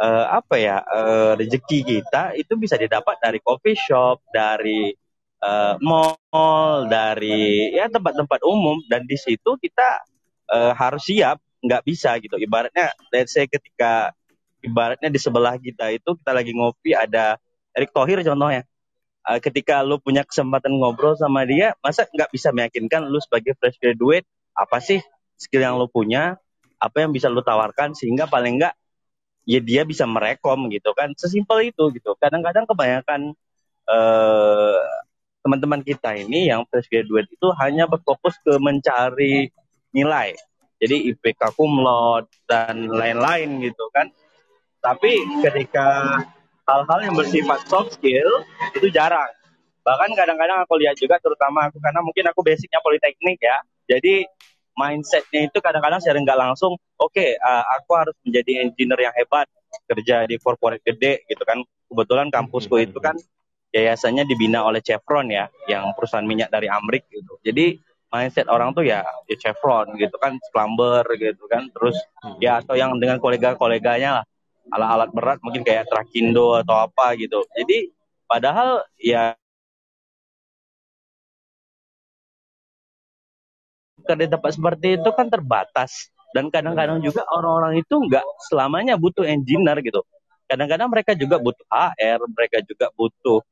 uh, 0.00 0.26
apa 0.32 0.54
ya 0.56 0.80
uh, 0.80 1.32
rezeki 1.36 1.84
kita 1.84 2.32
itu 2.38 2.56
bisa 2.56 2.80
didapat 2.80 3.20
dari 3.20 3.38
coffee 3.44 3.76
shop, 3.76 4.24
dari 4.32 4.96
uh, 5.42 5.74
mall, 5.82 6.86
dari 6.88 7.72
ya 7.74 7.88
tempat-tempat 7.90 8.40
umum 8.44 8.80
dan 8.88 9.04
di 9.04 9.16
situ 9.18 9.56
kita 9.60 10.04
uh, 10.52 10.72
harus 10.76 11.08
siap, 11.08 11.40
nggak 11.64 11.82
bisa 11.84 12.16
gitu. 12.22 12.36
Ibaratnya 12.38 12.92
let's 13.12 13.34
say 13.34 13.48
ketika 13.50 14.12
ibaratnya 14.64 15.12
di 15.12 15.20
sebelah 15.20 15.56
kita 15.60 15.92
itu 15.92 16.16
kita 16.16 16.32
lagi 16.32 16.52
ngopi 16.56 16.96
ada 16.96 17.36
Erick 17.76 17.92
Thohir 17.92 18.24
contohnya 18.24 18.64
uh, 19.26 19.38
ketika 19.42 19.82
lu 19.82 19.98
punya 19.98 20.22
kesempatan 20.22 20.78
ngobrol 20.78 21.18
sama 21.18 21.44
dia, 21.44 21.74
masa 21.82 22.06
nggak 22.08 22.30
bisa 22.30 22.54
meyakinkan 22.54 23.10
lu 23.10 23.18
sebagai 23.18 23.58
fresh 23.58 23.76
graduate 23.82 24.24
apa 24.56 24.80
sih 24.80 25.02
skill 25.36 25.60
yang 25.60 25.76
lu 25.76 25.90
punya, 25.90 26.40
apa 26.80 27.04
yang 27.04 27.12
bisa 27.12 27.28
lu 27.28 27.44
tawarkan 27.44 27.92
sehingga 27.92 28.24
paling 28.30 28.56
nggak 28.56 28.74
ya 29.46 29.60
dia 29.62 29.82
bisa 29.86 30.08
merekom 30.08 30.66
gitu 30.72 30.90
kan, 30.96 31.12
sesimpel 31.14 31.70
itu 31.70 31.92
gitu. 31.94 32.16
Kadang-kadang 32.18 32.64
kebanyakan 32.66 33.36
uh, 33.86 34.80
teman-teman 35.46 35.78
kita 35.86 36.18
ini 36.18 36.50
yang 36.50 36.66
fresh 36.66 36.90
graduate 36.90 37.30
itu 37.30 37.48
hanya 37.62 37.86
berfokus 37.86 38.34
ke 38.42 38.58
mencari 38.58 39.46
nilai. 39.94 40.34
Jadi 40.82 41.14
IPK 41.14 41.54
kumlot 41.54 42.26
dan 42.50 42.90
lain-lain 42.90 43.62
gitu 43.62 43.86
kan. 43.94 44.10
Tapi 44.82 45.14
ketika 45.46 46.18
hal-hal 46.66 46.98
yang 47.06 47.14
bersifat 47.14 47.62
soft 47.70 47.94
skill 47.94 48.42
itu 48.74 48.90
jarang. 48.90 49.30
Bahkan 49.86 50.18
kadang-kadang 50.18 50.66
aku 50.66 50.82
lihat 50.82 50.98
juga 50.98 51.22
terutama 51.22 51.70
aku 51.70 51.78
karena 51.78 52.02
mungkin 52.02 52.26
aku 52.26 52.42
basicnya 52.42 52.82
politeknik 52.82 53.38
ya. 53.38 53.62
Jadi 53.86 54.26
mindsetnya 54.74 55.46
itu 55.46 55.58
kadang-kadang 55.62 56.02
sering 56.02 56.26
nggak 56.26 56.36
langsung, 56.36 56.74
oke 56.98 57.14
okay, 57.14 57.38
uh, 57.38 57.64
aku 57.80 57.96
harus 57.96 58.16
menjadi 58.26 58.66
engineer 58.66 59.08
yang 59.08 59.14
hebat, 59.14 59.46
kerja 59.88 60.26
di 60.26 60.36
corporate 60.42 60.82
gede 60.82 61.22
gitu 61.30 61.46
kan. 61.46 61.62
Kebetulan 61.86 62.34
kampusku 62.34 62.82
itu 62.82 62.98
kan 62.98 63.14
yayasannya 63.74 64.26
dibina 64.26 64.62
oleh 64.66 64.82
Chevron 64.82 65.30
ya, 65.30 65.50
yang 65.70 65.90
perusahaan 65.96 66.26
minyak 66.26 66.50
dari 66.50 66.70
Amrik 66.70 67.06
gitu. 67.10 67.38
Jadi 67.42 67.80
mindset 68.12 68.46
orang 68.46 68.72
tuh 68.72 68.86
ya, 68.86 69.02
ya 69.26 69.36
Chevron 69.36 69.94
gitu 69.98 70.14
kan, 70.18 70.38
plumber 70.54 71.04
gitu 71.18 71.44
kan, 71.50 71.68
terus 71.74 71.96
ya 72.38 72.62
atau 72.62 72.78
yang 72.78 72.94
dengan 72.96 73.18
kolega-koleganya 73.18 74.22
lah 74.22 74.24
alat-alat 74.70 75.10
berat 75.14 75.38
mungkin 75.46 75.62
kayak 75.62 75.86
trakindo 75.86 76.58
atau 76.58 76.86
apa 76.90 77.14
gitu. 77.18 77.42
Jadi 77.54 77.90
padahal 78.26 78.82
ya 78.98 79.34
kerja 84.06 84.26
tempat 84.30 84.54
seperti 84.54 85.02
itu 85.02 85.10
kan 85.14 85.26
terbatas 85.26 86.14
dan 86.30 86.46
kadang-kadang 86.50 87.02
juga 87.02 87.26
orang-orang 87.34 87.82
itu 87.82 87.94
nggak 87.96 88.22
selamanya 88.46 88.94
butuh 88.94 89.26
engineer 89.26 89.82
gitu. 89.82 90.02
Kadang-kadang 90.46 90.86
mereka 90.86 91.12
juga 91.18 91.42
butuh 91.42 91.66
AR, 91.66 92.22
mereka 92.30 92.62
juga 92.62 92.86
butuh 92.94 93.42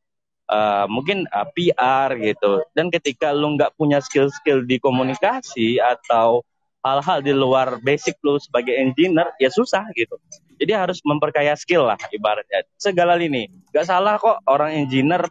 uh, 0.54 0.86
mungkin 0.86 1.26
uh, 1.34 1.46
PR 1.50 2.14
gitu. 2.14 2.62
Dan 2.78 2.94
ketika 2.94 3.34
lu 3.34 3.58
nggak 3.58 3.74
punya 3.74 3.98
skill-skill 3.98 4.62
di 4.62 4.78
komunikasi 4.78 5.82
atau 5.82 6.46
hal-hal 6.84 7.18
di 7.24 7.32
luar 7.32 7.80
basic 7.80 8.20
lu 8.22 8.36
sebagai 8.38 8.76
engineer 8.76 9.32
ya 9.40 9.50
susah 9.50 9.88
gitu. 9.96 10.20
Jadi 10.60 10.70
harus 10.70 11.02
memperkaya 11.02 11.56
skill 11.58 11.88
lah 11.90 11.98
ibaratnya. 12.14 12.62
Segala 12.78 13.18
lini. 13.18 13.50
Gak 13.74 13.90
salah 13.90 14.20
kok 14.20 14.38
orang 14.46 14.86
engineer 14.86 15.26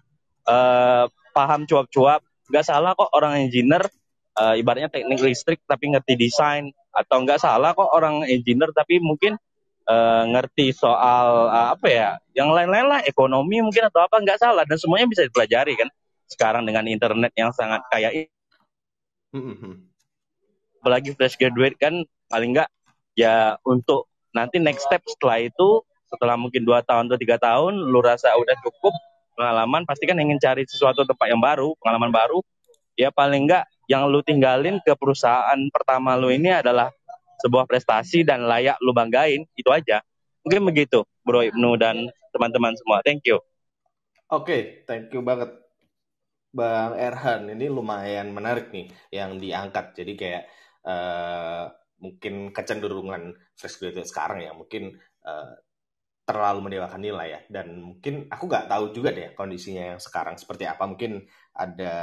uh, 0.50 1.06
paham 1.32 1.64
cuap-cuap. 1.64 2.26
Gak 2.52 2.66
salah 2.68 2.92
kok 2.98 3.08
orang 3.16 3.48
engineer 3.48 3.88
uh, 4.36 4.58
ibaratnya 4.58 4.92
teknik 4.92 5.22
listrik 5.24 5.64
tapi 5.64 5.94
ngerti 5.94 6.20
desain. 6.20 6.74
Atau 6.94 7.24
nggak 7.26 7.42
salah 7.42 7.74
kok 7.74 7.90
orang 7.90 8.26
engineer 8.28 8.70
tapi 8.76 9.00
mungkin 9.00 9.38
uh, 9.88 10.24
ngerti 10.30 10.76
soal 10.76 11.48
uh, 11.50 11.74
apa 11.76 11.88
ya, 11.90 12.10
yang 12.36 12.52
lain-lain 12.52 12.88
lah, 12.88 13.00
ekonomi 13.04 13.60
mungkin 13.64 13.88
atau 13.88 14.04
apa 14.04 14.20
nggak 14.20 14.40
salah 14.40 14.64
dan 14.64 14.78
semuanya 14.80 15.08
bisa 15.10 15.24
dipelajari 15.28 15.76
kan. 15.80 15.90
Sekarang 16.28 16.64
dengan 16.66 16.88
internet 16.88 17.32
yang 17.36 17.52
sangat 17.54 17.84
kaya 17.92 18.10
ini. 18.12 18.32
Apalagi 20.84 21.16
fresh 21.16 21.40
graduate 21.40 21.80
kan 21.80 22.04
paling 22.28 22.58
enggak 22.58 22.70
ya 23.14 23.56
untuk 23.64 24.10
nanti 24.34 24.58
next 24.58 24.90
step 24.90 25.06
setelah 25.06 25.38
itu 25.46 25.86
setelah 26.10 26.38
mungkin 26.38 26.66
dua 26.66 26.82
tahun 26.82 27.10
atau 27.10 27.18
tiga 27.22 27.38
tahun 27.38 27.74
lu 27.90 28.02
rasa 28.02 28.34
udah 28.38 28.58
cukup 28.62 28.94
pengalaman 29.34 29.86
pasti 29.86 30.06
kan 30.06 30.18
ingin 30.18 30.38
cari 30.38 30.66
sesuatu 30.66 31.06
tempat 31.06 31.30
yang 31.30 31.42
baru 31.42 31.74
pengalaman 31.82 32.14
baru 32.14 32.42
ya 32.94 33.10
paling 33.10 33.50
enggak 33.50 33.66
yang 33.90 34.06
lu 34.10 34.22
tinggalin 34.22 34.78
ke 34.82 34.94
perusahaan 34.94 35.58
pertama 35.74 36.14
lu 36.18 36.30
ini 36.30 36.54
adalah 36.54 36.94
sebuah 37.44 37.68
prestasi 37.68 38.24
dan 38.24 38.48
layak 38.48 38.80
lu 38.80 38.96
banggain 38.96 39.44
itu 39.60 39.68
aja. 39.68 40.00
Mungkin 40.48 40.64
begitu 40.64 41.04
Bro 41.28 41.44
Ibnu 41.52 41.76
dan 41.76 42.08
teman-teman 42.32 42.72
semua. 42.80 43.04
Thank 43.04 43.28
you. 43.28 43.44
Oke 44.32 44.48
okay, 44.48 44.62
thank 44.88 45.12
you 45.12 45.20
banget. 45.20 45.52
Bang 46.54 46.94
Erhan 46.96 47.50
ini 47.50 47.66
lumayan 47.66 48.30
menarik 48.30 48.70
nih 48.70 48.88
yang 49.10 49.42
diangkat. 49.42 49.98
Jadi 49.98 50.14
kayak 50.14 50.44
uh, 50.86 51.66
mungkin 51.98 52.54
kecenderungan 52.54 53.34
fresh 53.58 53.82
graduate 53.82 54.10
sekarang 54.10 54.46
ya 54.46 54.52
mungkin 54.54 54.94
uh, 55.26 55.54
terlalu 56.24 56.70
mendewakan 56.70 57.02
nilai 57.04 57.28
ya. 57.36 57.42
Dan 57.50 57.82
mungkin 57.82 58.30
aku 58.30 58.48
nggak 58.48 58.70
tahu 58.70 58.94
juga 58.96 59.12
deh 59.12 59.34
kondisinya 59.34 59.96
yang 59.96 60.00
sekarang 60.00 60.38
seperti 60.38 60.70
apa. 60.70 60.86
Mungkin 60.86 61.26
ada 61.54 61.94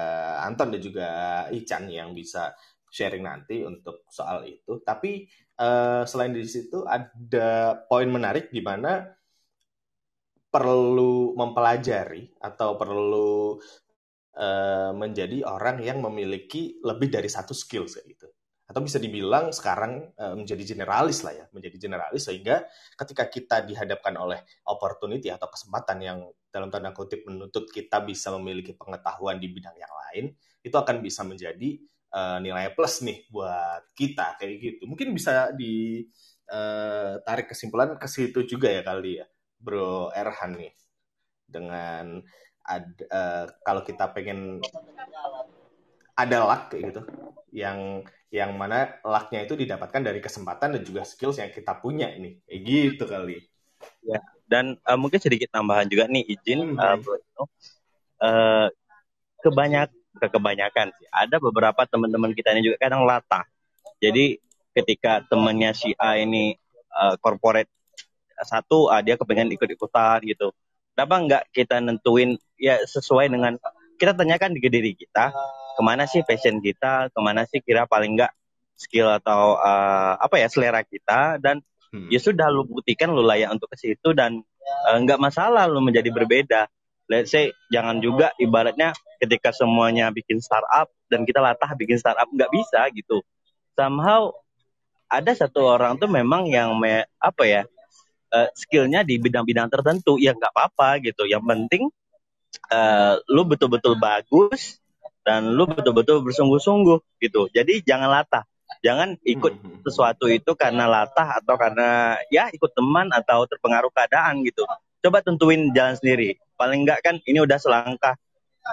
Anton 0.45 0.74
dan 0.74 0.80
juga 0.82 1.09
Ican 1.51 1.86
yang 1.88 2.11
bisa 2.12 2.53
sharing 2.91 3.22
nanti 3.24 3.62
untuk 3.62 4.05
soal 4.11 4.45
itu. 4.45 4.82
Tapi 4.82 5.30
uh, 5.62 6.03
selain 6.05 6.34
di 6.34 6.45
situ 6.45 6.82
ada 6.82 7.78
poin 7.86 8.11
menarik 8.11 8.51
di 8.51 8.61
mana 8.61 9.07
perlu 10.51 11.38
mempelajari 11.38 12.34
atau 12.43 12.74
perlu 12.74 13.55
uh, 14.34 14.91
menjadi 14.93 15.47
orang 15.47 15.78
yang 15.78 16.03
memiliki 16.03 16.82
lebih 16.82 17.07
dari 17.07 17.30
satu 17.30 17.55
skill 17.55 17.86
gitu. 17.86 18.26
Atau 18.66 18.82
bisa 18.82 19.03
dibilang 19.03 19.55
sekarang 19.55 20.11
uh, 20.18 20.34
menjadi 20.34 20.74
generalis 20.74 21.22
lah 21.22 21.34
ya, 21.34 21.47
menjadi 21.55 21.86
generalis 21.86 22.26
sehingga 22.26 22.66
ketika 22.99 23.30
kita 23.30 23.57
dihadapkan 23.66 24.14
oleh 24.18 24.43
opportunity 24.66 25.30
atau 25.30 25.47
kesempatan 25.51 25.99
yang 26.03 26.18
dalam 26.51 26.70
tanda 26.70 26.91
kutip 26.91 27.22
menuntut 27.26 27.70
kita 27.70 28.03
bisa 28.03 28.34
memiliki 28.34 28.74
pengetahuan 28.74 29.38
di 29.38 29.51
bidang 29.51 29.74
yang 29.78 29.91
lain, 29.91 30.34
itu 30.62 30.74
akan 30.74 30.99
bisa 30.99 31.22
menjadi 31.22 31.78
uh, 32.14 32.38
nilai 32.42 32.74
plus 32.74 33.02
nih 33.02 33.26
buat 33.30 33.94
kita 33.94 34.38
kayak 34.38 34.54
gitu. 34.58 34.82
Mungkin 34.86 35.14
bisa 35.14 35.50
ditarik 35.54 37.46
uh, 37.46 37.50
kesimpulan 37.50 37.96
ke 37.98 38.06
situ 38.11 38.46
juga 38.46 38.70
ya 38.70 38.82
kali 38.82 39.22
ya, 39.22 39.26
Bro 39.58 40.14
Erhan 40.14 40.58
nih. 40.58 40.72
Dengan 41.50 42.22
ad, 42.62 42.86
uh, 43.11 43.46
kalau 43.66 43.82
kita 43.82 44.14
pengen 44.14 44.62
ada 46.14 46.36
luck 46.44 46.70
kayak 46.70 46.92
gitu 46.92 47.02
yang 47.50 48.04
yang 48.30 48.54
mana 48.54 49.00
lucknya 49.02 49.42
itu 49.42 49.58
didapatkan 49.58 50.06
dari 50.06 50.22
kesempatan 50.22 50.78
dan 50.78 50.82
juga 50.86 51.02
skills 51.02 51.42
yang 51.42 51.50
kita 51.50 51.74
punya 51.82 52.12
ini 52.14 52.38
kayak 52.46 52.61
gitu 52.62 53.04
kali 53.11 53.42
ya 54.06 54.20
dan 54.46 54.78
uh, 54.86 54.98
mungkin 54.98 55.18
sedikit 55.18 55.50
tambahan 55.50 55.90
juga 55.90 56.06
nih 56.06 56.22
izin 56.28 56.76
hmm. 56.76 56.78
uh, 56.78 56.98
uh, 58.22 58.66
kebanyak 59.42 59.90
ke 60.16 60.26
kebanyakan 60.26 60.90
sih 60.96 61.06
ada 61.12 61.36
beberapa 61.38 61.86
teman-teman 61.86 62.34
kita 62.34 62.56
ini 62.56 62.72
juga 62.72 62.76
kadang 62.82 63.06
latah 63.06 63.46
jadi 64.02 64.40
ketika 64.74 65.22
temannya 65.26 65.70
si 65.76 65.94
A 65.98 66.18
ini 66.18 66.56
uh, 66.94 67.14
corporate 67.22 67.70
satu 68.42 68.90
uh, 68.90 69.02
dia 69.04 69.14
kepengen 69.20 69.52
ikut-ikutan 69.54 70.24
gitu 70.26 70.50
kenapa 70.96 71.14
nggak 71.22 71.42
kita 71.54 71.78
nentuin 71.78 72.34
ya 72.58 72.80
sesuai 72.82 73.30
dengan 73.30 73.54
kita 74.00 74.16
tanyakan 74.16 74.56
di 74.56 74.61
diri 74.64 74.96
kita 74.96 75.30
ke 75.80 75.82
mana 75.84 76.04
sih 76.04 76.20
passion 76.20 76.61
kita, 76.61 77.08
ke 77.08 77.20
mana 77.24 77.48
sih 77.48 77.64
kira 77.64 77.88
paling 77.88 78.20
nggak 78.20 78.32
skill 78.76 79.08
atau 79.16 79.56
uh, 79.56 80.20
apa 80.20 80.36
ya 80.36 80.48
selera 80.52 80.84
kita 80.84 81.40
dan 81.40 81.64
hmm. 81.92 82.12
ya 82.12 82.20
sudah 82.20 82.52
lu 82.52 82.68
buktikan 82.68 83.12
lu 83.12 83.24
layak 83.24 83.48
untuk 83.52 83.72
ke 83.72 83.76
situ 83.80 84.12
dan 84.12 84.44
uh, 84.88 84.96
nggak 85.00 85.16
masalah 85.16 85.64
lu 85.64 85.80
menjadi 85.80 86.12
berbeda. 86.12 86.68
Let's 87.11 87.34
say 87.34 87.50
jangan 87.74 87.98
juga 87.98 88.30
ibaratnya 88.38 88.94
ketika 89.18 89.50
semuanya 89.50 90.14
bikin 90.14 90.38
startup 90.38 90.86
dan 91.11 91.26
kita 91.26 91.42
latah 91.42 91.74
bikin 91.74 91.98
startup 91.98 92.30
nggak 92.30 92.54
bisa 92.54 92.86
gitu. 92.94 93.26
Somehow 93.74 94.30
ada 95.11 95.34
satu 95.34 95.66
orang 95.66 95.98
tuh 95.98 96.06
memang 96.06 96.46
yang 96.46 96.78
me, 96.78 97.02
apa 97.18 97.42
ya 97.42 97.62
uh, 98.30 98.48
skillnya 98.54 99.02
di 99.02 99.18
bidang-bidang 99.18 99.66
tertentu 99.66 100.22
ya 100.22 100.38
nggak 100.38 100.54
apa-apa 100.54 101.02
gitu. 101.02 101.26
Yang 101.26 101.42
penting 101.50 101.82
uh, 102.70 103.18
lu 103.26 103.42
betul-betul 103.42 103.98
bagus 103.98 104.78
dan 105.26 105.50
lu 105.50 105.66
betul-betul 105.66 106.22
bersungguh-sungguh 106.22 107.18
gitu. 107.18 107.50
Jadi 107.50 107.82
jangan 107.82 108.22
latah. 108.22 108.46
Jangan 108.86 109.18
ikut 109.26 109.58
hmm, 109.58 109.82
sesuatu 109.82 110.30
itu 110.30 110.54
karena 110.54 110.86
latah 110.86 111.42
atau 111.42 111.58
karena 111.58 112.16
ya 112.30 112.48
ikut 112.54 112.70
teman 112.70 113.11
atau 113.11 113.44
terpengaruh 113.50 113.90
keadaan 113.90 114.46
gitu. 114.46 114.62
Coba 115.01 115.24
tentuin 115.24 115.72
jalan 115.72 115.96
sendiri. 115.96 116.36
Paling 116.61 116.84
enggak 116.84 117.01
kan 117.01 117.16
ini 117.24 117.40
udah 117.40 117.57
selangkah 117.57 118.16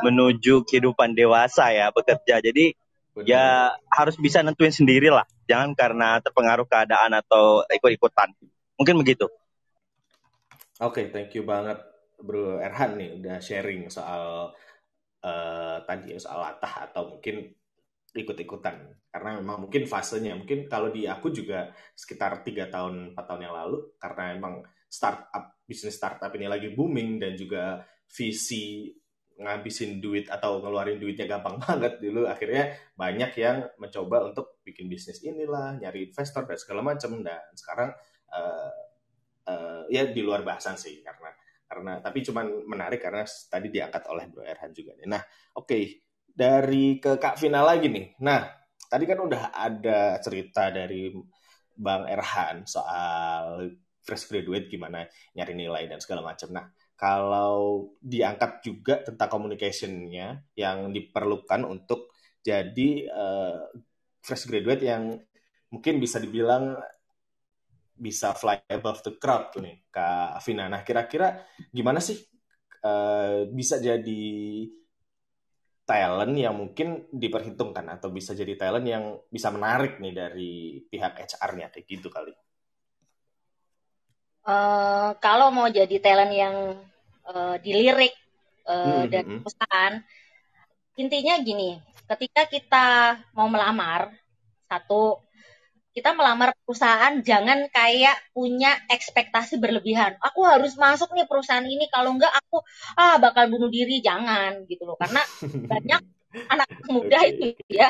menuju 0.04 0.68
kehidupan 0.68 1.16
dewasa 1.16 1.72
ya 1.72 1.90
bekerja. 1.90 2.44
Jadi 2.44 2.76
ya 3.24 3.72
harus 3.90 4.20
bisa 4.20 4.44
nentuin 4.44 4.72
sendiri 4.72 5.08
lah. 5.08 5.26
Jangan 5.48 5.74
karena 5.74 6.20
terpengaruh 6.20 6.68
keadaan 6.68 7.16
atau 7.16 7.64
ikut-ikutan. 7.72 8.36
Mungkin 8.76 9.00
begitu. 9.00 9.26
Oke, 10.78 11.02
okay, 11.02 11.06
thank 11.10 11.34
you 11.34 11.42
banget 11.42 11.82
Bro 12.22 12.62
Erhan 12.62 12.98
nih 12.98 13.18
udah 13.18 13.38
sharing 13.42 13.90
soal 13.90 14.54
uh, 15.22 15.78
tadi 15.86 16.18
soal 16.18 16.42
latah 16.42 16.90
atau 16.90 17.18
mungkin 17.18 17.54
ikut-ikutan 18.18 18.98
karena 19.14 19.38
memang 19.38 19.70
mungkin 19.70 19.86
fasenya 19.86 20.34
mungkin 20.34 20.66
kalau 20.66 20.90
di 20.90 21.06
aku 21.06 21.30
juga 21.30 21.70
sekitar 21.94 22.42
tiga 22.42 22.66
tahun 22.66 23.14
empat 23.14 23.26
tahun 23.30 23.42
yang 23.46 23.56
lalu 23.56 23.78
karena 24.02 24.24
emang 24.34 24.54
startup 24.88 25.60
bisnis 25.68 26.00
startup 26.00 26.32
ini 26.36 26.48
lagi 26.48 26.72
booming 26.72 27.20
dan 27.20 27.36
juga 27.36 27.84
visi 28.08 28.88
ngabisin 29.38 30.02
duit 30.02 30.26
atau 30.34 30.64
ngeluarin 30.64 30.98
duitnya 30.98 31.30
gampang 31.30 31.62
banget 31.64 32.02
dulu 32.02 32.26
akhirnya 32.26 32.74
banyak 32.98 33.32
yang 33.38 33.68
mencoba 33.78 34.26
untuk 34.26 34.58
bikin 34.66 34.90
bisnis 34.90 35.22
inilah 35.22 35.78
nyari 35.78 36.10
investor 36.10 36.48
dan 36.50 36.58
segala 36.58 36.82
macam 36.82 37.22
dan 37.22 37.44
sekarang 37.54 37.94
uh, 38.34 38.74
uh, 39.46 39.84
ya 39.94 40.10
di 40.10 40.22
luar 40.26 40.42
bahasan 40.42 40.76
sih 40.76 41.06
karena 41.06 41.30
karena 41.68 42.00
tapi 42.00 42.24
cuman 42.24 42.64
menarik 42.64 43.04
karena 43.04 43.28
tadi 43.28 43.68
diangkat 43.68 44.08
oleh 44.08 44.26
Bro 44.32 44.48
Erhan 44.48 44.72
juga 44.72 44.96
nih. 44.96 45.08
Nah, 45.12 45.22
oke. 45.60 45.68
Okay. 45.68 45.84
Dari 46.38 47.02
ke 47.02 47.18
Kak 47.18 47.42
Vina 47.42 47.66
lagi 47.66 47.90
nih. 47.90 48.14
Nah, 48.22 48.46
tadi 48.88 49.04
kan 49.10 49.20
udah 49.20 49.52
ada 49.52 50.22
cerita 50.22 50.70
dari 50.70 51.10
Bang 51.74 52.06
Erhan 52.06 52.64
soal 52.70 53.74
fresh 54.08 54.32
graduate 54.32 54.72
gimana 54.72 55.04
nyari 55.36 55.52
nilai 55.52 55.84
dan 55.92 56.00
segala 56.00 56.24
macam. 56.24 56.48
Nah, 56.56 56.72
kalau 56.96 57.92
diangkat 58.00 58.64
juga 58.64 59.04
tentang 59.04 59.28
communication-nya 59.28 60.48
yang 60.56 60.96
diperlukan 60.96 61.68
untuk 61.68 62.16
jadi 62.40 62.90
uh, 63.12 63.68
fresh 64.24 64.48
graduate 64.48 64.88
yang 64.88 65.20
mungkin 65.68 66.00
bisa 66.00 66.24
dibilang 66.24 66.80
bisa 67.98 68.32
fly 68.38 68.62
above 68.72 69.04
the 69.04 69.18
crowd 69.18 69.52
nih 69.58 69.84
Kak 69.92 70.38
Afina. 70.38 70.70
Nah 70.70 70.86
kira-kira 70.86 71.44
gimana 71.74 71.98
sih 71.98 72.18
uh, 72.86 73.50
bisa 73.50 73.82
jadi 73.82 74.24
talent 75.88 76.36
yang 76.36 76.56
mungkin 76.56 77.10
diperhitungkan 77.10 77.88
atau 77.98 78.12
bisa 78.12 78.36
jadi 78.38 78.54
talent 78.60 78.86
yang 78.86 79.04
bisa 79.32 79.50
menarik 79.50 79.98
nih 79.98 80.14
dari 80.14 80.54
pihak 80.88 81.14
HR-nya 81.26 81.74
kayak 81.74 81.86
gitu 81.90 82.08
kali? 82.12 82.36
Uh, 84.48 85.12
kalau 85.20 85.52
mau 85.52 85.68
jadi 85.68 86.00
talent 86.00 86.32
yang 86.32 86.56
uh, 87.28 87.56
dilirik 87.60 88.16
uh, 88.64 89.04
hmm, 89.04 89.12
dari 89.12 89.28
hmm. 89.28 89.40
perusahaan, 89.44 89.94
intinya 90.96 91.36
gini, 91.44 91.76
ketika 92.08 92.48
kita 92.48 92.88
mau 93.36 93.52
melamar 93.52 94.16
satu 94.72 95.28
kita 95.98 96.14
melamar 96.14 96.54
perusahaan 96.62 97.26
jangan 97.26 97.74
kayak 97.74 98.14
punya 98.30 98.70
ekspektasi 98.86 99.58
berlebihan. 99.58 100.14
Aku 100.22 100.46
harus 100.46 100.78
masuk 100.78 101.10
nih 101.18 101.26
perusahaan 101.26 101.66
ini 101.66 101.90
kalau 101.90 102.14
enggak 102.14 102.30
aku 102.38 102.62
ah 102.94 103.18
bakal 103.18 103.50
bunuh 103.50 103.66
diri 103.74 103.98
jangan 103.98 104.62
gitu 104.70 104.86
loh. 104.86 104.94
Karena 104.94 105.26
banyak 105.74 106.02
anak 106.54 106.70
muda 106.86 107.18
itu 107.26 107.58
ya 107.66 107.90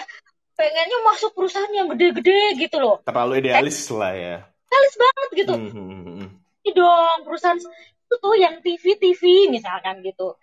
pengennya 0.55 0.99
masuk 1.03 1.35
perusahaan 1.35 1.67
yang 1.75 1.91
gede-gede 1.91 2.55
gitu 2.55 2.79
loh. 2.79 3.03
Terlalu 3.03 3.43
idealis 3.43 3.91
lah 3.91 4.15
ya. 4.15 4.35
Idealis 4.71 4.95
banget 4.95 5.29
gitu. 5.35 5.53
Hmm, 5.59 5.71
hmm, 5.75 6.03
hmm, 6.07 6.29
dong 6.75 7.27
perusahaan 7.27 7.59
itu 7.59 8.15
tuh 8.23 8.35
yang 8.39 8.63
TV 8.63 8.95
TV 8.99 9.21
misalkan 9.51 9.99
gitu. 10.03 10.35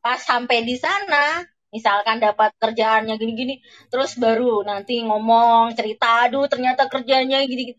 Pas 0.00 0.20
sampai 0.20 0.64
di 0.64 0.76
sana 0.80 1.44
misalkan 1.70 2.18
dapat 2.18 2.50
kerjaannya 2.58 3.14
gini-gini 3.14 3.62
terus 3.88 4.18
baru 4.18 4.66
nanti 4.66 5.06
ngomong 5.06 5.70
cerita 5.78 6.26
aduh 6.26 6.50
ternyata 6.50 6.90
kerjanya 6.90 7.46
gini-gini 7.46 7.78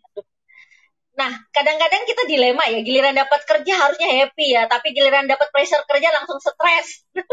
nah 1.11 1.27
kadang-kadang 1.51 2.07
kita 2.07 2.23
dilema 2.23 2.63
ya 2.71 2.79
giliran 2.87 3.11
dapat 3.11 3.43
kerja 3.43 3.73
harusnya 3.75 4.07
happy 4.23 4.55
ya 4.55 4.63
tapi 4.71 4.95
giliran 4.95 5.27
dapat 5.27 5.51
pressure 5.51 5.83
kerja 5.85 6.09
langsung 6.15 6.39
stres. 6.39 7.03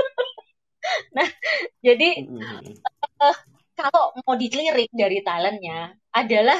Nah 1.12 1.28
jadi 1.84 2.22
uh, 3.20 3.36
kalau 3.76 4.14
mau 4.24 4.34
dilirik 4.38 4.88
dari 4.94 5.20
talentnya 5.20 5.92
adalah 6.14 6.56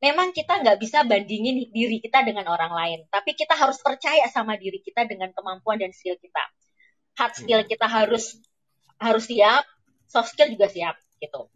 memang 0.00 0.32
kita 0.32 0.64
nggak 0.64 0.80
bisa 0.80 1.04
bandingin 1.04 1.68
diri 1.68 2.00
kita 2.00 2.24
dengan 2.24 2.48
orang 2.48 2.72
lain, 2.72 3.00
tapi 3.12 3.36
kita 3.36 3.52
harus 3.52 3.76
percaya 3.84 4.24
sama 4.32 4.56
diri 4.56 4.80
kita 4.80 5.04
dengan 5.04 5.30
kemampuan 5.36 5.76
dan 5.76 5.92
skill 5.92 6.16
kita. 6.16 6.44
Hard 7.20 7.36
skill 7.36 7.62
kita 7.68 7.84
harus 7.84 8.40
harus 8.96 9.24
siap, 9.28 9.64
soft 10.08 10.32
skill 10.32 10.48
juga 10.56 10.72
siap 10.72 10.96
gitu. 11.20 11.52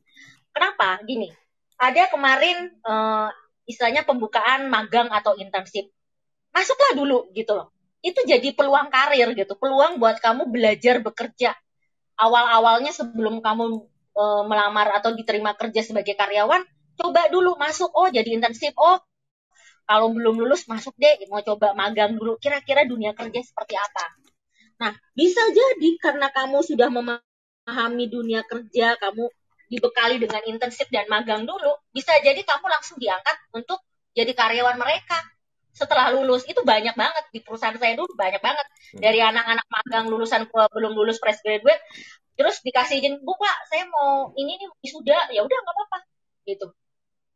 Kenapa? 0.52 1.00
Gini, 1.08 1.32
ada 1.80 2.06
kemarin 2.12 2.70
uh, 2.84 3.32
istilahnya 3.64 4.04
pembukaan 4.04 4.68
magang 4.68 5.08
atau 5.08 5.34
internship. 5.40 5.88
Masuklah 6.52 6.94
dulu 6.94 7.32
gitu 7.32 7.56
loh. 7.56 7.72
Itu 8.04 8.20
jadi 8.28 8.52
peluang 8.52 8.92
karir 8.92 9.32
gitu, 9.32 9.56
peluang 9.56 9.96
buat 9.96 10.20
kamu 10.20 10.52
belajar 10.52 11.00
bekerja. 11.00 11.56
Awal-awalnya 12.20 12.92
sebelum 12.92 13.40
kamu 13.40 13.88
uh, 14.14 14.42
melamar 14.44 14.92
atau 15.00 15.16
diterima 15.16 15.56
kerja 15.56 15.80
sebagai 15.82 16.14
karyawan, 16.14 16.62
coba 16.98 17.28
dulu 17.30 17.58
masuk. 17.58 17.90
Oh 17.94 18.08
jadi 18.08 18.34
internship 18.34 18.74
oh 18.78 18.98
kalau 19.84 20.12
belum 20.16 20.40
lulus 20.40 20.64
masuk 20.66 20.96
deh. 20.96 21.28
Mau 21.28 21.44
coba 21.44 21.76
magang 21.76 22.16
dulu. 22.16 22.40
Kira-kira 22.40 22.88
dunia 22.88 23.12
kerja 23.12 23.40
seperti 23.44 23.74
apa? 23.76 24.04
Nah 24.80 24.92
bisa 25.12 25.40
jadi 25.52 25.90
karena 26.00 26.32
kamu 26.32 26.64
sudah 26.64 26.88
memahami 26.90 28.04
dunia 28.10 28.42
kerja 28.48 28.96
kamu 28.98 29.28
dibekali 29.68 30.20
dengan 30.20 30.42
internship 30.44 30.88
dan 30.92 31.08
magang 31.08 31.48
dulu 31.48 31.72
bisa 31.90 32.12
jadi 32.20 32.38
kamu 32.44 32.66
langsung 32.68 33.00
diangkat 33.00 33.36
untuk 33.56 33.80
jadi 34.16 34.32
karyawan 34.32 34.76
mereka. 34.78 35.18
Setelah 35.74 36.14
lulus 36.14 36.46
itu 36.46 36.62
banyak 36.62 36.94
banget 36.94 37.24
di 37.34 37.42
perusahaan 37.42 37.74
saya 37.74 37.98
dulu 37.98 38.14
banyak 38.14 38.38
banget. 38.38 38.66
Hmm. 38.94 39.00
dari 39.02 39.18
anak-anak 39.18 39.66
magang 39.66 40.06
lulusan 40.06 40.46
belum 40.46 40.92
lulus 40.94 41.18
fresh 41.18 41.42
graduate 41.42 41.82
terus 42.34 42.62
dikasih 42.66 42.98
izin 42.98 43.14
bu 43.22 43.34
pak 43.38 43.56
saya 43.70 43.86
mau 43.86 44.34
ini 44.34 44.58
nih 44.58 44.90
sudah 44.90 45.30
ya 45.34 45.42
udah 45.42 45.58
nggak 45.58 45.74
apa-apa. 45.74 45.98
Gitu 46.46 46.66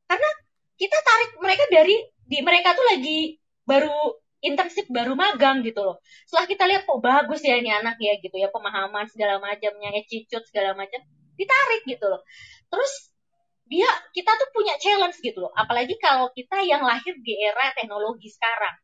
karena 0.08 0.30
kita 0.78 0.98
tarik 1.04 1.30
mereka 1.38 1.64
dari 1.70 1.96
di 2.28 2.38
mereka 2.44 2.72
tuh 2.76 2.86
lagi 2.88 3.36
baru 3.64 4.16
internship 4.38 4.86
baru 4.88 5.18
magang 5.18 5.60
gitu 5.66 5.82
loh. 5.82 5.96
Setelah 6.24 6.46
kita 6.46 6.64
lihat 6.70 6.82
kok 6.86 7.00
bagus 7.02 7.42
ya 7.42 7.58
ini 7.58 7.70
anak 7.74 7.98
ya 7.98 8.16
gitu 8.22 8.36
ya 8.38 8.48
pemahaman 8.48 9.06
segala 9.10 9.42
macamnya, 9.42 9.90
attitude 9.94 10.46
segala 10.46 10.78
macam, 10.78 11.02
ditarik 11.34 11.82
gitu 11.84 12.06
loh. 12.06 12.22
Terus 12.70 12.92
dia 13.68 13.88
kita 14.14 14.30
tuh 14.38 14.48
punya 14.54 14.74
challenge 14.80 15.18
gitu 15.20 15.44
loh. 15.44 15.52
Apalagi 15.52 15.98
kalau 16.00 16.30
kita 16.32 16.62
yang 16.64 16.86
lahir 16.86 17.18
di 17.20 17.34
era 17.36 17.74
teknologi 17.74 18.30
sekarang. 18.30 18.74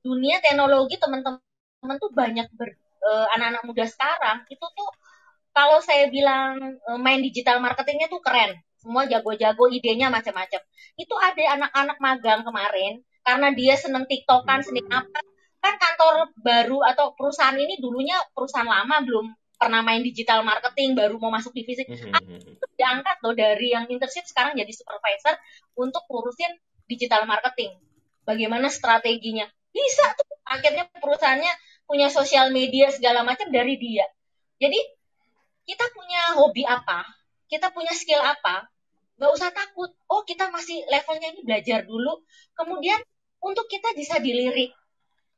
Dunia 0.00 0.40
teknologi 0.44 0.96
teman-teman 0.96 1.96
tuh 2.00 2.12
banyak 2.12 2.48
ber, 2.56 2.72
uh, 3.04 3.26
anak-anak 3.36 3.62
muda 3.68 3.84
sekarang 3.88 4.44
itu 4.48 4.64
tuh 4.64 4.88
kalau 5.52 5.80
saya 5.84 6.08
bilang 6.08 6.80
uh, 6.88 6.98
main 7.00 7.20
digital 7.20 7.60
marketingnya 7.60 8.08
tuh 8.08 8.20
keren 8.24 8.56
semua 8.80 9.04
jago-jago 9.04 9.68
idenya 9.68 10.08
macam-macam. 10.08 10.60
Itu 10.96 11.14
ada 11.20 11.60
anak-anak 11.60 11.96
magang 12.00 12.40
kemarin 12.42 13.04
karena 13.20 13.52
dia 13.52 13.76
seneng 13.76 14.08
tiktokan 14.08 14.64
seneng 14.64 14.88
apa? 14.88 15.20
Kan 15.60 15.76
kantor 15.76 16.32
baru 16.40 16.80
atau 16.88 17.12
perusahaan 17.12 17.54
ini 17.54 17.76
dulunya 17.76 18.16
perusahaan 18.32 18.64
lama 18.64 19.04
belum 19.04 19.36
pernah 19.60 19.84
main 19.84 20.00
digital 20.00 20.40
marketing 20.40 20.96
baru 20.96 21.20
mau 21.20 21.28
masuk 21.28 21.52
divisi 21.52 21.84
mm 21.84 22.56
diangkat 22.80 23.20
loh 23.20 23.36
dari 23.36 23.76
yang 23.76 23.84
internship 23.92 24.24
sekarang 24.24 24.56
jadi 24.56 24.72
supervisor 24.72 25.36
untuk 25.76 26.00
ngurusin 26.08 26.48
digital 26.88 27.28
marketing. 27.28 27.76
Bagaimana 28.24 28.72
strateginya? 28.72 29.44
Bisa 29.68 30.16
tuh. 30.16 30.40
Akhirnya 30.48 30.88
perusahaannya 30.96 31.52
punya 31.84 32.08
sosial 32.08 32.48
media 32.56 32.88
segala 32.88 33.20
macam 33.20 33.52
dari 33.52 33.76
dia. 33.76 34.08
Jadi 34.56 34.80
kita 35.68 35.92
punya 35.92 36.40
hobi 36.40 36.64
apa 36.64 37.04
kita 37.50 37.74
punya 37.74 37.90
skill 37.90 38.22
apa, 38.22 38.70
nggak 39.18 39.32
usah 39.34 39.50
takut. 39.50 39.90
Oh, 40.06 40.22
kita 40.22 40.48
masih 40.54 40.86
levelnya 40.86 41.34
ini 41.34 41.42
belajar 41.42 41.82
dulu. 41.84 42.22
Kemudian 42.54 43.02
untuk 43.42 43.66
kita 43.66 43.90
bisa 43.98 44.22
dilirik 44.22 44.70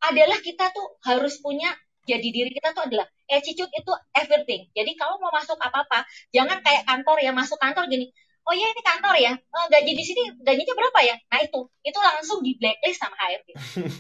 adalah 0.05 0.39
kita 0.45 0.69
tuh 0.71 1.01
harus 1.09 1.41
punya 1.41 1.73
jadi 2.03 2.29
diri 2.35 2.51
kita 2.51 2.75
tuh 2.75 2.85
adalah 2.87 3.07
attitude 3.31 3.73
itu 3.73 3.93
everything. 4.13 4.69
Jadi 4.77 4.93
kalau 4.99 5.17
mau 5.23 5.33
masuk 5.33 5.57
apa-apa, 5.57 6.05
jangan 6.35 6.61
kayak 6.61 6.85
kantor 6.85 7.19
ya 7.23 7.33
masuk 7.33 7.57
kantor 7.57 7.89
gini. 7.89 8.13
Oh 8.43 8.51
ya 8.51 8.67
ini 8.67 8.83
kantor 8.83 9.15
ya, 9.23 9.33
oh, 9.39 9.67
gaji 9.71 9.95
di 9.95 10.03
sini 10.03 10.35
gajinya 10.43 10.75
berapa 10.75 10.99
ya? 11.07 11.15
Nah 11.31 11.47
itu, 11.47 11.63
itu 11.87 11.99
langsung 12.03 12.43
di 12.43 12.59
blacklist 12.59 12.99
sama 12.99 13.15
HRD. 13.15 13.49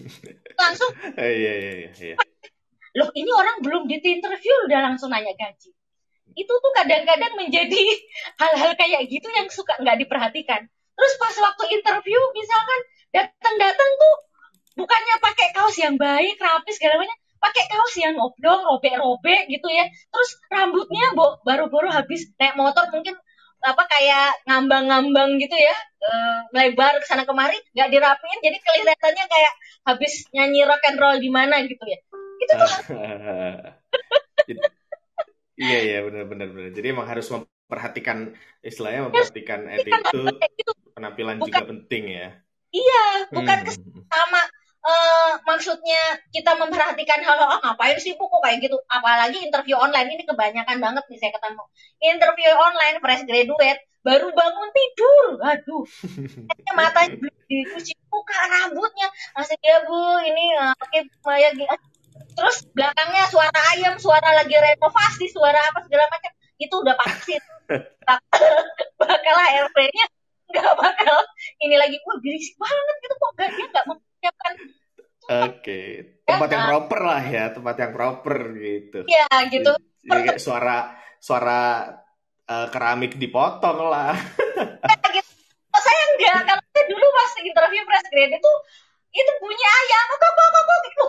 langsung. 0.66 0.90
Iya 1.14 1.52
iya 1.62 1.72
iya. 1.94 2.16
Loh 2.98 3.08
ini 3.14 3.30
orang 3.30 3.62
belum 3.62 3.86
di 3.86 4.02
interview 4.02 4.66
udah 4.66 4.82
langsung 4.82 5.14
nanya 5.14 5.30
gaji 5.38 5.70
itu 6.34 6.52
tuh 6.52 6.72
kadang-kadang 6.76 7.32
menjadi 7.36 7.82
hal-hal 8.40 8.72
kayak 8.76 9.08
gitu 9.08 9.28
yang 9.32 9.48
suka 9.48 9.76
nggak 9.80 10.00
diperhatikan. 10.04 10.68
Terus 10.92 11.12
pas 11.16 11.34
waktu 11.34 11.64
interview 11.80 12.20
misalkan 12.36 12.80
datang-datang 13.12 13.90
tuh 13.96 14.14
bukannya 14.76 15.14
pakai 15.20 15.48
kaos 15.56 15.76
yang 15.80 15.96
baik, 16.00 16.36
rapi 16.40 16.70
segala 16.72 17.00
macam, 17.00 17.16
pakai 17.40 17.64
kaos 17.68 17.94
yang 18.00 18.14
oblong, 18.16 18.60
robek-robek 18.64 19.48
gitu 19.48 19.68
ya. 19.68 19.88
Terus 19.88 20.30
rambutnya 20.48 21.12
baru-baru 21.44 21.88
habis 21.92 22.28
naik 22.36 22.56
motor 22.56 22.88
mungkin 22.92 23.16
apa 23.62 23.86
kayak 23.86 24.42
ngambang-ngambang 24.50 25.38
gitu 25.38 25.54
ya, 25.54 25.76
e, 26.02 26.10
melebar 26.50 26.98
ke 26.98 27.06
sana 27.06 27.22
kemari, 27.22 27.54
nggak 27.78 27.94
dirapiin, 27.94 28.42
jadi 28.42 28.58
kelihatannya 28.58 29.24
kayak 29.30 29.52
habis 29.86 30.26
nyanyi 30.34 30.66
rock 30.66 30.82
and 30.90 30.98
roll 30.98 31.14
di 31.14 31.30
mana 31.30 31.62
gitu 31.62 31.84
ya. 31.86 31.98
Itu 32.42 32.52
tuh 32.58 32.70
Iya 35.57 35.78
iya 35.84 35.98
benar 36.07 36.24
benar 36.28 36.48
benar. 36.48 36.70
Jadi 36.72 36.86
emang 36.92 37.09
harus 37.09 37.26
memperhatikan 37.28 38.32
istilahnya 38.64 39.09
memperhatikan 39.09 39.61
attitude, 39.68 40.36
penampilan 40.96 41.36
bukan, 41.40 41.48
juga 41.53 41.64
penting 41.68 42.05
ya. 42.09 42.28
Iya, 42.72 43.05
bukan 43.28 43.59
hmm. 43.68 44.09
sama 44.09 44.42
uh, 44.80 45.30
maksudnya 45.44 46.20
kita 46.32 46.57
memperhatikan 46.57 47.20
hal 47.20 47.36
hal 47.36 47.50
oh, 47.53 47.61
ngapain 47.61 48.00
sih 48.00 48.16
bu 48.16 48.28
kok 48.32 48.40
kayak 48.40 48.64
gitu. 48.64 48.80
Apalagi 48.88 49.44
interview 49.44 49.76
online 49.76 50.16
ini 50.16 50.24
kebanyakan 50.24 50.80
banget 50.80 51.05
nih 51.12 51.18
saya 51.20 51.32
ketemu. 51.36 51.64
Interview 52.00 52.50
online 52.57 52.96
fresh 53.05 53.24
graduate 53.28 53.82
baru 54.03 54.34
bangun 54.34 54.68
tidur, 54.74 55.38
aduh, 55.38 55.86
matanya 56.74 57.14
dicuci 57.53 57.94
muka 58.11 58.38
rambutnya 58.50 59.09
masih 59.36 59.57
ya 59.62 59.78
bu 59.86 60.18
ini 60.26 60.44
uh, 60.59 60.74
pakai 60.74 61.07
maya 61.22 61.48
terus 62.32 62.56
belakangnya 62.72 63.24
suara 63.28 63.60
ayam 63.76 63.94
suara 64.00 64.28
lagi 64.36 64.54
renovasi 64.56 65.26
suara 65.28 65.60
apa 65.72 65.84
segala 65.84 66.04
macam 66.08 66.32
itu 66.56 66.74
udah 66.74 66.96
pasti 66.96 67.34
bakal 69.00 69.34
HRP-nya 69.36 70.06
nggak 70.52 70.74
bakal 70.76 71.16
ini 71.64 71.76
lagi 71.80 71.96
wah 72.04 72.16
berisik 72.20 72.56
banget 72.60 72.96
gitu 73.00 73.14
kok 73.16 73.30
gak 73.40 73.48
dia 73.56 73.66
nggak 73.72 73.86
mempersiapkan 73.88 74.54
Oke, 75.22 75.54
okay. 75.62 75.86
tempat 76.26 76.50
ya, 76.50 76.54
yang 76.58 76.64
proper 76.66 77.00
lah 77.06 77.22
ya, 77.22 77.44
tempat 77.54 77.78
yang 77.78 77.92
proper 77.94 78.58
gitu. 78.58 79.06
Iya 79.06 79.30
gitu. 79.54 79.70
Jadi 80.02 80.20
kayak 80.26 80.42
suara 80.42 80.98
suara 81.22 81.86
uh, 82.50 82.66
keramik 82.74 83.14
dipotong 83.14 83.86
lah. 83.86 84.18
ya, 84.18 84.96
gitu. 85.14 85.30
Oh, 85.70 85.78
saya 85.78 86.02
enggak, 86.10 86.42
kalau 86.42 86.62
saya 86.74 86.84
dulu 86.90 87.06
pas 87.14 87.32
interview 87.38 87.82
press 87.86 88.06
grade 88.10 88.34
itu 88.34 88.52
itu 89.14 89.32
bunyi 89.38 89.62
ayam, 89.62 90.06
kok 90.10 90.32
kok 90.34 90.48
kok 90.50 90.78
gitu. 90.82 91.04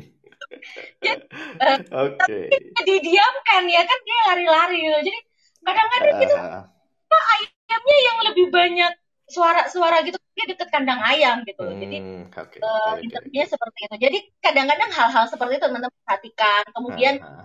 uh, 0.52 1.78
Oke. 2.06 2.16
Okay. 2.18 2.44
didiamkan 2.84 3.62
ya 3.66 3.82
kan 3.84 3.98
dia 4.04 4.18
lari-lari 4.32 4.78
gitu. 4.82 4.98
Jadi 5.12 5.18
kadang-kadang 5.66 6.14
uh, 6.14 6.20
gitu 6.22 6.34
nah, 6.36 7.24
ayamnya 7.34 7.96
yang 7.98 8.18
lebih 8.30 8.46
banyak 8.54 8.92
suara-suara 9.26 10.06
gitu 10.06 10.18
dia 10.36 10.46
deket 10.46 10.68
kandang 10.70 11.00
ayam 11.02 11.42
gitu. 11.42 11.64
Hmm, 11.64 11.80
Jadi 11.80 11.98
okay, 12.30 12.58
uh, 12.62 13.00
okay, 13.00 13.08
okay. 13.10 13.44
seperti 13.48 13.78
itu. 13.88 13.96
Jadi 13.98 14.18
kadang-kadang 14.38 14.90
hal-hal 14.92 15.24
seperti 15.26 15.58
itu 15.58 15.64
teman-teman 15.66 16.00
perhatikan. 16.04 16.62
Kemudian 16.76 17.14
uh, 17.24 17.42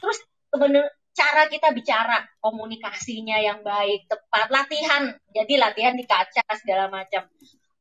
terus 0.00 0.18
benar 0.54 0.90
cara 1.20 1.50
kita 1.50 1.74
bicara 1.74 2.22
komunikasinya 2.38 3.38
yang 3.42 3.60
baik 3.66 4.06
tepat 4.06 4.48
latihan 4.48 5.12
jadi 5.34 5.58
latihan 5.58 5.94
di 5.98 6.06
kaca 6.06 6.42
segala 6.56 6.86
macam 6.86 7.26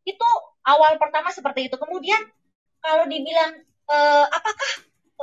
itu 0.04 0.30
awal 0.66 0.98
pertama 0.98 1.30
seperti 1.30 1.70
itu 1.70 1.78
kemudian 1.78 2.20
kalau 2.82 3.06
dibilang 3.06 3.64
uh, 3.90 4.26
apakah 4.30 4.72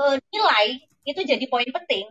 uh, 0.02 0.16
nilai 0.34 0.82
itu 1.06 1.20
jadi 1.22 1.44
poin 1.46 1.66
penting? 1.70 2.10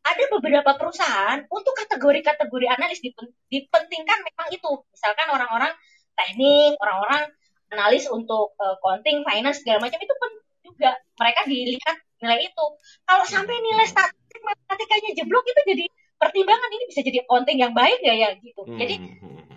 Ada 0.00 0.32
beberapa 0.32 0.80
perusahaan 0.80 1.44
untuk 1.52 1.76
kategori-kategori 1.76 2.66
analis 2.72 3.04
dipentingkan 3.52 4.18
memang 4.24 4.48
itu. 4.48 4.70
Misalkan 4.96 5.28
orang-orang 5.28 5.76
teknik, 6.16 6.80
orang-orang 6.80 7.28
analis 7.68 8.08
untuk 8.08 8.56
uh, 8.56 8.80
accounting, 8.80 9.22
finance 9.28 9.60
segala 9.60 9.84
macam 9.84 10.00
itu 10.00 10.14
pun 10.16 10.30
juga 10.64 10.96
mereka 11.20 11.40
dilihat 11.44 11.96
nilai 12.24 12.48
itu. 12.48 12.66
Kalau 13.04 13.24
sampai 13.28 13.56
nilai 13.60 13.86
statistik 13.86 14.40
matematikanya 14.40 15.10
jeblok 15.20 15.44
itu 15.44 15.60
jadi 15.68 15.84
pertimbangan 16.20 16.70
ini 16.72 16.84
bisa 16.88 17.00
jadi 17.04 17.18
accounting 17.24 17.58
yang 17.60 17.72
baik 17.76 18.00
gak 18.00 18.16
ya 18.16 18.30
gitu. 18.40 18.62
Hmm. 18.64 18.76
Jadi 18.80 18.94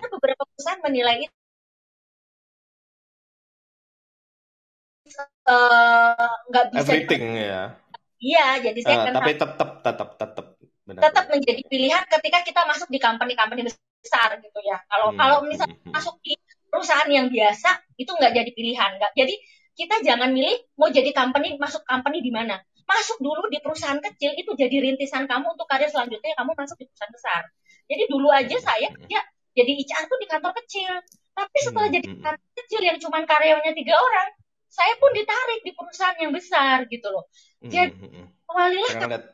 beberapa 0.04 0.44
perusahaan 0.48 0.82
menilai 0.84 1.28
itu 1.28 1.43
nggak 6.50 6.66
uh, 6.66 6.70
bisa 6.72 6.82
everything 6.82 7.24
ya. 7.38 7.64
Iya, 8.24 8.48
jadi 8.72 8.80
saya 8.80 8.98
uh, 9.12 9.16
tapi 9.20 9.32
tetap 9.36 9.70
tetap 9.84 10.10
tetap 10.16 10.48
tetap 10.84 11.26
menjadi 11.32 11.62
pilihan 11.68 12.04
ketika 12.08 12.40
kita 12.44 12.62
masuk 12.68 12.88
di 12.92 13.00
company-company 13.00 13.68
besar 14.04 14.40
gitu 14.40 14.60
ya. 14.64 14.80
Kalau 14.88 15.12
hmm. 15.12 15.20
kalau 15.20 15.38
misalnya 15.48 15.76
hmm. 15.80 15.92
masuk 15.96 16.16
di 16.24 16.36
perusahaan 16.68 17.08
yang 17.08 17.28
biasa 17.32 17.70
itu 18.00 18.12
nggak 18.12 18.34
jadi 18.36 18.52
pilihan, 18.52 18.92
nggak. 19.00 19.12
Jadi 19.16 19.36
kita 19.74 19.96
jangan 20.06 20.30
milih 20.32 20.60
mau 20.78 20.92
jadi 20.92 21.10
company 21.16 21.56
masuk 21.58 21.82
company 21.88 22.20
di 22.20 22.32
mana. 22.32 22.60
Masuk 22.84 23.24
dulu 23.24 23.48
di 23.48 23.64
perusahaan 23.64 23.98
kecil 24.00 24.36
itu 24.36 24.52
jadi 24.60 24.76
rintisan 24.84 25.24
kamu 25.24 25.56
untuk 25.56 25.66
karir 25.72 25.88
selanjutnya 25.88 26.36
kamu 26.36 26.52
masuk 26.52 26.76
di 26.78 26.86
perusahaan 26.88 27.14
besar. 27.16 27.42
Jadi 27.88 28.04
dulu 28.12 28.28
aja 28.32 28.58
saya 28.60 28.88
kerja 28.92 29.20
jadi 29.54 29.72
HR 29.86 30.04
tuh 30.10 30.20
di 30.20 30.28
kantor 30.28 30.54
kecil. 30.64 30.92
Tapi 31.34 31.58
setelah 31.64 31.88
hmm. 31.90 31.96
jadi 31.96 32.08
kantor 32.22 32.52
kecil 32.60 32.82
yang 32.84 32.98
cuma 33.00 33.18
karyawannya 33.24 33.74
tiga 33.74 33.96
orang, 33.98 34.28
saya 34.74 34.94
pun 34.98 35.14
ditarik 35.14 35.62
di 35.62 35.72
perusahaan 35.78 36.18
yang 36.18 36.34
besar 36.34 36.90
gitu 36.90 37.14
loh. 37.14 37.30
Jadi 37.62 37.94
awalilah 38.50 38.92
hmm. 38.98 39.06
lihat 39.06 39.26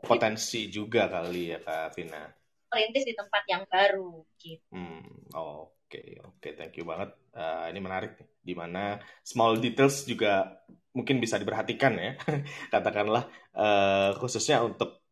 potensi 0.00 0.72
juga 0.72 1.12
kali 1.12 1.52
ya 1.52 1.60
Kak 1.60 1.92
Vina. 1.92 2.24
Perintis 2.66 3.04
di 3.04 3.12
tempat 3.12 3.44
yang 3.46 3.68
baru 3.68 4.24
gitu. 4.40 4.72
Hmm, 4.72 5.28
oke 5.36 5.84
okay, 5.86 6.16
oke 6.24 6.40
okay, 6.40 6.52
thank 6.56 6.74
you 6.80 6.88
banget. 6.88 7.12
Uh, 7.36 7.68
ini 7.68 7.78
menarik 7.84 8.16
nih, 8.16 8.28
di 8.40 8.54
mana 8.56 8.96
small 9.20 9.60
details 9.60 10.08
juga 10.08 10.64
mungkin 10.96 11.20
bisa 11.20 11.36
diperhatikan 11.36 11.92
ya, 12.00 12.16
katakanlah 12.72 13.28
uh, 13.52 14.16
khususnya 14.16 14.64
untuk 14.64 15.04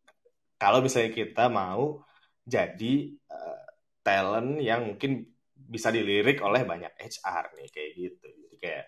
kalau 0.57 0.81
misalnya 0.81 1.13
kita 1.13 1.45
mau 1.45 2.01
jadi 2.41 3.13
uh, 3.29 3.65
talent 4.01 4.65
yang 4.65 4.97
mungkin 4.97 5.29
bisa 5.53 5.93
dilirik 5.93 6.41
oleh 6.41 6.65
banyak 6.65 6.93
HR 6.97 7.53
nih 7.53 7.69
kayak 7.69 7.91
gitu. 7.93 8.27
Jadi 8.27 8.55
kayak 8.57 8.85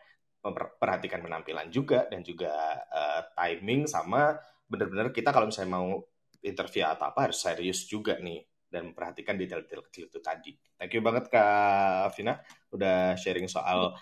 memperhatikan 0.48 1.20
penampilan 1.20 1.68
juga 1.68 2.08
dan 2.08 2.24
juga 2.24 2.52
uh, 2.88 3.22
timing 3.36 3.84
sama 3.89 4.39
benar-benar 4.68 5.12
kita 5.12 5.36
kalau 5.36 5.52
misalnya 5.52 5.76
mau 5.76 6.00
interview 6.43 6.88
atau 6.88 7.12
apa 7.12 7.28
harus 7.28 7.39
serius 7.39 7.84
juga 7.88 8.16
nih 8.20 8.43
dan 8.68 8.91
memperhatikan 8.91 9.36
detail-detail 9.39 9.84
kecil 9.91 10.12
itu 10.12 10.20
tadi. 10.20 10.52
Thank 10.80 10.95
you 10.95 11.04
banget 11.04 11.28
Kak 11.32 12.16
Vina 12.16 12.39
udah 12.72 13.16
sharing 13.20 13.48
soal 13.48 13.95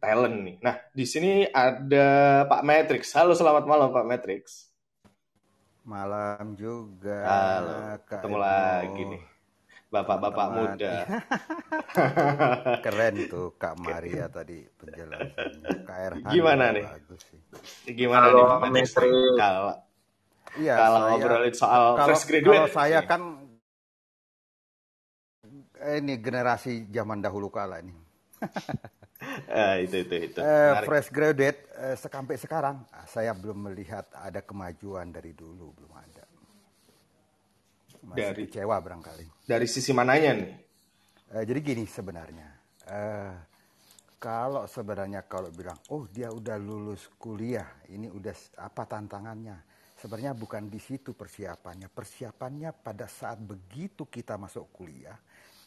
talent 0.00 0.36
nih. 0.44 0.56
Nah, 0.64 0.74
di 0.92 1.04
sini 1.04 1.44
ada 1.48 2.44
Pak 2.48 2.62
Matrix. 2.64 3.12
Halo, 3.12 3.36
selamat 3.36 3.64
malam 3.68 3.92
Pak 3.92 4.06
Matrix. 4.08 4.72
Malam 5.84 6.56
juga. 6.56 7.24
Halo, 7.24 7.76
ketemu 8.04 8.36
lagi 8.40 9.02
nih 9.16 9.37
bapak-bapak 9.88 10.46
muda. 10.52 10.94
Keren 12.84 13.14
tuh 13.28 13.56
Kak 13.56 13.80
Maria 13.80 14.28
tadi 14.28 14.64
penjelasannya. 14.76 15.70
KR 15.88 16.14
Gimana 16.34 16.64
nih? 16.76 16.84
Bagus 16.84 17.22
sih. 17.24 17.40
Gimana 17.96 18.28
nih 18.32 18.44
Pak 18.44 18.70
Menteri? 18.70 19.12
Kalau 19.36 19.72
Iya, 20.56 20.74
kalau 20.80 20.98
saya, 20.98 21.10
ngobrolin 21.12 21.54
soal 21.54 21.84
kalau, 21.94 22.06
fresh 22.08 22.24
graduate. 22.24 22.56
Kalau 22.56 22.70
saya 22.72 23.00
kan 23.04 23.22
ini 26.00 26.14
generasi 26.18 26.88
zaman 26.88 27.20
dahulu 27.20 27.52
kala 27.52 27.84
ini. 27.84 27.92
eh, 29.60 29.84
itu 29.84 30.08
itu 30.08 30.14
itu. 30.32 30.38
Eh, 30.40 30.72
fresh 30.88 31.12
graduate 31.12 31.68
eh, 31.76 31.94
sampai 32.00 32.40
sekarang 32.40 32.82
saya 33.04 33.36
belum 33.36 33.70
melihat 33.70 34.08
ada 34.16 34.40
kemajuan 34.40 35.12
dari 35.12 35.36
dulu 35.36 35.76
belum 35.76 35.92
ada. 35.94 36.17
Masih 38.04 38.18
dari 38.18 38.44
kecewa 38.46 38.76
barangkali. 38.78 39.24
Dari 39.46 39.66
sisi 39.66 39.90
mananya 39.90 40.30
nih? 40.38 40.52
Uh, 41.28 41.44
jadi 41.44 41.60
gini 41.60 41.84
sebenarnya, 41.84 42.48
uh, 42.88 43.34
kalau 44.18 44.66
sebenarnya 44.66 45.26
kalau 45.30 45.52
bilang, 45.54 45.78
oh 45.94 46.08
dia 46.10 46.32
udah 46.32 46.58
lulus 46.58 47.06
kuliah, 47.20 47.84
ini 47.92 48.10
udah 48.10 48.34
apa 48.64 48.82
tantangannya? 48.86 49.56
Sebenarnya 49.98 50.34
bukan 50.34 50.70
di 50.70 50.78
situ 50.78 51.14
persiapannya. 51.14 51.90
Persiapannya 51.90 52.70
pada 52.70 53.10
saat 53.10 53.42
begitu 53.42 54.06
kita 54.06 54.38
masuk 54.38 54.70
kuliah, 54.70 55.18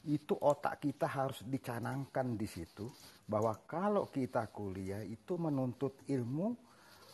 itu 0.08 0.34
otak 0.34 0.82
kita 0.82 1.06
harus 1.06 1.46
dicanangkan 1.46 2.34
di 2.34 2.48
situ 2.50 2.90
bahwa 3.28 3.54
kalau 3.70 4.10
kita 4.10 4.50
kuliah 4.50 5.04
itu 5.06 5.38
menuntut 5.38 6.04
ilmu 6.10 6.58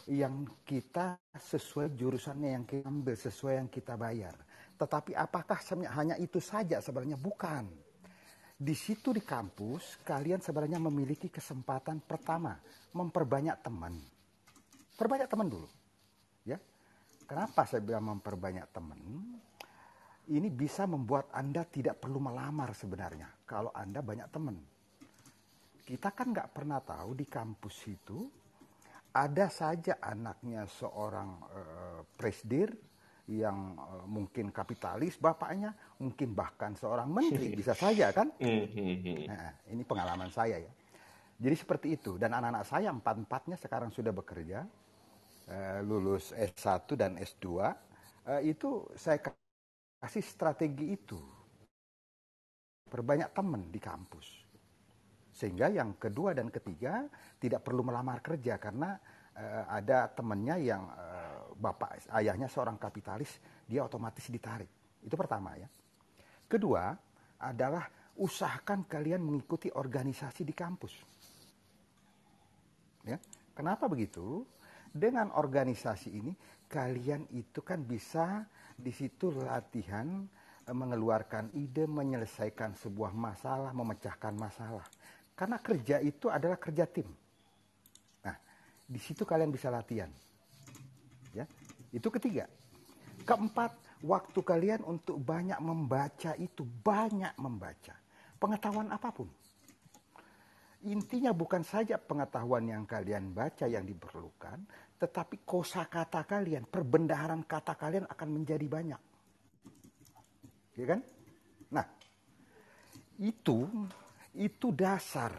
yang 0.07 0.47
kita 0.63 1.19
sesuai 1.35 1.91
jurusannya 1.93 2.49
yang 2.55 2.63
kita 2.63 2.87
ambil, 2.87 3.15
sesuai 3.19 3.53
yang 3.59 3.69
kita 3.69 3.99
bayar. 3.99 4.33
Tetapi 4.77 5.17
apakah 5.17 5.57
hanya 5.97 6.15
itu 6.21 6.37
saja 6.37 6.77
sebenarnya 6.77 7.17
bukan. 7.17 7.65
Di 8.57 8.73
situ 8.73 9.13
di 9.13 9.21
kampus 9.21 10.01
kalian 10.01 10.41
sebenarnya 10.41 10.81
memiliki 10.81 11.29
kesempatan 11.29 12.01
pertama 12.01 12.57
memperbanyak 12.93 13.57
teman. 13.61 13.93
Perbanyak 14.97 15.29
teman 15.29 15.47
dulu. 15.49 15.69
Ya. 16.41 16.57
Kenapa 17.29 17.69
saya 17.69 17.85
bilang 17.85 18.17
memperbanyak 18.17 18.65
teman? 18.73 18.97
Ini 20.27 20.49
bisa 20.51 20.89
membuat 20.89 21.29
Anda 21.31 21.63
tidak 21.69 22.01
perlu 22.01 22.17
melamar 22.17 22.73
sebenarnya 22.73 23.29
kalau 23.45 23.69
Anda 23.71 24.01
banyak 24.01 24.27
teman. 24.33 24.57
Kita 25.87 26.11
kan 26.11 26.33
nggak 26.35 26.51
pernah 26.51 26.83
tahu 26.83 27.15
di 27.15 27.23
kampus 27.29 27.77
itu 27.87 28.27
ada 29.13 29.47
saja 29.47 29.97
anaknya 30.03 30.67
seorang 30.67 31.29
uh, 31.47 32.01
presdir 32.17 32.69
yang 33.27 33.75
uh, 33.75 34.07
mungkin 34.07 34.55
kapitalis 34.55 35.19
bapaknya, 35.19 35.75
mungkin 35.99 36.31
bahkan 36.31 36.71
seorang 36.79 37.11
menteri 37.11 37.51
bisa 37.59 37.75
saja 37.75 38.15
kan? 38.15 38.31
Hmm. 38.39 38.63
Nah, 39.27 39.51
ini 39.67 39.83
pengalaman 39.83 40.31
saya 40.31 40.63
ya. 40.63 40.71
Jadi 41.37 41.55
seperti 41.59 41.87
itu 41.93 42.17
dan 42.17 42.33
anak-anak 42.33 42.65
saya 42.65 42.89
empat 42.89 43.15
empatnya 43.21 43.57
sekarang 43.59 43.91
sudah 43.93 44.15
bekerja, 44.15 44.65
uh, 45.51 45.79
lulus 45.83 46.31
S1 46.33 46.87
dan 46.97 47.19
S2, 47.19 47.45
uh, 47.45 47.71
eh, 48.39 48.41
itu 48.49 48.87
saya 48.97 49.21
kasih 50.01 50.23
strategi 50.25 50.97
itu, 50.97 51.19
perbanyak 52.89 53.29
teman 53.35 53.69
di 53.69 53.77
kampus, 53.77 54.27
sehingga 55.35 55.69
yang 55.69 55.99
kedua 56.01 56.33
dan 56.33 56.49
ketiga 56.49 57.05
tidak 57.37 57.61
perlu 57.61 57.85
melamar 57.85 58.23
kerja 58.25 58.57
karena 58.57 58.97
uh, 59.37 59.63
ada 59.69 60.09
temannya 60.09 60.57
yang 60.57 60.89
uh, 60.89 61.36
bapak 61.57 62.13
ayahnya 62.13 62.45
seorang 62.47 62.77
kapitalis, 62.77 63.41
dia 63.65 63.81
otomatis 63.83 64.29
ditarik. 64.29 64.69
Itu 65.01 65.17
pertama 65.17 65.57
ya. 65.57 65.67
Kedua 66.47 66.95
adalah 67.41 67.85
usahakan 68.17 68.89
kalian 68.89 69.21
mengikuti 69.21 69.69
organisasi 69.69 70.41
di 70.41 70.53
kampus. 70.55 70.93
Ya. 73.05 73.17
Kenapa 73.53 73.89
begitu? 73.89 74.45
Dengan 74.93 75.33
organisasi 75.33 76.09
ini 76.13 76.33
kalian 76.67 77.29
itu 77.33 77.61
kan 77.61 77.81
bisa 77.85 78.45
di 78.77 78.93
situ 78.93 79.33
latihan 79.33 80.25
eh, 80.65 80.75
mengeluarkan 80.75 81.53
ide, 81.57 81.85
menyelesaikan 81.89 82.77
sebuah 82.77 83.13
masalah, 83.13 83.73
memecahkan 83.73 84.33
masalah. 84.37 84.85
Karena 85.37 85.61
kerja 85.61 86.01
itu 86.01 86.33
adalah 86.33 86.57
kerja 86.57 86.89
tim. 86.89 87.05
Nah, 88.25 88.37
di 88.85 88.97
situ 88.97 89.21
kalian 89.21 89.53
bisa 89.53 89.69
latihan. 89.69 90.09
Itu 91.97 92.13
ketiga. 92.13 92.45
Keempat, 93.25 93.73
waktu 94.05 94.39
kalian 94.45 94.85
untuk 94.85 95.17
banyak 95.17 95.57
membaca 95.57 96.37
itu 96.37 96.61
banyak 96.63 97.33
membaca. 97.41 97.97
Pengetahuan 98.37 98.93
apa 98.93 99.09
pun. 99.09 99.27
Intinya 100.85 101.33
bukan 101.33 101.65
saja 101.65 101.97
pengetahuan 101.97 102.69
yang 102.69 102.85
kalian 102.85 103.33
baca 103.33 103.65
yang 103.65 103.81
diperlukan, 103.81 104.61
tetapi 105.01 105.41
kosakata 105.41 106.21
kalian, 106.23 106.69
perbendaharaan 106.69 107.43
kata 107.49 107.73
kalian 107.73 108.05
akan 108.05 108.29
menjadi 108.29 108.67
banyak. 108.69 109.01
Ya 110.77 110.85
kan? 110.85 111.01
Nah, 111.73 111.85
itu 113.17 113.65
itu 114.37 114.69
dasar 114.69 115.33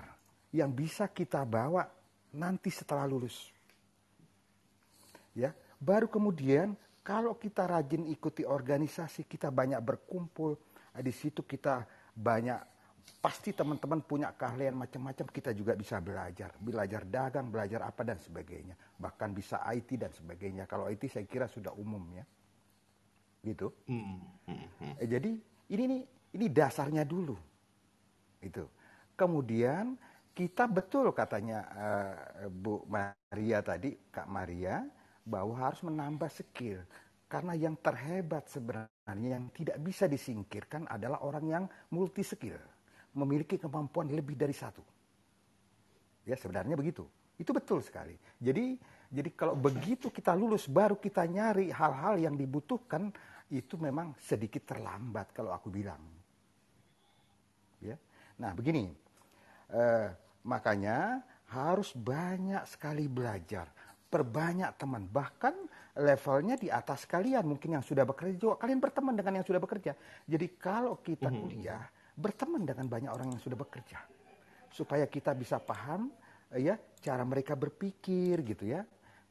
yang 0.50 0.74
bisa 0.74 1.06
kita 1.06 1.46
bawa 1.46 1.86
nanti 2.34 2.74
setelah 2.74 3.06
lulus. 3.06 3.54
Ya, 5.38 5.54
Baru 5.78 6.10
kemudian 6.10 6.74
kalau 7.06 7.38
kita 7.38 7.64
rajin 7.64 8.04
ikuti 8.10 8.44
organisasi, 8.44 9.24
kita 9.24 9.48
banyak 9.48 9.80
berkumpul, 9.80 10.58
eh, 10.92 11.00
di 11.00 11.14
situ 11.14 11.46
kita 11.46 11.86
banyak 12.12 12.60
pasti 13.24 13.56
teman-teman 13.56 14.04
punya 14.04 14.28
keahlian 14.36 14.76
macam-macam 14.76 15.26
kita 15.32 15.56
juga 15.56 15.72
bisa 15.72 15.96
belajar. 16.02 16.52
Belajar 16.60 17.08
dagang 17.08 17.48
belajar 17.48 17.88
apa 17.88 18.04
dan 18.04 18.20
sebagainya. 18.20 18.76
Bahkan 19.00 19.30
bisa 19.32 19.64
IT 19.72 19.96
dan 19.96 20.12
sebagainya. 20.12 20.68
Kalau 20.68 20.90
IT 20.92 21.08
saya 21.08 21.24
kira 21.24 21.48
sudah 21.48 21.72
umum 21.72 22.04
ya. 22.12 22.24
Gitu. 23.40 23.72
Eh, 25.00 25.08
jadi 25.08 25.32
ini 25.72 25.84
nih 25.88 26.02
ini 26.36 26.46
dasarnya 26.52 27.08
dulu. 27.08 27.38
Itu. 28.44 28.68
Kemudian 29.16 29.96
kita 30.36 30.70
betul 30.70 31.10
katanya 31.10 31.66
uh, 31.74 32.14
Bu 32.46 32.86
Maria 32.86 33.58
tadi, 33.58 33.98
Kak 34.06 34.30
Maria, 34.30 34.86
bahwa 35.28 35.52
harus 35.60 35.84
menambah 35.84 36.32
skill. 36.32 36.80
Karena 37.28 37.52
yang 37.52 37.76
terhebat 37.76 38.48
sebenarnya 38.48 39.28
yang 39.36 39.52
tidak 39.52 39.76
bisa 39.84 40.08
disingkirkan 40.08 40.88
adalah 40.88 41.20
orang 41.20 41.44
yang 41.44 41.64
multi 41.92 42.24
skill. 42.24 42.56
Memiliki 43.12 43.60
kemampuan 43.60 44.08
lebih 44.08 44.32
dari 44.32 44.56
satu. 44.56 44.80
Ya 46.24 46.40
sebenarnya 46.40 46.72
begitu. 46.72 47.04
Itu 47.36 47.52
betul 47.52 47.84
sekali. 47.84 48.16
Jadi 48.40 48.80
jadi 49.08 49.32
kalau 49.32 49.56
begitu 49.56 50.08
kita 50.08 50.32
lulus 50.32 50.68
baru 50.68 50.96
kita 50.96 51.24
nyari 51.24 51.72
hal-hal 51.72 52.20
yang 52.20 52.36
dibutuhkan 52.36 53.12
itu 53.48 53.80
memang 53.80 54.12
sedikit 54.20 54.68
terlambat 54.68 55.32
kalau 55.32 55.56
aku 55.56 55.72
bilang. 55.72 56.00
Ya. 57.80 57.96
Nah, 58.36 58.52
begini. 58.52 58.92
Eh, 59.72 60.08
makanya 60.44 61.24
harus 61.48 61.96
banyak 61.96 62.64
sekali 62.68 63.08
belajar, 63.08 63.72
perbanyak 64.08 64.72
teman, 64.80 65.04
bahkan 65.08 65.54
levelnya 65.92 66.56
di 66.56 66.72
atas 66.72 67.04
kalian, 67.04 67.44
mungkin 67.44 67.76
yang 67.76 67.84
sudah 67.84 68.08
bekerja 68.08 68.34
juga 68.40 68.56
kalian 68.56 68.80
berteman 68.80 69.14
dengan 69.14 69.40
yang 69.40 69.46
sudah 69.46 69.60
bekerja. 69.60 69.92
Jadi 70.24 70.46
kalau 70.56 70.98
kita 71.04 71.28
mhm. 71.28 71.36
kuliah, 71.44 71.84
berteman 72.16 72.64
dengan 72.64 72.88
banyak 72.88 73.10
orang 73.12 73.36
yang 73.36 73.42
sudah 73.42 73.58
bekerja. 73.60 74.00
Supaya 74.72 75.04
kita 75.08 75.32
bisa 75.36 75.60
paham 75.60 76.12
ya 76.56 76.76
cara 77.00 77.22
mereka 77.22 77.54
berpikir 77.54 78.40
gitu 78.42 78.64
ya. 78.68 78.82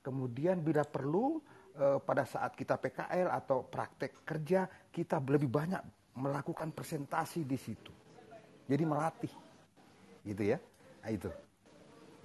Kemudian 0.01 0.61
bila 0.61 0.85
perlu 0.85 1.41
eh, 1.75 1.99
pada 1.99 2.23
saat 2.23 2.53
kita 2.53 2.77
PKL 2.77 3.27
atau 3.33 3.65
praktek 3.65 4.23
kerja 4.23 4.69
kita 4.93 5.19
lebih 5.19 5.49
banyak 5.51 5.81
melakukan 6.17 6.73
presentasi 6.73 7.45
di 7.45 7.57
situ. 7.57 7.93
Jadi 8.67 8.83
melatih, 8.83 9.33
gitu 10.27 10.43
ya. 10.43 10.57
Nah, 11.05 11.11
itu. 11.13 11.29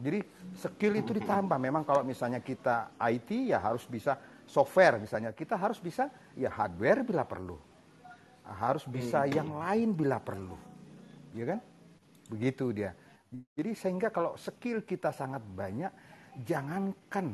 Jadi 0.03 0.19
skill 0.59 0.99
itu 0.99 1.15
ditambah. 1.15 1.55
Memang 1.63 1.87
kalau 1.87 2.03
misalnya 2.03 2.43
kita 2.43 2.99
IT 2.99 3.55
ya 3.55 3.63
harus 3.63 3.87
bisa 3.87 4.19
software 4.43 4.99
misalnya. 4.99 5.31
Kita 5.31 5.55
harus 5.55 5.79
bisa 5.79 6.11
ya 6.35 6.51
hardware 6.51 7.07
bila 7.07 7.23
perlu. 7.23 7.55
Harus 8.43 8.83
bisa 8.91 9.23
hmm. 9.23 9.31
yang 9.31 9.51
lain 9.55 9.89
bila 9.95 10.19
perlu. 10.19 10.59
Ya 11.39 11.55
kan? 11.55 11.61
Begitu 12.27 12.75
dia. 12.75 12.91
Jadi 13.31 13.73
sehingga 13.79 14.11
kalau 14.11 14.35
skill 14.37 14.85
kita 14.85 15.15
sangat 15.15 15.41
banyak, 15.41 15.89
jangankan 16.45 17.33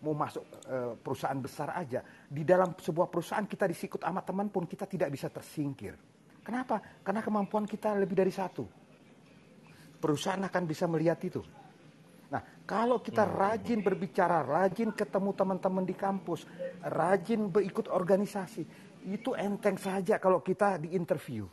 mau 0.00 0.14
masuk 0.14 0.46
e, 0.64 0.76
perusahaan 1.00 1.36
besar 1.36 1.74
aja, 1.74 2.00
di 2.24 2.46
dalam 2.46 2.72
sebuah 2.72 3.10
perusahaan 3.10 3.44
kita 3.44 3.66
disikut 3.66 4.00
sama 4.00 4.22
teman 4.22 4.48
pun 4.48 4.64
kita 4.64 4.86
tidak 4.86 5.10
bisa 5.10 5.26
tersingkir. 5.26 5.98
Kenapa? 6.40 7.02
Karena 7.02 7.20
kemampuan 7.20 7.68
kita 7.68 7.92
lebih 7.98 8.16
dari 8.16 8.32
satu. 8.32 8.64
Perusahaan 10.00 10.40
akan 10.40 10.62
bisa 10.64 10.88
melihat 10.88 11.20
itu. 11.20 11.42
Nah, 12.30 12.42
kalau 12.62 13.02
kita 13.02 13.26
hmm. 13.26 13.34
rajin 13.34 13.80
berbicara, 13.82 14.46
rajin 14.46 14.94
ketemu 14.94 15.30
teman-teman 15.34 15.82
di 15.82 15.94
kampus, 15.98 16.46
rajin 16.86 17.50
berikut 17.50 17.90
organisasi, 17.90 18.62
itu 19.10 19.34
enteng 19.34 19.74
saja 19.74 20.22
kalau 20.22 20.38
kita 20.38 20.78
di 20.78 20.94
interview. 20.94 21.44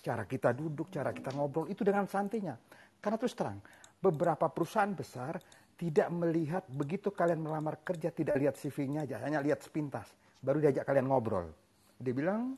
Cara 0.00 0.24
kita 0.24 0.56
duduk, 0.56 0.88
cara 0.88 1.12
kita 1.12 1.36
ngobrol, 1.36 1.68
itu 1.68 1.84
dengan 1.84 2.08
santainya. 2.08 2.56
Karena 2.98 3.20
terus 3.20 3.36
terang, 3.36 3.60
beberapa 4.00 4.48
perusahaan 4.48 4.90
besar 4.96 5.36
tidak 5.78 6.08
melihat 6.10 6.64
begitu 6.66 7.12
kalian 7.12 7.44
melamar 7.44 7.78
kerja 7.84 8.10
tidak 8.10 8.34
lihat 8.40 8.54
CV-nya 8.56 9.04
aja, 9.04 9.20
hanya 9.22 9.44
lihat 9.44 9.60
sepintas. 9.60 10.08
Baru 10.40 10.58
diajak 10.58 10.88
kalian 10.88 11.06
ngobrol. 11.06 11.52
Dia 12.00 12.14
bilang, 12.16 12.56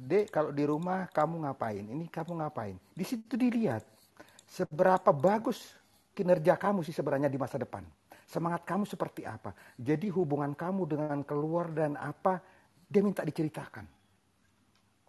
Dek, 0.00 0.32
kalau 0.32 0.48
di 0.54 0.64
rumah 0.64 1.10
kamu 1.12 1.44
ngapain? 1.44 1.84
Ini 1.84 2.08
kamu 2.08 2.40
ngapain? 2.40 2.76
Di 2.96 3.04
situ 3.04 3.36
dilihat 3.36 3.84
seberapa 4.48 5.12
bagus 5.12 5.79
kinerja 6.14 6.58
kamu 6.58 6.82
sih 6.84 6.94
sebenarnya 6.94 7.30
di 7.30 7.38
masa 7.40 7.56
depan. 7.56 7.86
Semangat 8.26 8.62
kamu 8.62 8.86
seperti 8.86 9.26
apa? 9.26 9.50
Jadi 9.74 10.06
hubungan 10.14 10.54
kamu 10.54 10.82
dengan 10.86 11.18
keluar 11.26 11.74
dan 11.74 11.98
apa 11.98 12.38
dia 12.86 13.02
minta 13.02 13.26
diceritakan. 13.26 13.86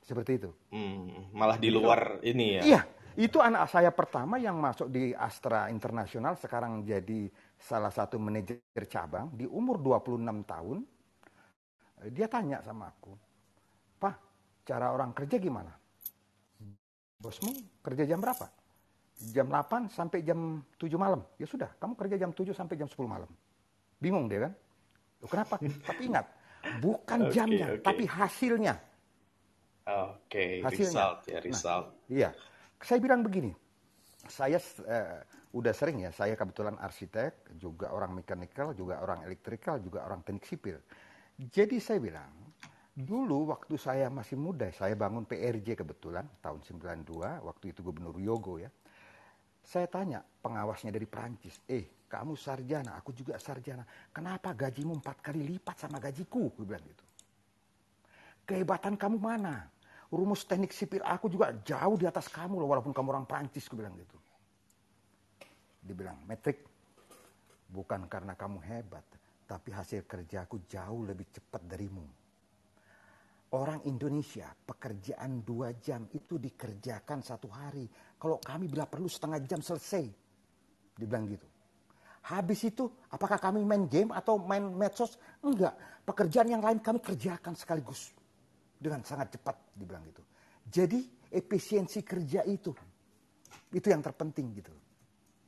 Seperti 0.01 0.31
itu. 0.41 0.49
Hmm, 0.73 1.29
malah 1.29 1.61
di 1.61 1.69
luar 1.69 2.17
itu, 2.21 2.33
ini 2.33 2.45
ya. 2.57 2.61
Iya, 2.65 2.81
itu 3.21 3.37
anak 3.37 3.69
saya 3.69 3.93
pertama 3.93 4.41
yang 4.41 4.57
masuk 4.57 4.89
di 4.89 5.13
Astra 5.13 5.69
Internasional 5.69 6.33
sekarang 6.33 6.81
jadi 6.81 7.29
salah 7.61 7.93
satu 7.93 8.17
manajer 8.17 8.57
cabang 8.89 9.29
di 9.37 9.45
umur 9.45 9.77
26 9.77 10.41
tahun. 10.41 10.77
Dia 12.09 12.25
tanya 12.25 12.65
sama 12.65 12.89
aku, 12.89 13.13
"Pak, 14.01 14.15
cara 14.65 14.89
orang 14.89 15.13
kerja 15.13 15.37
gimana? 15.37 15.69
Bosmu 17.21 17.53
kerja 17.85 18.09
jam 18.09 18.17
berapa? 18.17 18.61
Jam 19.30 19.45
8 19.53 19.93
sampai 19.93 20.26
jam 20.26 20.65
7 20.82 20.97
malam. 20.97 21.22
Ya 21.38 21.45
sudah, 21.45 21.69
kamu 21.78 21.93
kerja 21.93 22.15
jam 22.17 22.32
7 22.34 22.57
sampai 22.57 22.74
jam 22.74 22.89
10 22.89 22.97
malam. 23.05 23.30
Bingung 24.01 24.26
dia 24.26 24.49
kan? 24.49 24.53
Loh, 25.22 25.30
kenapa? 25.30 25.61
tapi 25.89 26.01
ingat, 26.09 26.26
bukan 26.82 27.30
okay, 27.30 27.34
jamnya, 27.38 27.67
okay. 27.78 27.86
tapi 27.86 28.03
hasilnya. 28.09 28.74
Oke, 29.82 30.61
okay, 30.61 30.78
result 30.78 31.26
ya, 31.30 31.38
nah, 31.38 31.41
result. 31.45 31.86
Nah, 31.89 32.09
iya. 32.09 32.30
Saya 32.82 32.97
bilang 32.97 33.22
begini, 33.22 33.53
saya 34.26 34.57
uh, 34.57 35.22
udah 35.53 35.74
sering 35.74 36.01
ya, 36.01 36.09
saya 36.09 36.34
kebetulan 36.34 36.78
arsitek, 36.82 37.57
juga 37.61 37.93
orang 37.93 38.17
mekanikal, 38.17 38.74
juga 38.74 38.97
orang 39.05 39.22
elektrikal, 39.26 39.78
juga 39.78 40.01
orang 40.05 40.26
teknik 40.26 40.45
sipil. 40.49 40.82
Jadi 41.38 41.78
saya 41.78 42.01
bilang, 42.01 42.41
Dulu 42.91 43.55
waktu 43.55 43.80
saya 43.80 44.11
masih 44.11 44.36
muda, 44.36 44.67
saya 44.76 44.99
bangun 44.99 45.24
PRJ 45.24 45.80
kebetulan 45.80 46.28
tahun 46.43 46.59
92, 46.59 47.07
waktu 47.39 47.72
itu 47.72 47.80
Gubernur 47.80 48.19
Yogo 48.19 48.59
ya. 48.59 48.67
Saya 49.62 49.88
tanya 49.88 50.20
pengawasnya 50.22 50.91
dari 50.91 51.05
Prancis, 51.05 51.62
eh 51.70 52.05
kamu 52.09 52.36
sarjana, 52.36 52.97
aku 52.97 53.16
juga 53.16 53.39
sarjana. 53.39 53.86
Kenapa 54.12 54.51
gajimu 54.51 54.99
empat 54.99 55.24
kali 55.24 55.47
lipat 55.47 55.88
sama 55.88 56.01
gajiku? 56.01 56.51
Gue 56.51 56.66
bilang 56.68 56.84
gitu. 56.84 57.05
Kehebatan 58.43 58.99
kamu 58.99 59.18
mana? 59.22 59.70
Rumus 60.12 60.43
teknik 60.43 60.76
sipil 60.76 60.99
aku 61.07 61.32
juga 61.32 61.55
jauh 61.64 61.95
di 61.95 62.03
atas 62.03 62.28
kamu 62.28 62.59
loh, 62.59 62.68
walaupun 62.68 62.91
kamu 62.91 63.07
orang 63.16 63.26
Prancis, 63.30 63.64
gue 63.72 63.80
bilang 63.80 63.95
gitu. 63.95 64.18
Dibilang, 65.80 66.20
metrik, 66.28 66.68
bukan 67.72 68.12
karena 68.12 68.36
kamu 68.36 68.59
hebat, 68.59 69.07
tapi 69.47 69.72
hasil 69.72 70.03
kerjaku 70.03 70.68
jauh 70.68 71.07
lebih 71.07 71.32
cepat 71.32 71.64
darimu 71.64 72.20
Orang 73.51 73.83
Indonesia 73.83 74.47
pekerjaan 74.47 75.43
dua 75.43 75.75
jam 75.75 76.07
itu 76.15 76.39
dikerjakan 76.39 77.19
satu 77.19 77.51
hari. 77.51 77.83
Kalau 78.15 78.39
kami 78.39 78.71
bila 78.71 78.87
perlu 78.87 79.11
setengah 79.11 79.43
jam 79.43 79.59
selesai. 79.59 80.07
Dibilang 80.95 81.27
gitu. 81.27 81.43
Habis 82.31 82.71
itu 82.71 82.87
apakah 83.11 83.35
kami 83.35 83.65
main 83.67 83.91
game 83.91 84.15
atau 84.15 84.39
main 84.39 84.63
medsos? 84.63 85.19
Enggak. 85.43 85.75
Pekerjaan 86.07 86.47
yang 86.47 86.63
lain 86.63 86.79
kami 86.79 87.03
kerjakan 87.03 87.51
sekaligus. 87.51 88.15
Dengan 88.79 89.03
sangat 89.03 89.35
cepat 89.35 89.75
dibilang 89.75 90.07
gitu. 90.07 90.23
Jadi 90.71 91.27
efisiensi 91.27 92.07
kerja 92.07 92.47
itu. 92.47 92.71
Itu 93.75 93.87
yang 93.91 93.99
terpenting 93.99 94.47
gitu. 94.55 94.71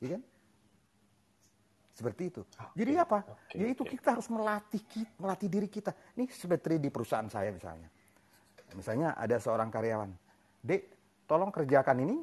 Iya 0.03 0.19
kan? 0.19 0.23
Seperti 1.93 2.33
itu. 2.33 2.41
Okay. 2.41 2.81
Jadi 2.81 2.91
apa? 2.97 3.21
Okay, 3.21 3.61
Jadi 3.61 3.69
itu 3.77 3.83
kita 3.85 4.17
harus 4.17 4.27
melatih 4.33 4.81
melatih 5.21 5.45
diri 5.45 5.69
kita. 5.69 5.93
Ini 6.17 6.25
seperti 6.33 6.81
di 6.81 6.89
perusahaan 6.89 7.29
saya 7.29 7.53
misalnya. 7.53 7.85
Misalnya 8.73 9.13
ada 9.13 9.37
seorang 9.37 9.69
karyawan, 9.69 10.09
Dek, 10.65 10.81
tolong 11.29 11.53
kerjakan 11.53 11.97
ini. 12.01 12.17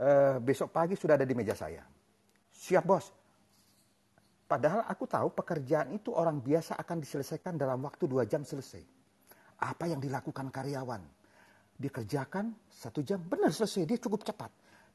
Uh, 0.00 0.40
besok 0.40 0.72
pagi 0.72 0.96
sudah 0.96 1.20
ada 1.20 1.28
di 1.28 1.36
meja 1.36 1.52
saya. 1.52 1.84
Siap 2.56 2.84
bos. 2.88 3.12
Padahal 4.48 4.88
aku 4.88 5.04
tahu 5.04 5.28
pekerjaan 5.36 5.92
itu 5.92 6.08
orang 6.16 6.40
biasa 6.40 6.80
akan 6.80 7.04
diselesaikan 7.04 7.60
dalam 7.60 7.84
waktu 7.84 8.08
dua 8.08 8.24
jam 8.24 8.40
selesai. 8.40 8.80
Apa 9.60 9.92
yang 9.92 10.00
dilakukan 10.00 10.48
karyawan? 10.48 11.04
Dikerjakan 11.76 12.56
satu 12.72 13.04
jam, 13.04 13.20
benar 13.20 13.52
selesai. 13.52 13.84
Dia 13.84 14.00
cukup 14.00 14.24
cepat 14.24 14.48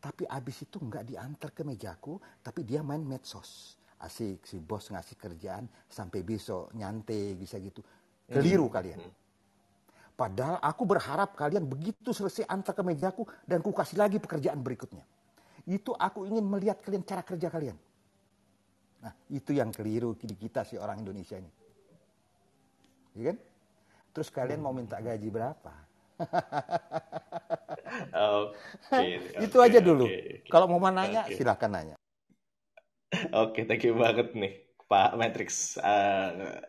tapi 0.05 0.21
abis 0.29 0.69
itu 0.69 0.77
nggak 0.77 1.01
diantar 1.01 1.49
ke 1.49 1.65
mejaku, 1.65 2.21
tapi 2.45 2.61
dia 2.61 2.85
main 2.85 3.01
medsos. 3.01 3.73
Asik, 3.97 4.45
si 4.45 4.61
bos 4.61 4.93
ngasih 4.93 5.17
kerjaan 5.17 5.65
sampai 5.89 6.21
besok 6.21 6.69
nyantai 6.77 7.33
bisa 7.33 7.57
gitu. 7.57 7.81
Keliru 8.29 8.69
hmm. 8.69 8.75
kalian. 8.77 9.01
Hmm. 9.01 9.13
Padahal 10.13 10.61
aku 10.61 10.85
berharap 10.85 11.33
kalian 11.33 11.65
begitu 11.65 12.13
selesai 12.13 12.45
antar 12.45 12.77
ke 12.77 12.85
mejaku 12.85 13.25
dan 13.49 13.65
ku 13.65 13.73
kasih 13.73 13.97
lagi 13.97 14.21
pekerjaan 14.21 14.61
berikutnya. 14.61 15.01
Itu 15.65 15.97
aku 15.97 16.29
ingin 16.29 16.45
melihat 16.45 16.85
kalian 16.85 17.01
cara 17.01 17.25
kerja 17.25 17.49
kalian. 17.49 17.77
Nah, 19.01 19.13
itu 19.33 19.57
yang 19.57 19.73
keliru 19.73 20.13
di 20.13 20.37
kita 20.37 20.61
si 20.69 20.77
orang 20.77 21.01
Indonesia 21.01 21.41
ini. 21.41 21.49
Ya 23.17 23.33
kan? 23.33 23.37
Terus 24.13 24.29
kalian 24.29 24.61
mau 24.61 24.69
minta 24.69 25.01
gaji 25.01 25.33
berapa? 25.33 25.73
okay, 28.91 29.19
itu 29.45 29.57
aja 29.59 29.79
dulu. 29.79 30.05
Okay, 30.05 30.43
okay. 30.43 30.49
Kalau 30.51 30.65
mau 30.67 30.79
nanya, 30.89 31.25
okay. 31.25 31.35
silakan 31.37 31.71
nanya. 31.73 31.95
Oke, 33.31 33.61
okay, 33.61 33.63
thank 33.63 33.83
you 33.87 33.95
banget 33.95 34.35
nih, 34.35 34.53
Pak 34.89 35.15
Matrix. 35.15 35.79
Uh, 35.79 36.59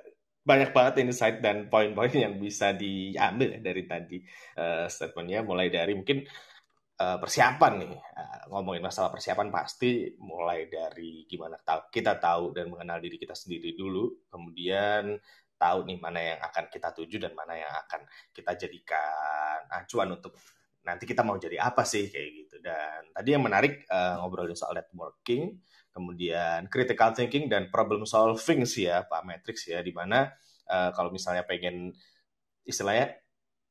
banyak 0.47 0.71
banget 0.71 1.03
insight 1.03 1.43
dan 1.43 1.67
poin-poin 1.67 2.13
yang 2.15 2.39
bisa 2.39 2.71
diambil 2.71 3.59
dari 3.59 3.83
tadi 3.83 4.19
uh, 4.55 4.87
statementnya, 4.87 5.43
mulai 5.43 5.67
dari 5.73 5.99
mungkin 5.99 6.23
uh, 7.01 7.19
persiapan 7.21 7.73
nih 7.83 7.95
uh, 7.99 8.43
ngomongin 8.53 8.85
masalah 8.85 9.13
persiapan 9.13 9.49
pasti 9.53 10.17
mulai 10.21 10.69
dari 10.71 11.29
gimana 11.29 11.61
kita 11.93 12.17
tahu 12.17 12.57
dan 12.57 12.73
mengenal 12.73 12.99
diri 13.01 13.21
kita 13.21 13.37
sendiri 13.37 13.77
dulu 13.77 14.27
kemudian 14.33 15.17
tahu 15.57 15.89
nih 15.89 15.99
mana 16.01 16.21
yang 16.21 16.41
akan 16.41 16.65
kita 16.69 16.93
tuju 16.93 17.17
dan 17.17 17.33
mana 17.33 17.57
yang 17.57 17.73
akan 17.87 18.05
kita 18.33 18.53
jadikan 18.67 19.65
acuan 19.73 20.13
untuk 20.13 20.37
nanti 20.87 21.05
kita 21.05 21.27
mau 21.27 21.35
jadi 21.35 21.59
apa 21.59 21.83
sih 21.83 22.07
kayak 22.07 22.29
gitu 22.31 22.57
dan 22.63 23.11
tadi 23.11 23.35
yang 23.35 23.43
menarik 23.43 23.83
uh, 23.91 24.23
ngobrolin 24.23 24.55
soal 24.55 24.79
networking 24.79 25.59
kemudian 25.91 26.71
critical 26.71 27.11
thinking 27.11 27.51
dan 27.51 27.67
problem 27.75 28.07
solving 28.07 28.63
sih 28.63 28.87
ya 28.87 29.03
Pak 29.03 29.27
Matrix 29.27 29.67
ya 29.67 29.83
di 29.83 29.91
mana 29.91 30.31
uh, 30.71 30.95
kalau 30.95 31.11
misalnya 31.11 31.43
pengen 31.43 31.91
istilahnya 32.63 33.19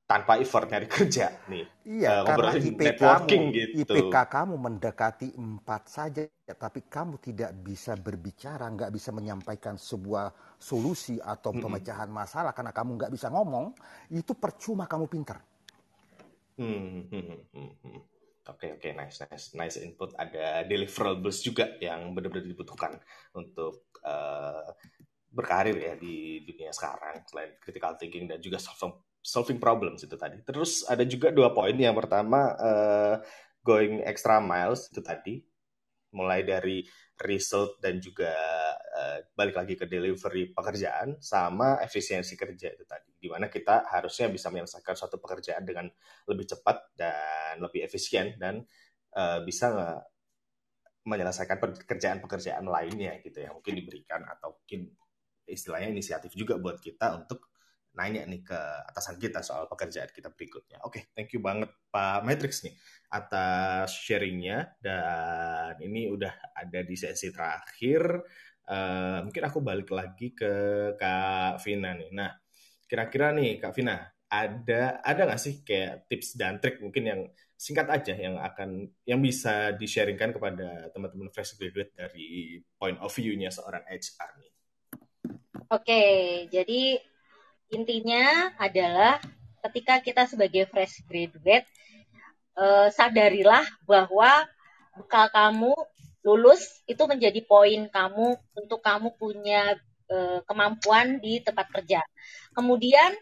tanpa 0.05 0.37
effort 0.37 0.69
nyari 0.69 0.85
kerja 0.85 1.33
nih. 1.49 1.65
Iya, 1.85 2.21
uh, 2.21 2.29
karena 2.29 2.51
IPK 2.61 2.77
networking 2.77 3.43
kamu, 3.49 3.57
gitu. 3.57 3.93
IPK 3.97 4.15
kamu 4.29 4.53
mendekati 4.53 5.27
empat 5.33 5.81
saja, 5.89 6.23
tapi 6.45 6.85
kamu 6.85 7.17
tidak 7.17 7.51
bisa 7.65 7.97
berbicara, 7.97 8.69
nggak 8.69 8.93
bisa 8.93 9.09
menyampaikan 9.09 9.81
sebuah 9.81 10.57
solusi 10.61 11.17
atau 11.17 11.57
pemecahan 11.57 12.09
masalah 12.09 12.53
karena 12.53 12.69
kamu 12.69 13.01
nggak 13.01 13.13
bisa 13.17 13.33
ngomong, 13.33 13.73
itu 14.13 14.37
percuma 14.37 14.85
kamu 14.85 15.09
pinter. 15.09 15.41
Hmm, 16.55 17.11
hmm, 17.11 17.23
hmm, 17.23 17.41
hmm. 17.51 17.71
hmm. 17.83 18.01
Oke 18.45 18.77
oke 18.77 18.89
nice 18.93 19.17
nice 19.25 19.45
nice 19.57 19.77
input. 19.81 20.13
Ada 20.15 20.63
deliverables 20.69 21.41
juga 21.41 21.75
yang 21.81 22.13
benar-benar 22.13 22.45
dibutuhkan 22.45 22.93
untuk 23.33 23.89
uh, 24.05 24.69
berkarir 25.33 25.75
ya 25.75 25.93
di 25.97 26.45
dunia 26.47 26.71
sekarang 26.71 27.25
selain 27.27 27.57
critical 27.59 27.97
thinking 27.99 28.29
dan 28.29 28.39
juga 28.39 28.61
solving 28.61 28.95
solving 29.25 29.57
problems 29.57 30.05
itu 30.05 30.13
tadi. 30.15 30.39
Terus 30.45 30.85
ada 30.85 31.01
juga 31.03 31.33
dua 31.33 31.51
poin. 31.51 31.73
Yang 31.73 32.05
pertama 32.05 32.53
uh, 32.55 33.15
going 33.65 34.05
extra 34.05 34.37
miles 34.37 34.87
itu 34.93 35.01
tadi, 35.01 35.41
mulai 36.15 36.47
dari 36.47 36.81
result 37.21 37.79
dan 37.83 37.99
juga 37.99 38.31
uh, 38.75 39.19
balik 39.35 39.55
lagi 39.55 39.75
ke 39.75 39.87
delivery 39.87 40.51
pekerjaan 40.55 41.19
sama 41.19 41.79
efisiensi 41.83 42.39
kerja 42.39 42.71
itu 42.71 42.83
tadi. 42.87 43.11
Di 43.19 43.27
mana 43.27 43.51
kita 43.51 43.87
harusnya 43.91 44.31
bisa 44.31 44.47
menyelesaikan 44.51 44.95
suatu 44.95 45.19
pekerjaan 45.19 45.67
dengan 45.67 45.87
lebih 46.27 46.47
cepat 46.47 46.95
dan 46.95 47.59
lebih 47.59 47.83
efisien 47.83 48.35
dan 48.39 48.63
uh, 49.15 49.43
bisa 49.43 49.99
menyelesaikan 51.05 51.61
pekerjaan-pekerjaan 51.61 52.65
lainnya 52.65 53.21
gitu 53.21 53.37
yang 53.37 53.53
mungkin 53.53 53.77
diberikan 53.77 54.25
atau 54.25 54.57
mungkin 54.57 54.89
istilahnya 55.45 55.93
inisiatif 55.93 56.33
juga 56.33 56.57
buat 56.57 56.81
kita 56.81 57.13
untuk 57.21 57.53
nanya 57.95 58.27
nih 58.27 58.43
ke 58.43 58.59
atasan 58.91 59.15
kita 59.15 59.39
soal 59.39 59.65
pekerjaan 59.71 60.11
kita 60.11 60.29
berikutnya. 60.31 60.83
Oke, 60.83 60.99
okay, 60.99 61.03
thank 61.15 61.31
you 61.31 61.39
banget 61.39 61.71
Pak 61.89 62.27
Matrix 62.27 62.61
nih 62.67 62.75
atas 63.09 63.95
sharingnya 63.95 64.75
dan 64.83 65.79
ini 65.79 66.11
udah 66.11 66.31
ada 66.53 66.79
di 66.83 66.95
sesi 66.99 67.31
terakhir. 67.31 68.21
Uh, 68.65 69.21
mungkin 69.23 69.43
aku 69.45 69.61
balik 69.61 69.93
lagi 69.93 70.33
ke 70.35 70.53
Kak 70.99 71.61
Vina 71.63 71.95
nih. 71.95 72.11
Nah, 72.11 72.33
kira-kira 72.85 73.31
nih 73.31 73.61
Kak 73.61 73.73
Vina 73.77 73.95
ada 74.25 74.99
ada 75.05 75.21
nggak 75.31 75.41
sih 75.41 75.61
kayak 75.61 76.09
tips 76.09 76.35
dan 76.35 76.57
trik 76.57 76.81
mungkin 76.81 77.03
yang 77.05 77.21
singkat 77.55 77.87
aja 77.87 78.13
yang 78.17 78.35
akan 78.35 78.89
yang 79.07 79.23
bisa 79.23 79.71
di-sharingkan 79.79 80.35
kepada 80.35 80.91
teman-teman 80.91 81.31
fresh 81.31 81.55
graduate 81.55 81.95
dari 81.95 82.59
point 82.75 82.99
of 82.99 83.13
view-nya 83.15 83.47
seorang 83.47 83.85
HR 83.87 84.31
nih? 84.43 84.51
Oke, 85.71 86.01
jadi 86.51 86.99
intinya 87.73 88.53
adalah 88.61 89.17
ketika 89.69 89.97
kita 90.01 90.23
sebagai 90.29 90.69
fresh 90.69 91.01
graduate 91.09 91.65
eh, 92.57 92.87
sadarilah 92.93 93.65
bahwa 93.89 94.45
bekal 94.95 95.27
kamu 95.33 95.73
lulus 96.25 96.81
itu 96.89 97.01
menjadi 97.05 97.41
poin 97.45 97.89
kamu 97.89 98.37
untuk 98.57 98.79
kamu 98.81 99.13
punya 99.17 99.77
eh, 100.09 100.39
kemampuan 100.45 101.17
di 101.21 101.41
tempat 101.41 101.69
kerja. 101.73 102.01
Kemudian 102.53 103.17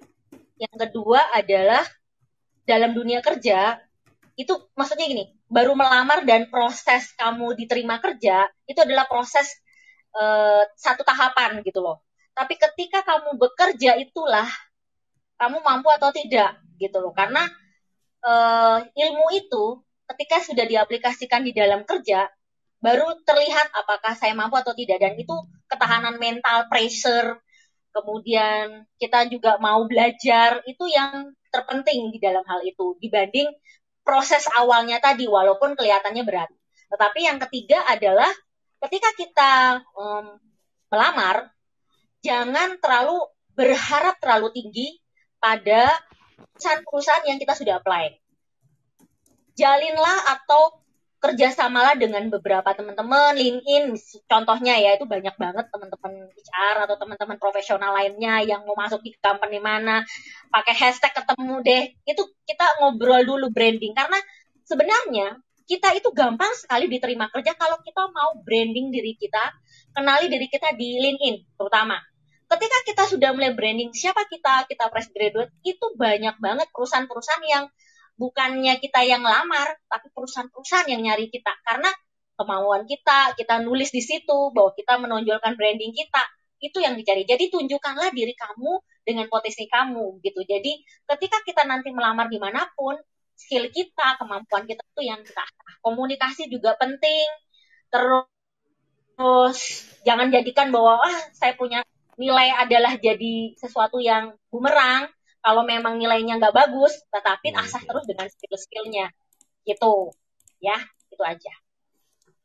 yang 0.59 0.75
kedua 0.75 1.19
adalah 1.35 1.83
dalam 2.63 2.95
dunia 2.95 3.19
kerja 3.19 3.79
itu 4.33 4.53
maksudnya 4.73 5.05
gini, 5.05 5.25
baru 5.45 5.77
melamar 5.77 6.25
dan 6.25 6.49
proses 6.49 7.13
kamu 7.15 7.53
diterima 7.59 8.01
kerja 8.01 8.49
itu 8.67 8.79
adalah 8.79 9.07
proses 9.07 9.47
eh, 10.15 10.63
satu 10.75 11.07
tahapan 11.07 11.63
gitu 11.63 11.79
loh 11.79 12.03
tapi 12.33 12.57
ketika 12.57 13.05
kamu 13.05 13.37
bekerja 13.37 13.97
itulah 14.01 14.49
kamu 15.37 15.61
mampu 15.61 15.89
atau 15.93 16.09
tidak 16.09 16.57
gitu 16.81 16.97
loh. 17.01 17.13
Karena 17.13 17.45
uh, 18.25 18.81
ilmu 18.81 19.27
itu 19.37 19.81
ketika 20.13 20.41
sudah 20.41 20.65
diaplikasikan 20.65 21.45
di 21.45 21.53
dalam 21.55 21.85
kerja 21.85 22.27
baru 22.83 23.23
terlihat 23.23 23.71
apakah 23.71 24.11
saya 24.11 24.35
mampu 24.35 24.59
atau 24.59 24.75
tidak 24.75 24.99
dan 24.99 25.15
itu 25.15 25.31
ketahanan 25.71 26.19
mental, 26.19 26.67
pressure, 26.67 27.39
kemudian 27.95 28.83
kita 28.99 29.31
juga 29.31 29.55
mau 29.63 29.87
belajar 29.87 30.59
itu 30.67 30.91
yang 30.91 31.31
terpenting 31.47 32.11
di 32.11 32.19
dalam 32.19 32.43
hal 32.43 32.59
itu 32.65 32.99
dibanding 32.99 33.47
proses 34.03 34.49
awalnya 34.59 34.99
tadi 34.99 35.29
walaupun 35.29 35.79
kelihatannya 35.79 36.27
berat. 36.27 36.51
Tetapi 36.91 37.19
yang 37.23 37.39
ketiga 37.47 37.87
adalah 37.87 38.27
ketika 38.83 39.09
kita 39.15 39.51
um, 39.95 40.35
melamar 40.91 41.52
jangan 42.23 42.79
terlalu 42.79 43.19
berharap 43.53 44.17
terlalu 44.17 44.49
tinggi 44.55 44.87
pada 45.37 45.91
perusahaan-perusahaan 46.55 47.27
yang 47.27 47.37
kita 47.37 47.53
sudah 47.53 47.83
apply. 47.83 48.15
Jalinlah 49.53 50.33
atau 50.33 50.81
kerjasamalah 51.23 51.95
dengan 51.95 52.27
beberapa 52.27 52.67
teman-teman 52.75 53.39
LinkedIn 53.39 53.95
contohnya 54.27 54.75
ya 54.75 54.99
itu 54.99 55.07
banyak 55.07 55.31
banget 55.39 55.71
teman-teman 55.71 56.27
HR 56.35 56.83
atau 56.83 56.99
teman-teman 56.99 57.39
profesional 57.39 57.95
lainnya 57.95 58.43
yang 58.43 58.67
mau 58.67 58.75
masuk 58.75 58.99
di 58.99 59.15
company 59.23 59.63
mana 59.63 60.03
pakai 60.51 60.75
hashtag 60.75 61.15
ketemu 61.15 61.55
deh 61.63 61.83
itu 62.11 62.27
kita 62.43 62.67
ngobrol 62.83 63.23
dulu 63.23 63.55
branding 63.55 63.95
karena 63.95 64.19
sebenarnya 64.67 65.39
kita 65.63 65.95
itu 65.95 66.11
gampang 66.11 66.51
sekali 66.59 66.91
diterima 66.91 67.31
kerja 67.31 67.55
kalau 67.55 67.79
kita 67.79 68.03
mau 68.11 68.35
branding 68.43 68.91
diri 68.91 69.15
kita 69.15 69.55
kenali 69.95 70.27
diri 70.27 70.51
kita 70.51 70.75
di 70.75 70.99
LinkedIn 70.99 71.55
terutama 71.55 72.03
ketika 72.53 72.77
kita 72.85 73.03
sudah 73.09 73.29
mulai 73.33 73.57
branding 73.57 73.89
siapa 73.89 74.29
kita, 74.29 74.69
kita 74.69 74.85
fresh 74.93 75.09
graduate, 75.09 75.51
itu 75.65 75.85
banyak 75.97 76.37
banget 76.37 76.67
perusahaan-perusahaan 76.69 77.45
yang 77.49 77.65
bukannya 78.13 78.77
kita 78.77 79.01
yang 79.09 79.25
lamar, 79.25 79.73
tapi 79.89 80.13
perusahaan-perusahaan 80.13 80.87
yang 80.93 81.01
nyari 81.01 81.33
kita. 81.33 81.49
Karena 81.65 81.89
kemauan 82.37 82.85
kita, 82.85 83.33
kita 83.33 83.61
nulis 83.65 83.89
di 83.89 84.01
situ 84.05 84.53
bahwa 84.53 84.71
kita 84.77 85.01
menonjolkan 85.01 85.57
branding 85.57 85.93
kita, 85.97 86.21
itu 86.61 86.77
yang 86.79 86.95
dicari. 86.95 87.27
Jadi 87.27 87.51
tunjukkanlah 87.51 88.13
diri 88.15 88.37
kamu 88.37 88.79
dengan 89.03 89.27
potensi 89.27 89.67
kamu 89.67 90.23
gitu. 90.23 90.41
Jadi 90.47 90.79
ketika 91.09 91.43
kita 91.43 91.67
nanti 91.67 91.91
melamar 91.91 92.31
di 92.31 92.39
mana 92.39 92.63
pun, 92.77 92.95
skill 93.35 93.67
kita, 93.73 94.15
kemampuan 94.21 94.63
kita 94.63 94.79
itu 94.79 95.01
yang 95.03 95.19
kita 95.25 95.43
komunikasi 95.83 96.47
juga 96.47 96.77
penting. 96.79 97.27
Terus 97.91 99.59
jangan 100.07 100.31
jadikan 100.31 100.71
bahwa 100.71 101.03
ah 101.03 101.17
saya 101.35 101.53
punya 101.59 101.83
nilai 102.19 102.53
adalah 102.55 102.97
jadi 102.97 103.57
sesuatu 103.57 103.97
yang 103.99 104.33
bumerang. 104.49 105.09
Kalau 105.43 105.67
memang 105.67 105.99
nilainya 105.99 106.39
nggak 106.39 106.55
bagus 106.55 107.03
tetapi 107.11 107.51
hmm. 107.51 107.61
asah 107.61 107.83
terus 107.83 108.05
dengan 108.07 108.27
skill-skillnya. 108.31 109.07
Gitu. 109.67 109.93
Ya 110.63 110.77
itu 111.11 111.23
aja. 111.23 111.53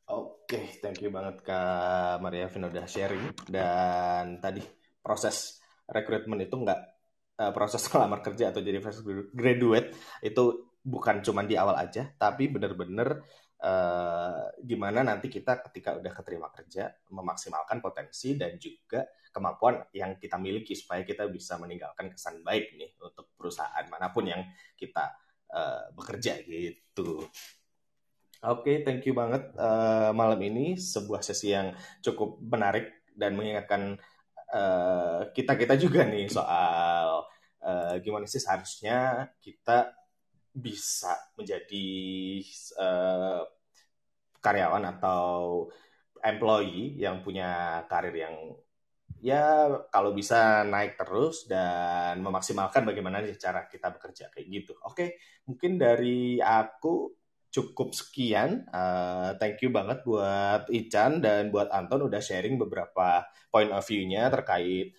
Oke 0.09 0.57
okay, 0.57 0.65
thank 0.81 0.99
you 1.05 1.13
banget 1.13 1.45
kak 1.45 2.17
Maria 2.19 2.49
Vino 2.49 2.67
udah 2.67 2.85
sharing. 2.89 3.33
Dan 3.47 4.41
tadi 4.43 4.61
proses 4.99 5.61
rekrutmen 5.89 6.43
itu 6.43 6.53
nggak 6.53 6.79
uh, 7.39 7.51
proses 7.55 7.81
melamar 7.93 8.19
kerja 8.21 8.51
atau 8.51 8.61
jadi 8.61 8.83
fresh 8.83 9.01
graduate 9.31 9.95
itu 10.21 10.69
bukan 10.79 11.19
cuma 11.23 11.43
di 11.43 11.59
awal 11.59 11.75
aja 11.75 12.07
tapi 12.15 12.47
benar-benar 12.47 13.19
gimana 14.63 15.03
nanti 15.03 15.27
kita 15.27 15.59
ketika 15.67 15.99
udah 15.99 16.15
keterima 16.15 16.47
kerja 16.47 16.95
memaksimalkan 17.11 17.83
potensi 17.83 18.39
dan 18.39 18.55
juga 18.55 19.03
kemampuan 19.29 19.85
yang 19.93 20.17
kita 20.17 20.39
miliki 20.41 20.73
supaya 20.73 21.05
kita 21.05 21.29
bisa 21.29 21.59
meninggalkan 21.61 22.09
kesan 22.09 22.41
baik 22.41 22.73
nih 22.75 22.95
untuk 23.03 23.29
perusahaan 23.37 23.85
mana 23.91 24.09
pun 24.09 24.25
yang 24.25 24.41
kita 24.73 25.13
uh, 25.53 25.93
bekerja 25.93 26.41
gitu. 26.45 27.25
Oke, 28.39 28.63
okay, 28.63 28.75
thank 28.87 29.03
you 29.03 29.11
banget 29.11 29.51
uh, 29.59 30.15
malam 30.15 30.39
ini 30.39 30.79
sebuah 30.79 31.19
sesi 31.19 31.51
yang 31.51 31.75
cukup 31.99 32.39
menarik 32.39 33.03
dan 33.11 33.35
mengingatkan 33.35 33.99
uh, 34.55 35.27
kita 35.35 35.59
kita 35.59 35.75
juga 35.75 36.07
nih 36.07 36.31
soal 36.31 37.27
uh, 37.59 37.93
gimana 37.99 38.23
sih 38.23 38.39
seharusnya 38.39 39.27
kita 39.43 39.91
bisa 40.53 41.15
menjadi 41.37 41.87
uh, 42.79 43.43
karyawan 44.39 44.83
atau 44.97 45.67
employee 46.23 46.99
yang 46.99 47.23
punya 47.23 47.83
karir 47.87 48.15
yang 48.15 48.35
ya 49.19 49.67
kalau 49.91 50.15
bisa 50.15 50.63
naik 50.63 50.95
terus 50.95 51.43
dan 51.47 52.23
memaksimalkan 52.23 52.87
bagaimana 52.87 53.23
cara 53.35 53.67
kita 53.67 53.91
bekerja 53.91 54.31
kayak 54.31 54.47
gitu. 54.47 54.73
Oke, 54.87 55.19
mungkin 55.43 55.75
dari 55.75 56.39
aku 56.39 57.19
cukup 57.51 57.91
sekian. 57.91 58.63
Uh, 58.69 59.35
thank 59.41 59.59
you 59.59 59.73
banget 59.73 60.05
buat 60.05 60.69
Ican 60.71 61.19
dan 61.19 61.51
buat 61.51 61.67
Anton 61.73 62.07
udah 62.07 62.21
sharing 62.21 62.55
beberapa 62.55 63.25
point 63.49 63.73
of 63.73 63.83
view-nya 63.83 64.29
terkait 64.31 64.95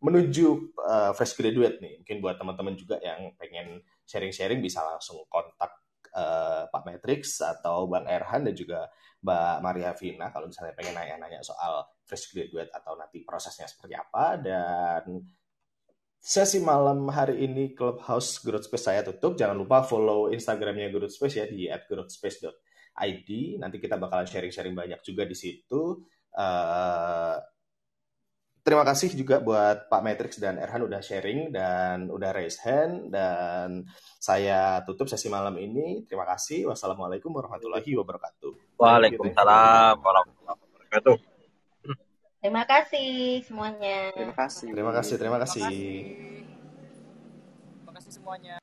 menuju 0.00 0.80
uh, 0.80 1.12
fresh 1.12 1.36
graduate 1.36 1.82
nih. 1.84 2.00
Mungkin 2.00 2.16
buat 2.24 2.40
teman-teman 2.40 2.74
juga 2.78 2.96
yang 3.04 3.36
pengen 3.36 3.84
sharing-sharing 4.10 4.58
bisa 4.58 4.82
langsung 4.82 5.22
kontak 5.30 5.70
uh, 6.18 6.66
Pak 6.66 6.82
Matrix 6.82 7.38
atau 7.38 7.86
Bang 7.86 8.10
Erhan 8.10 8.42
dan 8.42 8.54
juga 8.58 8.90
Mbak 9.22 9.56
Maria 9.62 9.92
Vina 9.94 10.34
kalau 10.34 10.50
misalnya 10.50 10.74
pengen 10.74 10.98
nanya-nanya 10.98 11.44
soal 11.46 11.86
fresh 12.02 12.34
graduate 12.34 12.72
atau 12.74 12.98
nanti 12.98 13.22
prosesnya 13.22 13.70
seperti 13.70 13.94
apa 13.94 14.40
dan 14.40 15.22
sesi 16.20 16.60
malam 16.60 17.08
hari 17.08 17.48
ini 17.48 17.72
Clubhouse 17.72 18.44
Growth 18.44 18.68
Space 18.68 18.84
saya 18.92 19.00
tutup. 19.00 19.40
Jangan 19.40 19.56
lupa 19.56 19.80
follow 19.80 20.28
Instagramnya 20.28 20.92
Growth 20.92 21.16
Space 21.16 21.36
ya 21.40 21.46
di 21.48 21.68
@growthspace.id. 21.68 23.30
Nanti 23.56 23.76
kita 23.80 23.96
bakalan 23.96 24.28
sharing-sharing 24.28 24.76
banyak 24.76 25.00
juga 25.00 25.24
di 25.24 25.36
situ. 25.36 26.04
Uh, 26.30 27.40
terima 28.60 28.84
kasih 28.84 29.12
juga 29.16 29.40
buat 29.40 29.88
Pak 29.88 30.02
Matrix 30.04 30.38
dan 30.38 30.60
Erhan 30.60 30.84
udah 30.84 31.00
sharing 31.00 31.52
dan 31.52 32.08
udah 32.08 32.30
raise 32.32 32.60
hand 32.60 33.10
dan 33.12 33.88
saya 34.20 34.84
tutup 34.84 35.08
sesi 35.08 35.32
malam 35.32 35.56
ini. 35.56 36.04
Terima 36.04 36.28
kasih. 36.28 36.68
Wassalamualaikum 36.68 37.32
warahmatullahi 37.32 37.90
wabarakatuh. 37.96 38.76
Waalaikumsalam 38.76 39.96
warahmatullahi 40.00 40.58
wabarakatuh. 40.60 41.16
Terima 42.40 42.64
kasih 42.64 43.44
semuanya. 43.44 44.16
Terima 44.16 44.32
kasih. 44.32 44.68
Terima 44.72 44.92
kasih, 44.96 45.14
terima 45.20 45.38
kasih. 45.44 45.68
Terima 47.84 47.92
kasih 47.92 48.12
semuanya. 48.16 48.60